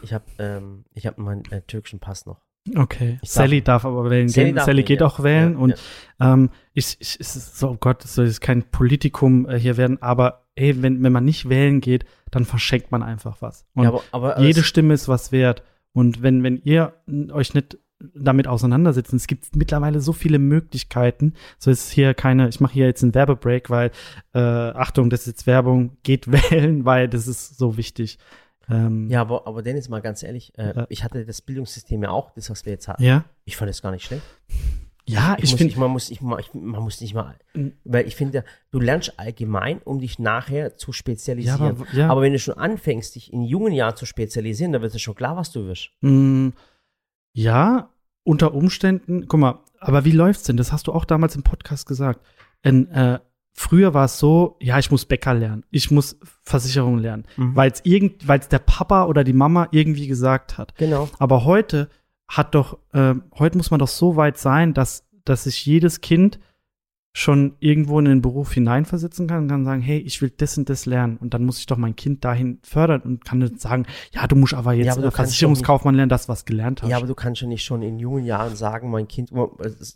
Ich 0.03 0.13
habe 0.13 0.25
ähm, 0.39 0.85
ich 0.93 1.07
hab 1.07 1.19
meinen 1.19 1.45
äh, 1.51 1.63
türkischen 1.63 2.01
Pass 2.01 2.27
noch. 2.27 2.43
Okay. 2.77 3.19
Ich 3.23 3.31
Sally 3.31 3.63
darf, 3.63 3.85
aber 3.85 4.09
wählen 4.09 4.29
Sally 4.29 4.49
gehen. 4.49 4.57
darf 4.57 4.67
Sally 4.67 4.83
geht 4.85 5.01
ja. 5.01 5.07
auch 5.07 5.23
wählen 5.23 5.55
Ja, 5.55 5.59
und 5.59 5.75
ja. 6.21 6.33
ähm, 6.33 6.51
ich, 6.75 6.97
ich, 7.01 7.19
ist 7.19 7.59
so, 7.59 7.71
oh 7.71 7.77
Gott, 7.79 8.05
es 8.05 8.15
soll 8.15 8.27
jetzt 8.27 8.41
kein 8.41 8.63
Politikum 8.63 9.49
äh, 9.49 9.59
hier 9.59 9.77
werden, 9.77 10.01
aber 10.01 10.47
ey, 10.55 10.81
wenn, 10.83 11.03
wenn 11.03 11.13
man 11.13 11.25
nicht 11.25 11.49
wählen 11.49 11.81
geht, 11.81 12.05
dann 12.31 12.45
verschenkt 12.45 12.93
man 12.93 13.03
einfach 13.03 13.43
was. 13.43 13.67
Und 13.75 13.87
aber, 13.87 14.03
aber 14.13 14.41
jede 14.41 14.63
Stimme 14.63 14.95
ist 14.95 15.09
was 15.09 15.33
wert. 15.33 15.63
Und 15.93 16.23
wenn, 16.23 16.43
wenn 16.43 16.57
ihr 16.63 16.95
euch 17.33 17.55
nicht 17.55 17.79
damit 18.15 18.47
auseinandersetzt, 18.47 19.13
es 19.13 19.27
gibt 19.27 19.55
mittlerweile 19.57 20.01
so 20.01 20.13
viele 20.13 20.39
Möglichkeiten. 20.39 21.35
So 21.59 21.71
ist 21.71 21.91
hier 21.91 22.15
keine, 22.15 22.49
ich 22.49 22.61
mache 22.61 22.73
hier 22.75 22.87
jetzt 22.87 23.03
einen 23.03 23.15
Werbebreak, 23.15 23.71
weil, 23.71 23.91
äh, 24.35 24.39
Achtung, 24.41 25.11
das 25.11 25.21
ist 25.23 25.27
jetzt 25.29 25.47
Werbung, 25.47 25.97
geht 26.03 26.31
wählen, 26.51 26.85
weil 26.85 27.09
das 27.09 27.27
ist 27.29 27.59
so 27.59 27.77
wichtig. 27.77 28.19
Ähm, 28.69 29.09
ja, 29.11 29.21
aber, 29.21 29.47
aber 29.47 29.63
Dennis, 29.63 29.89
mal 29.89 30.01
ganz 30.01 30.23
ehrlich, 30.23 30.57
äh, 30.57 30.73
Ja. 30.77 30.87
ich 30.89 31.03
hatte 31.05 31.25
das 31.27 31.43
Bildungssystem 31.43 32.03
ja 32.03 32.11
auch, 32.11 32.31
das, 32.35 32.49
was 32.51 32.65
wir 32.65 32.73
jetzt 32.73 32.89
hatten. 32.89 33.03
ja, 33.03 33.25
Ich 33.45 33.57
fand 33.57 33.71
es 33.71 33.83
gar 33.83 33.91
nicht 33.91 34.05
schlecht. 34.05 34.23
ja, 35.05 35.35
ich, 35.39 35.45
ich 35.53 35.57
finde, 35.57 35.79
man, 35.81 35.91
muss, 35.91 36.11
ich, 36.11 36.21
man, 36.21 36.39
ich, 36.39 36.55
man 36.55 36.81
muss 36.83 37.01
nicht 37.01 37.13
mal, 37.13 37.35
Mhm. 37.55 37.73
weil 37.85 38.07
ich 38.07 38.15
finde, 38.15 38.45
du 38.71 38.79
lernst 38.79 39.19
allgemein, 39.19 39.79
um 39.83 39.99
dich 39.99 40.19
nachher 40.21 40.77
zu 40.77 40.91
ja, 40.91 40.95
spezialisieren. 40.95 41.61
aber, 41.61 41.87
ja. 41.93 42.09
Aber 42.09 42.23
wenn 42.23 42.33
du 42.33 42.39
schon 42.39 42.55
anfängst, 42.57 43.17
dich 43.17 43.33
in 43.33 43.43
jungen 43.43 43.73
Jahren 43.73 43.97
zu 43.97 44.07
spezialisieren, 44.07 44.73
dann 44.73 44.81
wird 44.81 44.95
es 44.95 45.03
schon 45.03 45.17
klar, 45.17 45.37
was 45.37 45.51
du 45.51 45.67
wirst. 45.67 45.91
Mm, 46.03 46.51
Ja, 47.33 47.91
unter 48.25 48.55
Umständen, 48.55 49.27
guck 49.29 49.41
mal, 49.41 49.59
aber 49.81 50.05
wie 50.05 50.13
läuft's 50.13 50.45
denn? 50.45 50.57
Das 50.57 50.73
hast 50.73 50.87
du 50.87 50.93
auch 50.93 51.05
damals 51.05 51.35
im 51.35 51.43
Podcast 51.43 51.87
gesagt. 51.87 52.21
In, 52.63 52.89
äh, 52.91 53.19
früher 53.53 53.95
war 53.95 54.05
es 54.05 54.19
so, 54.19 54.57
ja, 54.61 54.79
ich 54.79 54.91
muss 54.91 55.05
Bäcker 55.07 55.35
lernen, 55.35 55.65
ich 55.71 55.91
muss 55.91 56.19
Versicherung 56.45 56.99
lernen, 56.99 57.25
Mhm. 57.37 57.57
weil 57.57 57.71
es 57.73 57.81
irgend, 57.85 58.27
weil 58.29 58.39
es 58.41 58.49
der 58.49 58.61
Papa 58.61 59.07
oder 59.07 59.25
die 59.25 59.33
Mama 59.33 59.69
irgendwie 59.73 60.07
gesagt 60.07 60.57
hat. 60.59 60.75
Genau. 60.77 61.09
Aber 61.19 61.45
heute 61.45 61.89
hat 62.29 62.55
doch, 62.55 62.79
äh, 62.93 63.15
heute 63.39 63.57
muss 63.57 63.71
man 63.71 63.81
doch 63.81 63.89
so 63.89 64.17
weit 64.17 64.39
sein, 64.39 64.73
dass, 64.75 65.05
dass 65.25 65.45
sich 65.45 65.67
jedes 65.67 66.01
Kind 66.01 66.39
schon 67.15 67.57
irgendwo 67.61 67.99
in 67.99 68.07
den 68.07 68.23
Beruf 68.23 68.53
hineinversetzen 68.55 69.27
kann 69.27 69.43
und 69.43 69.49
kann 69.49 69.67
sagen, 69.67 69.83
hey, 69.83 69.99
ich 69.99 70.23
will 70.23 70.33
das 70.35 70.57
und 70.57 70.71
das 70.71 70.87
lernen. 70.87 71.19
Und 71.19 71.35
dann 71.35 71.45
muss 71.45 71.59
ich 71.59 71.67
doch 71.67 71.77
mein 71.77 71.95
Kind 71.95 72.25
dahin 72.25 72.59
fördern 72.63 73.03
und 73.03 73.25
kann 73.25 73.39
nicht 73.39 73.61
sagen, 73.61 73.85
ja, 74.13 74.27
du 74.27 74.35
musst 74.35 74.55
aber 74.55 74.73
jetzt 74.73 74.87
Ja, 74.87 74.93
aber 74.97 75.11
Versicherungskaufmann 75.11 75.95
lernen, 75.95 76.09
das, 76.09 76.31
was 76.31 76.47
gelernt 76.47 76.81
hast. 76.83 76.89
Ja, 76.89 76.97
aber 76.97 77.07
du 77.07 77.15
kannst 77.15 77.43
ja 77.43 77.49
nicht 77.49 77.65
schon 77.65 77.83
in 77.83 77.99
jungen 77.99 78.25
Jahren 78.25 78.57
sagen, 78.57 78.91
mein 78.91 79.09
Kind, 79.09 79.31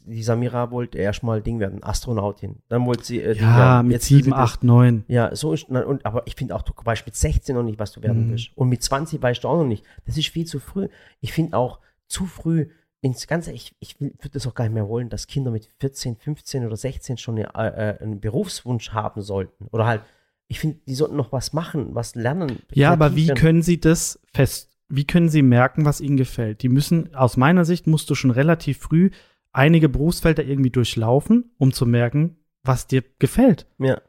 die 0.05 0.23
Samira 0.23 0.71
wollte 0.71 0.99
erstmal 0.99 1.41
Ding 1.41 1.59
werden, 1.59 1.83
Astronautin. 1.83 2.57
Dann 2.69 2.85
wollte 2.85 3.05
sie 3.05 3.23
äh, 3.23 3.35
Ja, 3.39 3.83
mit 3.83 3.93
Jetzt 3.93 4.07
sieben, 4.07 4.35
acht, 4.35 4.63
neun. 4.63 5.05
Ja, 5.09 5.35
so 5.35 5.55
ist, 5.55 5.67
na, 5.71 5.85
und, 5.85 6.05
aber 6.05 6.27
ich 6.27 6.35
finde 6.35 6.55
auch, 6.55 6.63
du 6.63 6.75
weißt 6.85 7.07
mit 7.07 7.17
16 7.17 7.55
noch 7.57 7.63
nicht, 7.63 7.79
was 7.79 7.93
du 7.93 8.03
werden 8.03 8.27
Mhm. 8.27 8.31
willst. 8.33 8.51
Und 8.57 8.69
mit 8.69 8.83
20 8.83 9.23
weißt 9.23 9.43
du 9.43 9.49
auch 9.49 9.57
noch 9.57 9.67
nicht. 9.67 9.85
Das 10.05 10.19
ist 10.19 10.29
viel 10.29 10.45
zu 10.45 10.59
früh. 10.61 10.89
Ich 11.21 11.33
finde 11.33 11.57
auch 11.57 11.81
zu 12.09 12.27
früh 12.27 12.69
ins 13.07 13.27
Ganze, 13.27 13.53
ich, 13.53 13.75
ich 13.79 14.01
würde 14.01 14.31
das 14.33 14.47
auch 14.47 14.55
gar 14.55 14.65
nicht 14.65 14.75
mehr 14.75 14.89
wollen, 14.89 15.09
dass 15.09 15.27
Kinder 15.27 15.51
mit 15.51 15.69
14, 15.79 16.17
15 16.17 16.67
oder 16.67 16.77
16 16.77 17.17
schon 17.17 17.39
eine, 17.39 17.55
äh, 17.55 18.03
einen 18.03 18.21
Berufswunsch 18.21 18.91
haben 18.91 19.23
sollten. 19.23 19.67
Oder 19.71 19.87
halt, 19.87 20.03
ich 20.49 20.61
finde, 20.61 20.79
die 20.87 20.95
sollten 20.95 21.17
noch 21.17 21.33
was 21.33 21.53
machen, 21.53 21.95
was 21.95 22.15
lernen. 22.15 22.59
Ja, 22.73 22.93
aber 22.93 23.15
wie 23.15 23.29
werden. 23.29 23.39
können 23.39 23.63
sie 23.63 23.81
das 23.81 24.21
fest, 24.35 24.71
wie 24.89 25.07
können 25.07 25.29
sie 25.29 25.43
merken, 25.43 25.85
was 25.85 26.01
ihnen 26.01 26.17
gefällt? 26.17 26.63
Die 26.63 26.69
müssen, 26.69 27.15
aus 27.15 27.37
meiner 27.37 27.65
Sicht, 27.65 27.87
musst 27.87 28.11
du 28.11 28.15
schon 28.15 28.31
relativ 28.31 28.79
früh 28.79 29.11
einige 29.53 29.89
Berufsfelder 29.89 30.45
irgendwie 30.45 30.71
durchlaufen, 30.71 31.53
um 31.59 31.73
zu 31.73 31.87
merken, 31.87 32.37
was 32.63 32.87
dir 32.87 33.03
gefällt. 33.19 33.67
Ja. 33.79 34.01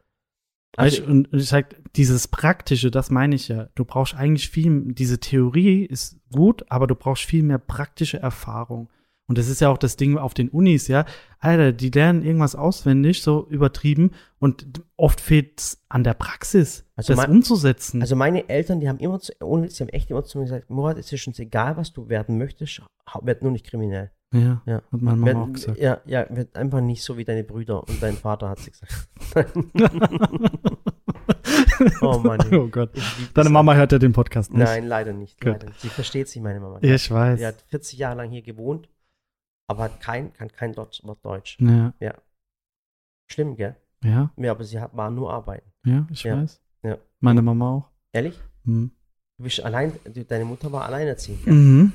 Also, 0.75 1.01
du, 1.03 1.10
und 1.12 1.30
ich 1.34 1.47
sag, 1.49 1.75
dieses 1.93 2.27
Praktische, 2.27 2.91
das 2.91 3.10
meine 3.10 3.36
ich 3.36 3.47
ja. 3.47 3.69
Du 3.75 3.86
brauchst 3.86 4.15
eigentlich 4.15 4.49
viel, 4.49 4.93
diese 4.93 5.19
Theorie 5.19 5.86
ist 5.86 6.19
gut, 6.32 6.63
aber 6.69 6.86
du 6.88 6.95
brauchst 6.95 7.23
viel 7.23 7.43
mehr 7.43 7.58
praktische 7.58 8.19
Erfahrung. 8.19 8.89
Und 9.30 9.38
das 9.38 9.49
ist 9.49 9.60
ja 9.60 9.69
auch 9.69 9.77
das 9.77 9.97
Ding 9.97 10.17
auf 10.17 10.34
den 10.34 10.47
Unis, 10.49 10.88
ja. 10.88 11.06
Alter, 11.39 11.73
die 11.73 11.89
lernen 11.89 12.23
irgendwas 12.23 12.56
auswendig, 12.56 13.21
so 13.21 13.45
übertrieben, 13.49 14.12
und 14.39 14.65
oft 14.95 15.19
fehlt 15.19 15.60
es 15.60 15.84
an 15.89 16.03
der 16.06 16.13
Praxis, 16.13 16.86
Also 16.95 17.13
das 17.13 17.17
mein- 17.17 17.32
umzusetzen. 17.32 18.01
Also 18.01 18.15
meine 18.15 18.47
Eltern, 18.47 18.80
die 18.80 18.88
haben 18.88 18.99
immer, 18.99 19.19
zu, 19.19 19.34
sie 19.67 19.84
haben 19.84 19.89
echt 19.89 20.10
immer 20.12 20.23
zu 20.23 20.38
mir 20.38 20.45
gesagt, 20.45 20.69
Murat, 20.69 20.97
es 20.97 21.12
ist 21.12 21.27
uns 21.27 21.39
egal, 21.39 21.75
was 21.75 21.91
du 21.91 22.08
werden 22.08 22.38
möchtest, 22.38 22.82
werd 23.21 23.41
nur 23.41 23.51
nicht 23.51 23.65
kriminell. 23.65 24.12
Ja, 24.33 24.61
Ja. 24.65 24.75
hat 24.91 25.01
meine 25.01 25.17
Mama 25.17 25.43
auch 25.43 25.53
gesagt. 25.53 25.79
Ja, 25.79 26.01
ja, 26.05 26.25
wird 26.29 26.55
einfach 26.55 26.81
nicht 26.81 27.03
so 27.03 27.17
wie 27.17 27.25
deine 27.25 27.43
Brüder 27.43 27.87
und 27.87 28.01
dein 28.01 28.15
Vater 28.15 28.49
hat 28.49 28.59
sie 28.59 28.71
gesagt. 28.71 29.09
oh 32.01 32.19
Mann. 32.19 32.39
oh 32.53 32.67
Gott. 32.67 32.91
Deine 33.33 33.49
Mama 33.49 33.75
hört 33.75 33.91
ja 33.91 33.99
den 33.99 34.13
Podcast 34.13 34.51
nicht. 34.51 34.63
Nein, 34.63 34.87
leider 34.87 35.13
nicht. 35.13 35.43
Leider 35.43 35.67
nicht. 35.67 35.79
Sie 35.79 35.89
versteht 35.89 36.27
sich, 36.27 36.41
meine 36.41 36.59
Mama. 36.59 36.79
Ja, 36.81 36.95
ich 36.95 37.09
weiß. 37.09 37.39
Sie 37.39 37.45
hat 37.45 37.63
40 37.69 37.99
Jahre 37.99 38.17
lang 38.17 38.29
hier 38.29 38.41
gewohnt, 38.41 38.89
aber 39.67 39.83
hat 39.83 40.01
kein, 40.01 40.33
kann 40.33 40.51
kein 40.51 40.73
Deutsch, 40.73 41.03
Wort 41.03 41.23
Deutsch. 41.23 41.57
Ja, 41.59 41.93
Schlimm, 43.29 43.55
gell? 43.55 43.75
ja, 44.03 44.31
Ja, 44.37 44.51
aber 44.51 44.63
sie 44.63 44.79
hat, 44.79 44.95
war 44.95 45.11
nur 45.11 45.31
arbeiten. 45.33 45.69
ja, 45.85 46.07
ich 46.09 46.23
Ja. 46.23 46.41
weiß. 46.41 46.61
Ja. 46.83 46.97
Meine 47.19 47.41
Mama 47.41 47.71
auch. 47.71 47.89
Ehrlich? 48.13 48.39
Mhm. 48.63 48.91
Du 49.37 49.43
bist 49.43 49.61
allein, 49.63 49.91
deine 50.27 50.45
Mutter 50.45 50.71
war 50.71 50.85
alleinerziehend, 50.85 51.43
gell? 51.43 51.53
Mhm. 51.53 51.93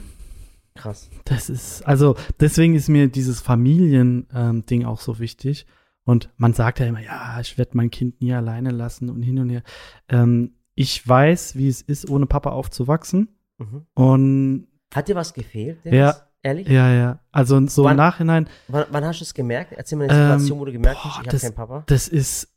Krass. 0.75 1.11
Das 1.25 1.51
ist, 1.51 1.83
also 1.87 2.17
deswegen 2.41 2.75
ist 2.75 2.89
mir 2.89 3.09
dieses 3.09 3.41
Familien-Ding 3.41 4.85
auch 4.85 5.01
so 5.01 5.19
wichtig. 5.19 5.67
Und 6.05 6.31
man 6.37 6.53
sagt 6.53 6.81
ja 6.81 6.87
immer, 6.87 7.01
ja, 7.01 7.39
ich 7.41 7.59
werde 7.59 7.73
mein 7.77 7.91
Kind 7.91 8.21
nie 8.21 8.33
alleine 8.33 8.71
lassen 8.71 9.09
und 9.11 9.23
hin 9.23 9.39
und 9.39 9.51
her. 9.51 9.63
Ähm, 10.09 10.55
ich 10.75 11.07
weiß, 11.07 11.57
wie 11.57 11.69
es 11.69 11.83
ist, 11.83 12.09
ohne 12.11 12.27
Papa 12.27 12.51
aufzuwachsen. 12.51 13.29
Mhm. 13.59 13.87
Und 13.95 14.67
Hat 14.95 15.09
dir 15.09 15.15
was 15.15 15.33
gefehlt? 15.35 15.85
Dennis? 15.85 15.99
Ja. 15.99 16.17
Ehrlich? 16.45 16.67
ja, 16.67 16.93
ja, 16.93 17.21
also 17.31 17.65
so 17.69 17.85
Wann- 17.85 17.93
im 17.93 17.97
Nachhinein, 17.99 18.49
Wann, 18.67 18.87
wann 18.91 19.05
hast 19.05 19.21
du 19.21 19.23
es 19.25 19.33
gemerkt? 19.33 19.75
Erzähl 19.75 19.97
mir 19.97 20.11
eine 20.11 20.13
Ähm, 20.13 20.23
Situation, 20.41 20.59
wo 20.59 20.65
du 20.65 20.73
gemerkt 20.73 20.97
boah, 21.01 21.05
hast, 21.05 21.21
ich 21.23 21.29
habe 21.29 21.39
keinen 21.39 21.55
Papa. 21.55 21.85
das 21.87 22.09
ist, 22.09 22.49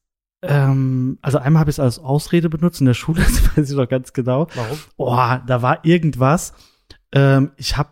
ähm, 0.42 1.20
also 1.22 1.38
einmal 1.38 1.60
habe 1.60 1.70
ich 1.70 1.76
es 1.76 1.80
als 1.80 2.00
Ausrede 2.00 2.50
benutzt 2.50 2.80
in 2.80 2.88
der 2.88 2.96
Schule, 2.96 3.22
das 3.24 3.56
weiß 3.56 3.70
ich 3.70 3.78
noch 3.78 3.88
ganz 3.88 4.12
genau. 4.12 4.48
Warum? 4.56 4.78
Oh, 4.98 5.16
da 5.46 5.62
war 5.62 5.86
irgendwas. 5.86 6.54
Ähm, 7.12 7.52
ich 7.58 7.78
habe 7.78 7.90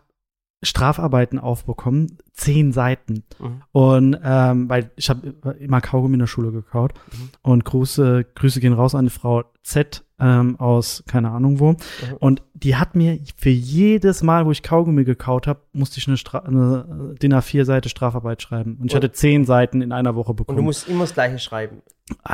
Strafarbeiten 0.64 1.40
aufbekommen, 1.40 2.18
zehn 2.34 2.72
Seiten. 2.72 3.24
Mhm. 3.40 3.62
Und 3.72 4.18
ähm, 4.24 4.70
weil 4.70 4.92
ich 4.96 5.10
habe 5.10 5.36
immer 5.60 5.82
Kaugummi 5.82 6.14
in 6.16 6.20
der 6.20 6.28
Schule 6.28 6.52
gekaut. 6.52 6.94
Mhm. 7.12 7.30
Und 7.42 7.66
Grüße, 7.66 8.26
Grüße 8.36 8.60
gehen 8.60 8.74
raus 8.74 8.96
an 8.96 9.06
die 9.06 9.12
Frau 9.12 9.44
Z 9.62 10.04
ähm, 10.20 10.60
aus 10.60 11.04
keine 11.08 11.32
Ahnung 11.32 11.60
wo. 11.60 11.72
Mhm. 11.74 11.78
Und 12.20 12.42
die 12.54 12.76
hat 12.78 12.96
mir 12.96 13.20
für 13.36 13.50
jedes 13.50 14.24
Mal, 14.24 14.46
wo 14.46 14.52
ich 14.52 14.64
Kaugummi 14.64 15.04
gekaut 15.04 15.48
habe, 15.48 15.60
musste 15.74 16.00
ich 16.00 16.08
eine, 16.08 16.18
Stra 16.18 16.40
eine 16.40 17.16
DIN 17.22 17.34
A4-Seite 17.34 17.90
Strafarbeit 17.90 18.42
schreiben. 18.42 18.78
Und 18.80 18.88
ich 18.88 18.94
Und- 18.94 19.04
hatte 19.04 19.12
zehn 19.12 19.46
Seiten 19.46 19.82
in 19.82 19.92
einer 19.92 20.16
Woche 20.16 20.32
Und 20.32 20.36
bekommen. 20.38 20.58
du 20.58 20.64
musst 20.64 20.88
immer 20.88 21.02
das 21.02 21.14
Gleiche 21.14 21.40
schreiben. 21.40 21.82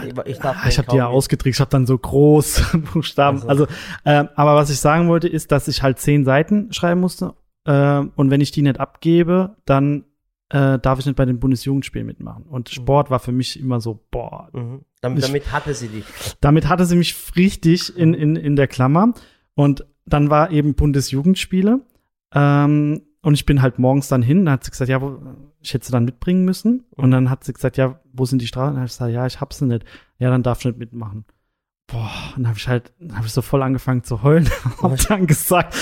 Ich, 0.04 0.14
ich 0.26 0.40
darf 0.40 0.58
Ah, 0.64 0.68
ich 0.68 0.78
habe 0.80 0.88
die 0.92 0.98
ja 0.98 1.08
ausgetrickst, 1.08 1.58
ich 1.60 1.62
habe 1.62 1.70
dann 1.72 1.86
so 1.86 1.98
groß 1.98 2.72
Buchstaben. 2.94 3.38
Also. 3.48 3.66
Also, 3.66 3.68
ähm, 4.06 4.30
aber 4.36 4.56
was 4.56 4.70
ich 4.72 4.80
sagen 4.80 5.08
wollte, 5.08 5.28
ist, 5.28 5.52
dass 5.52 5.68
ich 5.68 5.84
halt 5.84 6.00
zehn 6.00 6.26
Seiten 6.26 6.74
schreiben 6.74 7.00
musste. 7.02 7.34
Ähm, 7.70 8.12
und 8.16 8.32
wenn 8.32 8.42
ich 8.42 8.50
die 8.52 8.64
nicht 8.64 8.80
abgebe, 8.80 9.56
dann 9.66 10.06
äh, 10.50 10.80
darf 10.80 10.98
ich 10.98 11.06
nicht 11.06 11.16
bei 11.16 11.26
den 11.26 11.40
Bundesjugendspielen 11.40 12.08
mitmachen. 12.08 12.44
Und 12.46 12.70
Sport 12.70 13.12
war 13.12 13.20
für 13.20 13.32
mich 13.32 13.60
immer 13.60 13.80
so, 13.80 14.04
boah, 14.10 14.50
Mhm. 14.54 14.82
Damit, 15.02 15.20
Ich- 15.20 15.26
damit 15.28 15.52
hatte 15.54 15.74
sie 15.76 15.88
dich. 15.88 16.06
damit 16.42 16.68
hatte 16.68 16.86
sie 16.86 16.96
mich 16.96 17.16
richtig 17.36 17.96
in, 17.96 18.14
in, 18.16 18.36
in 18.36 18.56
der 18.56 18.68
Klammer. 18.68 19.14
Und 19.54 19.86
dann 20.06 20.30
war 20.32 20.50
eben 20.52 20.74
Bundesjugendspiele. 20.74 21.82
Ähm, 22.34 23.02
und 23.22 23.34
ich 23.34 23.46
bin 23.46 23.62
halt 23.62 23.78
morgens 23.80 24.08
dann 24.08 24.22
hin, 24.22 24.46
da 24.46 24.54
hat 24.54 24.64
sie 24.64 24.72
gesagt, 24.72 24.90
ja, 24.90 25.02
wo, 25.02 25.20
ich 25.62 25.74
hätte 25.74 25.86
sie 25.86 25.92
dann 25.92 26.06
mitbringen 26.06 26.46
müssen. 26.46 26.86
Und 26.96 27.12
dann 27.12 27.30
hat 27.30 27.44
sie 27.44 27.54
gesagt, 27.54 27.78
ja, 27.78 28.00
wo 28.14 28.26
sind 28.26 28.42
die 28.42 28.48
Straßen? 28.48 28.74
Dann 28.74 28.78
habe 28.82 28.88
ich 28.88 28.94
gesagt, 28.94 29.12
ja, 29.14 29.26
ich 29.28 29.40
hab 29.42 29.54
sie 29.54 29.66
nicht. 29.66 29.86
Ja, 30.18 30.30
dann 30.32 30.42
darfst 30.44 30.64
du 30.64 30.70
nicht 30.70 30.80
mitmachen. 30.80 31.26
Boah, 31.88 32.12
dann 32.36 32.48
habe 32.48 32.58
ich 32.58 32.68
halt, 32.68 32.94
dann 33.00 33.16
habe 33.18 33.26
ich 33.28 33.34
so 33.34 33.42
voll 33.42 33.62
angefangen 33.64 34.04
zu 34.04 34.22
heulen. 34.24 34.50
hab 34.82 34.98
dann 35.08 35.28
gesagt, 35.28 35.76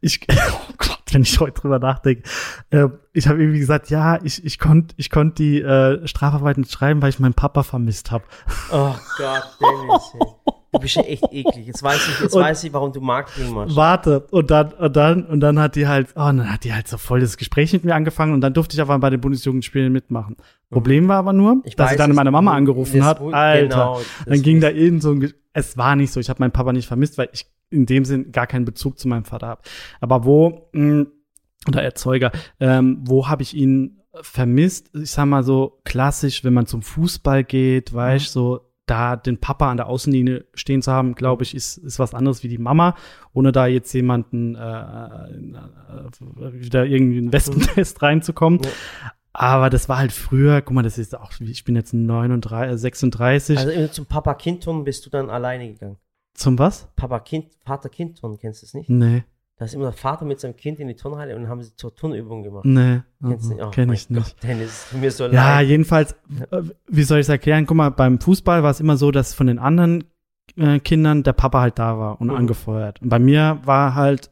ich, 0.00 0.20
oh 0.30 0.72
Gott, 0.78 1.02
wenn 1.12 1.22
ich 1.22 1.38
heute 1.40 1.60
drüber 1.60 1.78
nachdenke. 1.78 2.22
Äh, 2.70 2.88
ich 3.12 3.28
habe 3.28 3.40
irgendwie 3.40 3.58
gesagt, 3.60 3.90
ja, 3.90 4.18
ich, 4.22 4.44
ich 4.44 4.58
konnte 4.58 4.94
ich 4.98 5.10
konnt 5.10 5.38
die 5.38 5.60
äh, 5.60 6.06
Strafarbeit 6.06 6.58
nicht 6.58 6.70
schreiben, 6.72 7.02
weil 7.02 7.10
ich 7.10 7.18
meinen 7.18 7.34
Papa 7.34 7.62
vermisst 7.62 8.10
habe. 8.10 8.24
Oh 8.70 8.94
Gott, 9.16 9.42
Dennis. 9.60 10.14
ey. 10.20 10.26
Du 10.70 10.80
bist 10.80 10.96
ja 10.96 11.02
echt 11.02 11.24
eklig. 11.32 11.66
Jetzt 11.66 11.82
weiß 11.82 11.96
ich, 12.08 12.20
jetzt 12.20 12.34
Und- 12.34 12.42
weiß 12.42 12.62
ich, 12.64 12.72
warum 12.74 12.92
du 12.92 13.00
Marketing 13.00 13.54
machst. 13.54 13.74
Warte, 13.74 14.20
und 14.30 14.50
dann, 14.50 14.72
und 14.74 14.94
dann, 14.96 15.24
und 15.24 15.40
dann 15.40 15.58
hat 15.58 15.76
die 15.76 15.88
halt, 15.88 16.08
oh, 16.14 16.18
dann 16.20 16.52
hat 16.52 16.62
die 16.64 16.74
halt 16.74 16.86
so 16.86 16.98
voll 16.98 17.20
das 17.20 17.38
Gespräch 17.38 17.72
mit 17.72 17.84
mir 17.86 17.94
angefangen 17.94 18.34
und 18.34 18.42
dann 18.42 18.52
durfte 18.52 18.74
ich 18.76 18.80
aber 18.82 18.98
bei 18.98 19.08
den 19.08 19.18
Bundesjugendspielen 19.20 19.90
mitmachen. 19.90 20.36
Problem 20.70 21.08
war 21.08 21.16
aber 21.16 21.32
nur, 21.32 21.54
Mhm. 21.54 21.62
Ich 21.64 21.74
dass 21.74 21.86
weiß 21.86 21.92
sie 21.92 21.96
dann 21.98 22.14
meine 22.14 22.30
Mama 22.30 22.52
angerufen 22.52 23.02
hat. 23.02 23.18
Alter, 23.18 23.66
genau, 23.66 24.00
dann 24.26 24.42
ging 24.42 24.60
da 24.60 24.68
irgend 24.68 25.02
so 25.02 25.12
ein, 25.12 25.32
es 25.54 25.78
war 25.78 25.96
nicht 25.96 26.12
so, 26.12 26.20
ich 26.20 26.28
habe 26.28 26.40
meinen 26.42 26.52
Papa 26.52 26.74
nicht 26.74 26.86
vermisst, 26.86 27.16
weil 27.16 27.30
ich 27.32 27.46
in 27.70 27.86
dem 27.86 28.04
Sinn 28.04 28.32
gar 28.32 28.46
keinen 28.46 28.64
Bezug 28.64 28.98
zu 28.98 29.08
meinem 29.08 29.24
Vater 29.24 29.46
habe. 29.48 29.62
Aber 30.00 30.24
wo, 30.24 30.68
mh, 30.72 31.06
oder 31.66 31.82
Erzeuger, 31.82 32.32
ähm, 32.60 32.98
wo 33.04 33.28
habe 33.28 33.42
ich 33.42 33.54
ihn 33.54 34.00
vermisst? 34.20 34.90
Ich 34.94 35.10
sag 35.10 35.26
mal 35.26 35.42
so 35.42 35.80
klassisch, 35.84 36.44
wenn 36.44 36.54
man 36.54 36.66
zum 36.66 36.82
Fußball 36.82 37.44
geht, 37.44 37.92
Mhm. 37.92 37.96
weißt 37.96 38.32
so 38.32 38.60
da 38.86 39.16
den 39.16 39.38
Papa 39.38 39.70
an 39.70 39.76
der 39.76 39.86
Außenlinie 39.86 40.46
stehen 40.54 40.80
zu 40.80 40.90
haben, 40.90 41.14
glaube 41.14 41.42
ich, 41.42 41.54
ist, 41.54 41.76
ist 41.76 41.98
was 41.98 42.14
anderes 42.14 42.42
wie 42.42 42.48
die 42.48 42.56
Mama, 42.56 42.94
ohne 43.34 43.52
da 43.52 43.66
jetzt 43.66 43.92
jemanden 43.92 44.54
äh, 44.54 44.58
äh, 44.60 46.52
wieder 46.54 46.86
irgendwie 46.86 47.18
in 47.18 47.32
Wespentest 47.32 48.00
reinzukommen. 48.02 48.60
Mhm. 48.60 48.64
Ja. 48.64 48.70
Aber 49.34 49.70
das 49.70 49.88
war 49.88 49.98
halt 49.98 50.10
früher, 50.12 50.62
guck 50.62 50.74
mal, 50.74 50.82
das 50.82 50.98
ist 50.98 51.16
auch, 51.16 51.32
ich 51.40 51.64
bin 51.64 51.76
jetzt 51.76 51.92
39, 51.94 52.72
äh, 52.72 52.78
36. 52.78 53.58
Also 53.58 53.70
immer 53.70 53.92
zum 53.92 54.06
Papa-Kind-Turnen 54.06 54.84
bist 54.84 55.06
du 55.06 55.10
dann 55.10 55.30
alleine 55.30 55.68
gegangen. 55.72 55.96
Zum 56.38 56.58
was? 56.58 56.88
Papa-Kind, 56.96 57.46
Vater-Kind-Turnen, 57.64 58.38
kennst 58.38 58.62
du 58.62 58.66
es 58.66 58.74
nicht? 58.74 58.88
Nee, 58.88 59.24
Da 59.56 59.64
ist 59.64 59.74
immer 59.74 59.84
der 59.84 59.92
Vater 59.92 60.24
mit 60.24 60.38
seinem 60.38 60.54
Kind 60.56 60.78
in 60.78 60.86
die 60.88 60.94
Turnhalle 60.94 61.34
und 61.36 61.48
haben 61.48 61.62
sie 61.62 61.74
zur 61.74 61.94
Turnübung 61.94 62.42
gemacht. 62.44 62.64
nee, 62.64 63.00
Kennst 63.26 63.50
du 63.50 63.54
nicht? 63.54 63.64
Oh 63.64 63.70
mein 63.76 63.92
ich 63.92 64.08
nicht. 64.10 64.36
Gott, 64.40 64.42
Dennis, 64.42 64.68
es 64.84 64.90
tut 64.90 65.00
mir 65.00 65.10
so 65.10 65.24
Ja, 65.26 65.56
leid. 65.58 65.68
jedenfalls, 65.68 66.12
äh, 66.50 66.62
wie 66.86 67.02
soll 67.02 67.18
ich 67.18 67.24
es 67.26 67.28
erklären? 67.28 67.66
Guck 67.66 67.76
mal, 67.76 67.90
beim 67.90 68.20
Fußball 68.20 68.62
war 68.62 68.70
es 68.70 68.78
immer 68.80 68.96
so, 68.96 69.10
dass 69.10 69.34
von 69.34 69.46
den 69.48 69.58
anderen 69.58 70.04
äh, 70.56 70.78
Kindern 70.78 71.24
der 71.24 71.32
Papa 71.34 71.60
halt 71.60 71.78
da 71.78 71.98
war 71.98 72.20
und 72.20 72.28
Mhm. 72.28 72.34
angefeuert. 72.36 73.02
Und 73.02 73.08
bei 73.10 73.18
mir 73.18 73.60
war 73.64 73.94
halt 73.96 74.30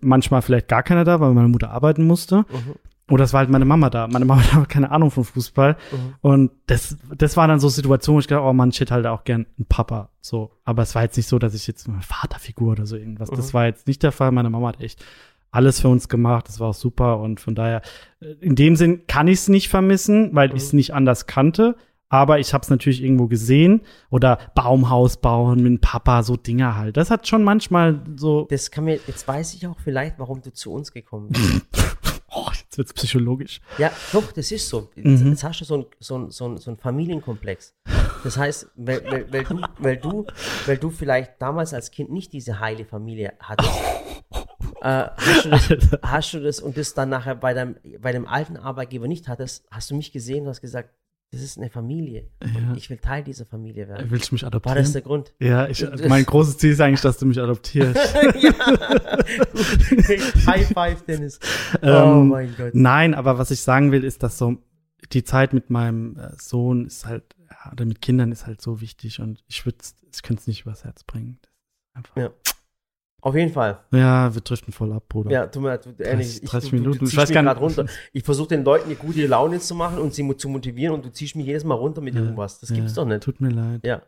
manchmal 0.00 0.42
vielleicht 0.42 0.68
gar 0.68 0.82
keiner 0.82 1.04
da, 1.04 1.20
weil 1.20 1.32
meine 1.34 1.48
Mutter 1.48 1.70
arbeiten 1.70 2.04
musste. 2.04 2.38
Mhm, 2.38 2.74
Oder 3.10 3.24
es 3.24 3.32
war 3.32 3.38
halt 3.40 3.50
meine 3.50 3.64
Mama 3.64 3.90
da. 3.90 4.06
Meine 4.06 4.24
Mama 4.24 4.42
hatte 4.52 4.66
keine 4.66 4.90
Ahnung 4.90 5.10
von 5.10 5.24
Fußball. 5.24 5.76
mhm. 5.92 6.14
Und 6.20 6.50
das, 6.66 6.96
das 7.16 7.36
war 7.36 7.48
dann 7.48 7.60
so 7.60 7.68
Situationen, 7.68 8.16
wo 8.16 8.20
ich 8.20 8.26
dachte, 8.26 8.42
oh 8.44 8.52
Mann, 8.52 8.68
ich 8.70 8.80
hätte 8.80 8.94
halt 8.94 9.06
auch 9.06 9.24
gern 9.24 9.46
einen 9.56 9.66
Papa. 9.66 10.10
So. 10.20 10.50
Aber 10.64 10.82
es 10.82 10.94
war 10.94 11.02
jetzt 11.02 11.16
nicht 11.16 11.28
so, 11.28 11.38
dass 11.38 11.54
ich 11.54 11.66
jetzt 11.66 11.88
eine 11.88 12.02
Vaterfigur 12.02 12.72
oder 12.72 12.86
so 12.86 12.96
irgendwas. 12.96 13.30
Das 13.30 13.48
Mhm. 13.48 13.54
war 13.54 13.66
jetzt 13.66 13.86
nicht 13.86 14.02
der 14.02 14.12
Fall. 14.12 14.30
Meine 14.32 14.50
Mama 14.50 14.68
hat 14.68 14.80
echt 14.80 15.04
alles 15.50 15.80
für 15.80 15.88
uns 15.88 16.08
gemacht. 16.10 16.46
Das 16.48 16.60
war 16.60 16.68
auch 16.68 16.74
super. 16.74 17.18
Und 17.20 17.40
von 17.40 17.54
daher, 17.54 17.80
äh, 18.20 18.26
in 18.40 18.54
dem 18.54 18.76
Sinn 18.76 19.06
kann 19.06 19.28
ich 19.28 19.38
es 19.38 19.48
nicht 19.48 19.68
vermissen, 19.68 20.30
weil 20.34 20.50
Mhm. 20.50 20.56
ich 20.56 20.62
es 20.64 20.72
nicht 20.74 20.92
anders 20.94 21.26
kannte. 21.26 21.76
Aber 22.10 22.38
ich 22.38 22.54
habe 22.54 22.62
es 22.62 22.70
natürlich 22.70 23.02
irgendwo 23.02 23.26
gesehen. 23.26 23.82
Oder 24.10 24.38
Baumhaus 24.54 25.18
bauen 25.18 25.62
mit 25.62 25.80
Papa, 25.82 26.22
so 26.22 26.36
Dinger 26.36 26.74
halt. 26.76 26.96
Das 26.96 27.10
hat 27.10 27.28
schon 27.28 27.44
manchmal 27.44 28.00
so. 28.16 28.46
Das 28.50 28.70
kann 28.70 28.84
mir, 28.84 28.98
jetzt 29.06 29.28
weiß 29.28 29.54
ich 29.54 29.66
auch 29.66 29.78
vielleicht, 29.78 30.18
warum 30.18 30.40
du 30.40 30.50
zu 30.52 30.72
uns 30.72 30.92
gekommen 30.92 31.28
bist. 31.30 31.62
Jetzt 32.68 32.76
wird's 32.78 32.92
psychologisch. 32.92 33.60
ja, 33.78 33.90
doch, 34.12 34.30
das 34.32 34.52
ist 34.52 34.68
so. 34.68 34.90
Jetzt, 34.94 35.22
Mhm. 35.22 35.30
jetzt 35.30 35.42
hast 35.42 35.60
du 35.60 35.64
so 35.64 35.74
einen 35.74 35.86
so 36.00 36.28
so 36.30 36.48
ein, 36.48 36.58
so 36.58 36.70
ein 36.70 36.76
Familienkomplex. 36.76 37.74
Das 38.24 38.36
heißt, 38.36 38.68
weil, 38.76 39.02
weil, 39.10 39.32
weil, 39.32 39.44
du, 39.44 39.62
weil, 39.78 39.96
du, 39.96 40.26
weil 40.66 40.76
du 40.76 40.90
vielleicht 40.90 41.40
damals 41.40 41.72
als 41.72 41.90
Kind 41.90 42.10
nicht 42.10 42.32
diese 42.34 42.60
heile 42.60 42.84
Familie 42.84 43.32
hattest, 43.40 43.70
äh, 44.82 45.06
hast, 45.16 45.44
du 45.70 45.76
das, 45.76 45.98
hast 46.02 46.32
du 46.34 46.40
das 46.40 46.60
und 46.60 46.76
das 46.76 46.92
dann 46.94 47.08
nachher 47.08 47.36
bei 47.36 47.54
deinem, 47.54 47.76
bei 48.00 48.12
dem 48.12 48.26
alten 48.26 48.56
Arbeitgeber 48.58 49.08
nicht 49.08 49.28
hattest, 49.28 49.64
hast 49.70 49.90
du 49.90 49.94
mich 49.94 50.12
gesehen 50.12 50.42
und 50.42 50.48
hast 50.50 50.60
gesagt, 50.60 50.90
das 51.30 51.42
ist 51.42 51.58
eine 51.58 51.68
Familie. 51.68 52.30
Ja. 52.42 52.70
Und 52.70 52.76
ich 52.76 52.88
will 52.88 52.96
Teil 52.98 53.22
dieser 53.22 53.44
Familie 53.44 53.86
werden. 53.88 54.10
Willst 54.10 54.30
du 54.30 54.34
mich 54.34 54.42
War 54.42 54.48
adoptieren? 54.48 54.78
das 54.78 54.92
der 54.92 55.02
Grund? 55.02 55.34
ja, 55.40 55.68
ich, 55.68 55.84
mein 56.08 56.24
großes 56.24 56.56
Ziel 56.58 56.70
ist 56.72 56.80
eigentlich, 56.80 57.02
dass 57.02 57.18
du 57.18 57.26
mich 57.26 57.38
adoptierst. 57.40 57.96
ja. 58.40 58.52
High 60.46 60.68
five, 60.72 61.02
Dennis. 61.04 61.38
oh 61.82 61.86
Ähm, 61.86 62.28
mein 62.28 62.54
Gott. 62.56 62.74
Nein, 62.74 63.14
aber 63.14 63.38
was 63.38 63.50
ich 63.50 63.60
sagen 63.60 63.92
will, 63.92 64.04
ist, 64.04 64.22
dass 64.22 64.38
so 64.38 64.56
die 65.12 65.24
Zeit 65.24 65.52
mit 65.52 65.70
meinem 65.70 66.16
äh, 66.18 66.30
Sohn 66.38 66.86
ist 66.86 67.06
halt, 67.06 67.24
oder 67.72 67.84
mit 67.84 68.00
Kindern 68.00 68.32
ist 68.32 68.46
halt 68.46 68.60
so 68.60 68.80
wichtig 68.80 69.20
und 69.20 69.42
ich 69.48 69.64
würde 69.66 69.78
ich 70.12 70.22
könnte 70.22 70.40
es 70.40 70.46
nicht 70.46 70.62
übers 70.62 70.84
Herz 70.84 71.04
bringen. 71.04 71.38
Einfach, 71.94 72.16
Ja. 72.16 72.30
Auf 73.20 73.34
jeden 73.34 73.52
Fall. 73.52 73.80
ja, 73.90 74.32
wir 74.32 74.40
driften 74.40 74.72
voll 74.72 74.92
ab, 74.92 75.04
Bruder. 75.08 75.30
Ja, 75.30 75.46
tut 75.46 75.62
mir 75.62 75.70
leid, 75.70 75.84
du- 75.86 76.02
ehrlich, 76.02 76.40
30 76.40 76.64
ich, 76.64 76.70
du, 76.70 76.76
Minuten, 76.76 76.98
Du, 77.00 77.04
du 77.04 77.10
ich 77.10 77.16
weiß 77.16 77.30
gar 77.32 77.42
nicht- 77.42 77.60
runter. 77.60 77.86
Ich 78.12 78.22
versuche 78.22 78.48
den 78.48 78.64
Leuten 78.64 78.86
eine 78.86 78.94
gute 78.94 79.26
Laune 79.26 79.58
zu 79.58 79.74
machen 79.74 79.98
und 79.98 80.14
sie 80.14 80.36
zu 80.36 80.48
motivieren 80.48 80.94
und 80.94 81.04
du 81.04 81.10
ziehst 81.10 81.34
mich 81.34 81.46
jedes 81.46 81.64
Mal 81.64 81.74
runter 81.74 82.00
mit 82.00 82.14
Ja. 82.14 82.20
irgendwas. 82.20 82.60
Das 82.60 82.70
Ja, 82.70 82.76
gibt's 82.76 82.94
doch 82.94 83.04
nicht. 83.04 83.22
Tut 83.22 83.40
mir 83.40 83.50
leid. 83.50 83.80
Ja. 83.84 84.02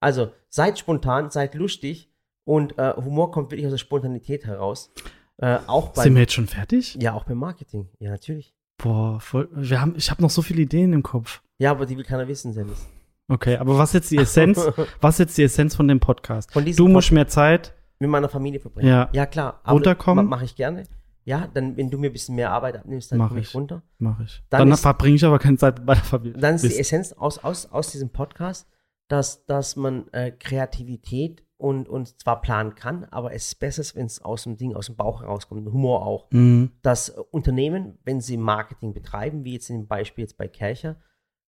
Also, 0.00 0.30
seid 0.48 0.78
spontan, 0.78 1.30
seid 1.30 1.54
lustig 1.54 2.10
und 2.44 2.76
äh, 2.78 2.94
Humor 2.96 3.30
kommt 3.30 3.50
wirklich 3.52 3.66
aus 3.66 3.72
der 3.72 3.78
Spontanität 3.78 4.44
heraus. 4.46 4.92
Äh, 5.38 5.58
auch 5.66 5.94
Sind 5.94 6.04
wir 6.04 6.10
beim, 6.10 6.16
jetzt 6.18 6.32
schon 6.32 6.46
fertig? 6.46 6.96
ja, 7.00 7.12
auch 7.12 7.24
beim 7.24 7.38
Marketing. 7.38 7.88
Ja, 8.00 8.10
natürlich. 8.10 8.54
Boah, 8.78 9.20
voll, 9.20 9.48
wir 9.52 9.80
haben, 9.80 9.94
ich 9.96 10.10
habe 10.10 10.20
noch 10.22 10.30
so 10.30 10.42
viele 10.42 10.62
Ideen 10.62 10.92
im 10.92 11.02
Kopf. 11.02 11.40
Ja, 11.58 11.70
aber 11.70 11.86
die 11.86 11.96
will 11.96 12.04
keiner 12.04 12.26
wissen, 12.28 12.54
Dennis. 12.54 12.86
Okay, 13.28 13.56
aber 13.56 13.78
was 13.78 13.92
jetzt 13.92 14.10
die 14.10 14.18
Essenz, 14.18 14.58
was 15.00 15.14
ist 15.14 15.18
jetzt 15.18 15.38
die 15.38 15.42
Essenz 15.44 15.74
von 15.74 15.88
dem 15.88 15.98
Podcast? 16.00 16.52
Von 16.52 16.64
Du 16.64 16.88
musst 16.88 17.08
Pod- 17.08 17.14
mehr 17.14 17.28
Zeit. 17.28 17.74
Mit 17.98 18.10
meiner 18.10 18.28
Familie 18.28 18.60
verbringen. 18.60 18.88
Ja. 18.88 19.08
ja 19.12 19.26
klar. 19.26 19.60
Runterkommen? 19.68 20.26
Mache 20.26 20.44
ich 20.44 20.56
gerne. 20.56 20.84
Ja, 21.24 21.48
dann, 21.52 21.76
wenn 21.76 21.90
du 21.90 21.98
mir 21.98 22.10
ein 22.10 22.12
bisschen 22.12 22.36
mehr 22.36 22.52
Arbeit 22.52 22.76
abnimmst, 22.76 23.10
dann 23.10 23.18
Mach 23.18 23.28
komme 23.28 23.40
ich 23.40 23.48
ich. 23.48 23.54
runter. 23.54 23.82
Mache 23.98 24.22
ich. 24.24 24.44
Dann 24.48 24.68
Dann, 24.68 24.78
verbringe 24.78 25.16
ich 25.16 25.24
aber 25.24 25.40
keine 25.40 25.56
Zeit 25.56 25.84
bei 25.84 25.94
der 25.94 26.04
Familie. 26.04 26.40
Dann 26.40 26.54
ist 26.54 26.64
die 26.64 26.78
Essenz 26.78 27.12
aus, 27.12 27.38
aus, 27.38 27.66
aus 27.66 27.90
diesem 27.90 28.10
Podcast, 28.10 28.68
dass, 29.08 29.44
dass 29.46 29.74
man 29.74 30.06
äh, 30.12 30.30
Kreativität 30.30 31.44
und, 31.56 31.88
und 31.88 32.20
zwar 32.20 32.40
planen 32.42 32.76
kann, 32.76 33.06
aber 33.06 33.32
es 33.32 33.48
ist 33.48 33.54
besser, 33.56 33.82
wenn 33.96 34.06
es 34.06 34.22
aus 34.22 34.44
dem 34.44 34.56
Ding, 34.56 34.76
aus 34.76 34.86
dem 34.86 34.94
Bauch 34.94 35.22
herauskommt, 35.22 35.66
Humor 35.66 36.06
auch. 36.06 36.30
Mhm. 36.30 36.70
Dass 36.82 37.08
Unternehmen, 37.08 37.98
wenn 38.04 38.20
sie 38.20 38.36
Marketing 38.36 38.94
betreiben, 38.94 39.44
wie 39.44 39.54
jetzt 39.54 39.68
in 39.68 39.78
dem 39.78 39.88
Beispiel 39.88 40.22
jetzt 40.22 40.36
bei 40.36 40.46
Kercher, 40.46 40.96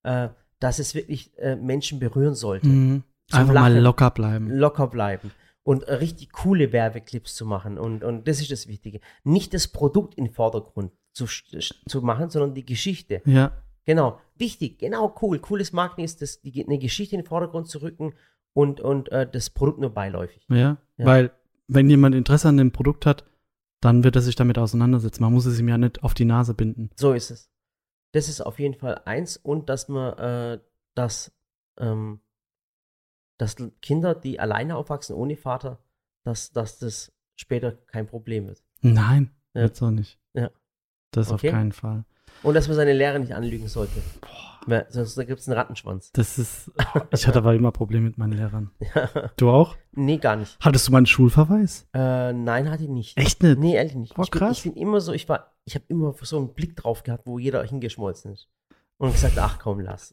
äh, 0.03 0.29
dass 0.59 0.81
es 0.81 0.97
wirklich 0.97 1.39
äh, 1.39 1.55
Menschen 1.55 2.01
berühren 2.01 2.35
sollte. 2.35 2.67
Mhm. 2.67 3.05
Einfach 3.31 3.55
mal 3.55 3.69
Lachen. 3.71 3.85
locker 3.85 4.11
bleiben. 4.11 4.51
Locker 4.51 4.89
bleiben 4.89 5.31
und 5.69 5.83
richtig 5.87 6.33
coole 6.33 6.73
Werbeclips 6.73 7.35
zu 7.35 7.45
machen. 7.45 7.77
Und, 7.77 8.03
und 8.03 8.27
das 8.27 8.41
ist 8.41 8.51
das 8.51 8.69
Wichtige. 8.69 9.01
Nicht 9.23 9.53
das 9.53 9.69
Produkt 9.69 10.15
in 10.15 10.25
den 10.25 10.33
Vordergrund 10.33 10.93
zu, 11.13 11.27
zu 11.27 12.01
machen, 12.01 12.31
sondern 12.31 12.55
die 12.55 12.65
Geschichte. 12.65 13.21
Ja. 13.27 13.53
Genau, 13.85 14.19
wichtig, 14.37 14.79
genau, 14.79 15.15
cool. 15.21 15.39
Cooles 15.41 15.75
Marketing 15.75 16.07
ist, 16.07 16.23
das, 16.23 16.41
die, 16.41 16.65
eine 16.65 16.79
Geschichte 16.79 17.17
in 17.17 17.21
den 17.21 17.29
Vordergrund 17.29 17.69
zu 17.69 17.83
rücken 17.83 18.15
und, 18.55 18.81
und 18.81 19.13
äh, 19.13 19.31
das 19.31 19.51
Produkt 19.51 19.79
nur 19.79 19.91
beiläufig. 19.91 20.47
Ja, 20.49 20.79
Ja. 20.97 21.05
weil 21.05 21.33
wenn 21.67 21.91
jemand 21.91 22.15
Interesse 22.15 22.49
an 22.49 22.57
dem 22.57 22.73
Produkt 22.73 23.05
hat, 23.05 23.27
dann 23.83 24.05
wird 24.05 24.17
er 24.17 24.23
sich 24.23 24.37
damit 24.37 24.57
auseinandersetzen. 24.57 25.23
Man 25.23 25.35
muss 25.35 25.45
es 25.45 25.61
ihm 25.61 25.69
ja 25.69 25.77
nicht 25.77 26.03
auf 26.03 26.15
die 26.15 26.25
Nase 26.25 26.55
binden. 26.55 26.89
So 26.97 27.13
ist 27.13 27.31
es. 27.31 27.51
Das 28.13 28.31
ist 28.31 28.41
auf 28.41 28.59
jeden 28.59 28.75
Fall 28.75 29.03
eins 29.05 29.37
und 29.37 29.69
dass 29.69 29.91
man, 29.91 30.17
äh, 30.17 30.61
dass, 30.95 31.31
ähm, 31.77 32.21
dass 33.39 33.57
Kinder, 33.83 34.15
die 34.15 34.39
alleine 34.41 34.77
aufwachsen 34.77 35.15
ohne 35.17 35.37
Vater, 35.37 35.79
dass, 36.25 36.53
dass 36.53 36.79
das 36.79 37.13
später 37.37 37.73
kein 37.73 38.07
Problem 38.07 38.47
wird. 38.47 38.63
Nein. 38.83 39.31
Ja. 39.55 39.63
wird's 39.63 39.83
auch 39.83 39.91
nicht. 39.91 40.19
Ja. 40.35 40.51
Das 41.13 41.33
Okay. 41.33 41.49
auf 41.49 41.55
keinen 41.55 41.73
Fall. 41.73 42.05
Und 42.43 42.55
dass 42.55 42.69
man 42.69 42.77
seine 42.77 42.93
Lehrer 42.93 43.19
nicht 43.19 43.35
anlügen 43.35 43.67
sollte. 43.69 44.01
Ja, 44.67 44.85
sonst 44.91 45.17
gibt 45.17 45.41
es 45.41 45.49
einen 45.49 45.57
Rattenschwanz. 45.57 46.13
Das 46.13 46.39
ist, 46.39 46.71
ich 47.11 47.27
hatte 47.27 47.39
aber 47.39 47.55
immer 47.55 47.73
Probleme 47.73 48.07
mit 48.07 48.19
meinen 48.19 48.33
Lehrern. 48.35 48.71
Ja. 48.95 49.31
Du 49.37 49.51
auch? 49.51 49.77
nee, 49.93 50.19
gar 50.19 50.37
nicht. 50.37 50.57
Hattest 50.61 50.87
du 50.87 50.93
mal 50.93 50.99
einen 50.99 51.07
Schulverweis? 51.07 51.89
Äh, 51.95 52.33
nein, 52.35 52.71
hatte 52.71 52.83
ich 52.85 52.91
nicht. 52.91 53.17
Echt 53.17 53.43
nicht? 53.43 53.59
Nee, 53.59 53.75
ehrlich 53.77 53.95
nicht. 53.95 54.15
Boah, 54.15 54.25
ich, 54.25 54.31
bin, 54.31 54.39
krass. 54.41 54.59
ich 54.59 54.63
bin 54.65 54.75
immer 54.75 55.01
so, 55.01 55.13
ich 55.13 55.29
war, 55.29 55.55
ich 55.65 55.75
habe 55.75 55.85
immer 55.89 56.15
so 56.21 56.37
einen 56.37 56.53
Blick 56.55 56.77
drauf 56.77 57.03
gehabt, 57.03 57.27
wo 57.27 57.39
jeder 57.39 57.65
hingeschmolzen 57.65 58.33
ist. 58.33 58.49
Und 58.99 59.13
gesagt, 59.13 59.39
ach 59.39 59.59
komm, 59.61 59.81
lass. 59.81 60.13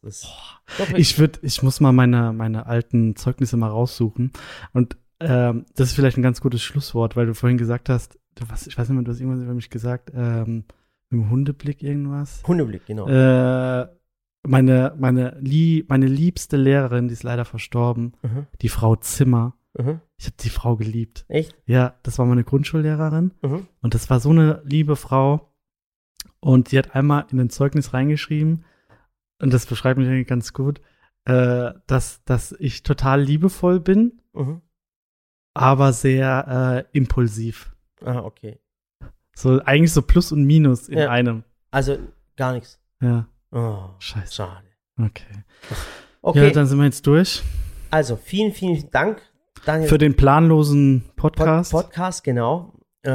Doch, 0.77 0.91
Ich 0.93 1.17
würde, 1.19 1.39
ich 1.41 1.63
muss 1.63 1.79
mal 1.79 1.91
meine, 1.91 2.33
meine 2.33 2.67
alten 2.67 3.15
Zeugnisse 3.15 3.57
mal 3.57 3.69
raussuchen. 3.69 4.31
Und 4.73 4.97
ähm, 5.19 5.65
das 5.75 5.89
ist 5.89 5.95
vielleicht 5.95 6.17
ein 6.17 6.21
ganz 6.23 6.39
gutes 6.41 6.61
Schlusswort, 6.61 7.15
weil 7.15 7.25
du 7.25 7.33
vorhin 7.33 7.57
gesagt 7.57 7.89
hast, 7.89 8.19
du, 8.35 8.45
was, 8.49 8.67
ich 8.67 8.77
weiß 8.77 8.87
nicht 8.89 8.95
mehr, 8.95 9.03
du 9.03 9.11
hast 9.11 9.19
irgendwas 9.19 9.43
über 9.43 9.53
mich 9.55 9.69
gesagt, 9.69 10.11
ähm, 10.15 10.65
mit 11.09 11.21
dem 11.21 11.29
Hundeblick 11.29 11.81
irgendwas. 11.81 12.43
Hundeblick, 12.45 12.85
genau. 12.85 13.07
Äh, 13.07 13.87
meine, 14.47 14.93
meine, 14.99 15.37
lie 15.39 15.83
meine 15.87 16.05
liebste 16.05 16.57
Lehrerin, 16.57 17.07
die 17.07 17.13
ist 17.13 17.23
leider 17.23 17.45
verstorben, 17.45 18.13
Mhm. 18.21 18.45
die 18.61 18.69
Frau 18.69 18.95
Zimmer. 18.97 19.55
Mhm. 19.77 19.99
Ich 20.17 20.25
habe 20.27 20.35
die 20.39 20.49
Frau 20.49 20.75
geliebt. 20.75 21.25
Echt? 21.27 21.55
Ja, 21.65 21.95
das 22.03 22.19
war 22.19 22.25
meine 22.25 22.43
Grundschullehrerin. 22.43 23.33
Mhm. 23.41 23.67
Und 23.81 23.93
das 23.95 24.09
war 24.11 24.19
so 24.19 24.29
eine 24.29 24.61
liebe 24.63 24.95
Frau. 24.95 25.51
Und 26.39 26.71
die 26.71 26.77
hat 26.77 26.93
einmal 26.95 27.25
in 27.31 27.39
ein 27.39 27.49
Zeugnis 27.49 27.93
reingeschrieben, 27.93 28.63
und 29.41 29.53
das 29.53 29.65
beschreibt 29.65 29.97
mich 29.99 30.07
eigentlich 30.07 30.27
ganz 30.27 30.53
gut, 30.53 30.81
äh, 31.25 31.71
dass, 31.87 32.23
dass 32.25 32.53
ich 32.59 32.83
total 32.83 33.21
liebevoll 33.21 33.79
bin, 33.79 34.21
Mhm. 34.33 34.61
aber 35.53 35.93
sehr 35.93 36.85
äh, 36.91 36.97
impulsiv. 36.97 37.71
Ah, 38.03 38.19
okay. 38.19 38.59
So 39.35 39.61
eigentlich 39.63 39.91
so 39.93 40.01
Plus 40.01 40.31
und 40.31 40.43
Minus 40.45 40.87
in 40.89 40.97
Ja. 40.99 41.09
einem. 41.09 41.43
Also 41.71 41.97
gar 42.37 42.53
nichts. 42.53 42.79
Ja, 43.01 43.27
Oh, 43.51 43.89
scheiße. 43.99 44.33
schade. 44.33 44.67
Okay. 44.99 45.43
Okay, 46.21 46.47
Ja, 46.47 46.51
dann 46.51 46.67
sind 46.67 46.77
wir 46.77 46.85
jetzt 46.85 47.05
durch. 47.07 47.43
also 47.91 48.15
vielen, 48.15 48.51
vielen 48.53 48.89
Dank, 48.91 49.21
Daniel. 49.65 49.89
Für 49.89 49.97
den 49.97 50.15
planlosen 50.15 51.03
Pod 51.15 51.35
Podcast. 51.35 51.71
Podcast, 51.71 52.23
genau. 52.23 52.73
Äh, 53.03 53.11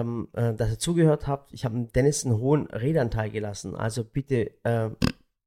ähm, 0.00 0.28
äh, 0.34 0.54
dass 0.54 0.70
ihr 0.70 0.78
zugehört 0.78 1.26
habt. 1.26 1.52
Ich 1.52 1.64
habe 1.64 1.88
Dennis 1.94 2.24
einen 2.24 2.36
hohen 2.36 2.66
Redeanteil 2.68 3.28
gelassen. 3.30 3.74
Also 3.74 4.04
bitte, 4.04 4.52
äh, 4.64 4.90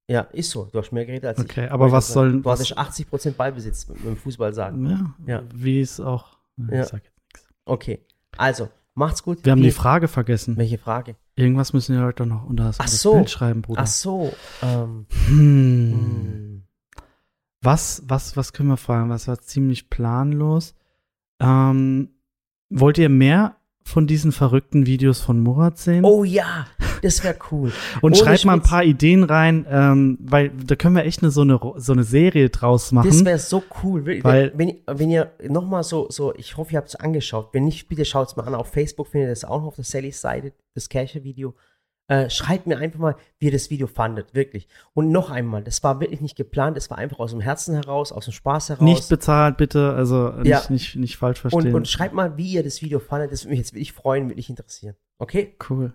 ja, 0.08 0.22
ist 0.32 0.52
so. 0.52 0.66
Du 0.72 0.80
hast 0.80 0.92
mehr 0.92 1.06
geredet 1.06 1.26
als 1.26 1.40
ich. 1.40 1.46
Okay, 1.46 1.68
aber 1.68 1.92
was 1.92 2.14
soll- 2.14 2.34
Du 2.34 2.46
was- 2.46 2.60
hattest 2.60 2.78
80% 2.78 3.38
Ballbesitz 3.38 3.88
mit 3.88 4.04
dem 4.04 4.18
Fußball 4.18 4.54
sagen. 4.54 4.88
ja, 5.26 5.36
Ja. 5.36 5.44
wie 5.54 5.82
es 5.82 6.00
auch. 6.00 6.38
Ja. 6.58 6.82
Ich 6.82 6.88
sag 6.88 7.04
jetzt 7.04 7.18
nichts. 7.34 7.48
Okay, 7.66 8.06
also, 8.38 8.70
macht's 8.94 9.24
gut. 9.24 9.44
Wir 9.44 9.52
haben 9.52 9.62
die 9.64 9.72
Frage 9.72 10.08
vergessen. 10.08 10.58
Welche 10.58 10.78
Frage? 10.78 11.16
Irgendwas 11.36 11.74
müssen 11.74 11.96
wir 11.98 12.04
heute 12.06 12.26
noch 12.26 12.46
unter 12.46 12.66
das, 12.66 12.80
Ach 12.80 12.88
so. 12.88 13.14
Bild 13.16 13.30
schreiben, 13.30 13.62
Bruder. 13.62 13.82
Ach 13.82 13.88
so, 13.88 14.32
ähm, 14.62 15.06
Hm. 15.28 15.92
hm. 15.94 16.62
Was, 17.62 18.04
was, 18.08 18.38
was 18.38 18.54
können 18.54 18.70
wir 18.70 18.78
fragen? 18.78 19.10
Was 19.10 19.28
war 19.28 19.40
ziemlich 19.40 19.90
planlos? 19.90 20.76
Ähm, 21.42 22.10
wollt 22.70 22.98
ihr 23.00 23.10
mehr 23.10 23.56
von 23.84 24.06
diesen 24.08 24.32
verrückten 24.32 24.86
Videos 24.86 25.20
von 25.22 25.40
Murat 25.40 25.78
sehen? 25.80 26.06
Oh 26.06 26.24
ja, 26.24 26.68
das 27.06 27.24
wäre 27.24 27.36
cool. 27.52 27.72
Und 28.02 28.14
ohne 28.14 28.16
schreibt 28.16 28.46
mal 28.46 28.54
ein 28.54 28.62
paar 28.62 28.84
Ideen 28.84 29.24
rein, 29.24 29.66
ähm, 29.70 30.18
weil 30.22 30.50
da 30.50 30.76
können 30.76 30.96
wir 30.96 31.06
echt 31.06 31.22
eine, 31.22 31.32
so, 31.32 31.42
eine, 31.42 31.60
so 31.78 31.94
eine 31.94 32.04
Serie 32.04 32.50
draus 32.50 32.92
machen. 32.92 33.08
Das 33.10 33.24
wäre 33.24 33.40
so 33.40 33.64
cool. 33.84 34.06
Weil- 34.24 34.52
wenn, 34.56 34.78
wenn 34.88 35.10
ihr 35.10 35.32
nochmal 35.48 35.84
so, 35.84 36.08
so, 36.10 36.34
ich 36.36 36.58
hoffe, 36.58 36.74
ihr 36.74 36.78
habt 36.78 36.90
es 36.90 36.96
angeschaut. 36.96 37.50
Wenn 37.54 37.66
nicht, 37.66 37.88
bitte 37.88 38.04
schaut 38.06 38.28
es 38.30 38.36
mal 38.36 38.44
an. 38.44 38.56
Auf 38.56 38.68
Facebook 38.70 39.08
findet 39.08 39.28
ihr 39.28 39.32
das 39.32 39.46
auch 39.46 39.60
noch 39.62 39.68
auf 39.68 39.76
der 39.76 39.86
Sallys 39.86 40.20
Seite, 40.20 40.54
das 40.74 40.90
Cacher-Video. 40.90 41.54
Äh, 42.08 42.30
schreibt 42.30 42.68
mir 42.68 42.78
einfach 42.78 43.00
mal, 43.00 43.16
wie 43.40 43.48
ihr 43.48 43.52
das 43.52 43.72
Video 43.72 43.88
fandet, 43.88 44.36
wirklich. 44.36 44.68
Und 44.94 45.10
noch 45.10 45.32
einmal, 45.32 45.64
das 45.64 45.82
war 45.84 46.00
wirklich 46.00 46.22
nicht 46.22 46.36
geplant, 46.36 46.78
es 46.78 46.92
war 46.92 47.00
einfach 47.00 47.18
aus 47.18 47.32
dem 47.32 47.42
Herzen 47.42 47.74
heraus, 47.74 48.12
aus 48.12 48.26
dem 48.26 48.32
Spaß 48.34 48.70
heraus. 48.70 48.84
nicht 48.84 49.10
bezahlt, 49.10 49.58
bitte, 49.58 49.94
also 49.94 50.30
nicht, 50.34 50.46
Ja. 50.46 50.62
nicht, 50.70 50.96
nicht 50.98 51.18
falsch 51.18 51.44
und, 51.44 51.50
verstehen. 51.50 51.74
und 51.74 51.88
schreibt 51.88 52.14
mal, 52.14 52.38
wie 52.38 52.52
ihr 52.52 52.62
das 52.64 52.84
Video 52.84 53.00
fandet, 53.00 53.32
das 53.32 53.44
würde 53.46 53.52
mich 53.52 53.60
jetzt 53.62 53.74
wirklich 53.74 53.94
freuen, 53.94 54.30
wirklich 54.30 54.52
interessieren. 54.52 54.96
Okay? 55.18 55.56
cool. 55.68 55.94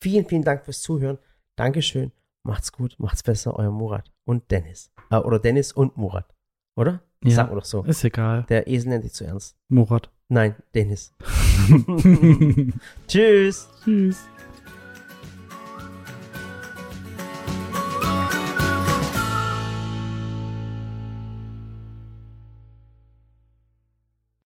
Vielen, 0.00 0.26
vielen 0.26 0.42
Dank 0.42 0.64
fürs 0.64 0.82
Zuhören. 0.82 1.18
Dankeschön. 1.56 2.12
Macht's 2.42 2.72
gut, 2.72 2.96
macht's 2.98 3.22
besser, 3.22 3.56
euer 3.56 3.70
Murat 3.70 4.12
und 4.24 4.50
Dennis. 4.50 4.92
Äh, 5.10 5.16
oder 5.16 5.38
Dennis 5.38 5.72
und 5.72 5.96
Murat. 5.96 6.34
Oder? 6.76 7.02
Ja. 7.22 7.36
Sagen 7.36 7.50
wir 7.52 7.56
doch 7.56 7.64
so. 7.64 7.82
Ist 7.84 8.04
egal. 8.04 8.44
Der 8.48 8.66
Esel 8.66 8.90
nennt 8.90 9.04
dich 9.04 9.14
zu 9.14 9.24
ernst. 9.24 9.56
Murat. 9.68 10.10
Nein, 10.28 10.56
Dennis. 10.74 11.14
Tschüss. 13.08 13.68
Tschüss. 13.82 14.28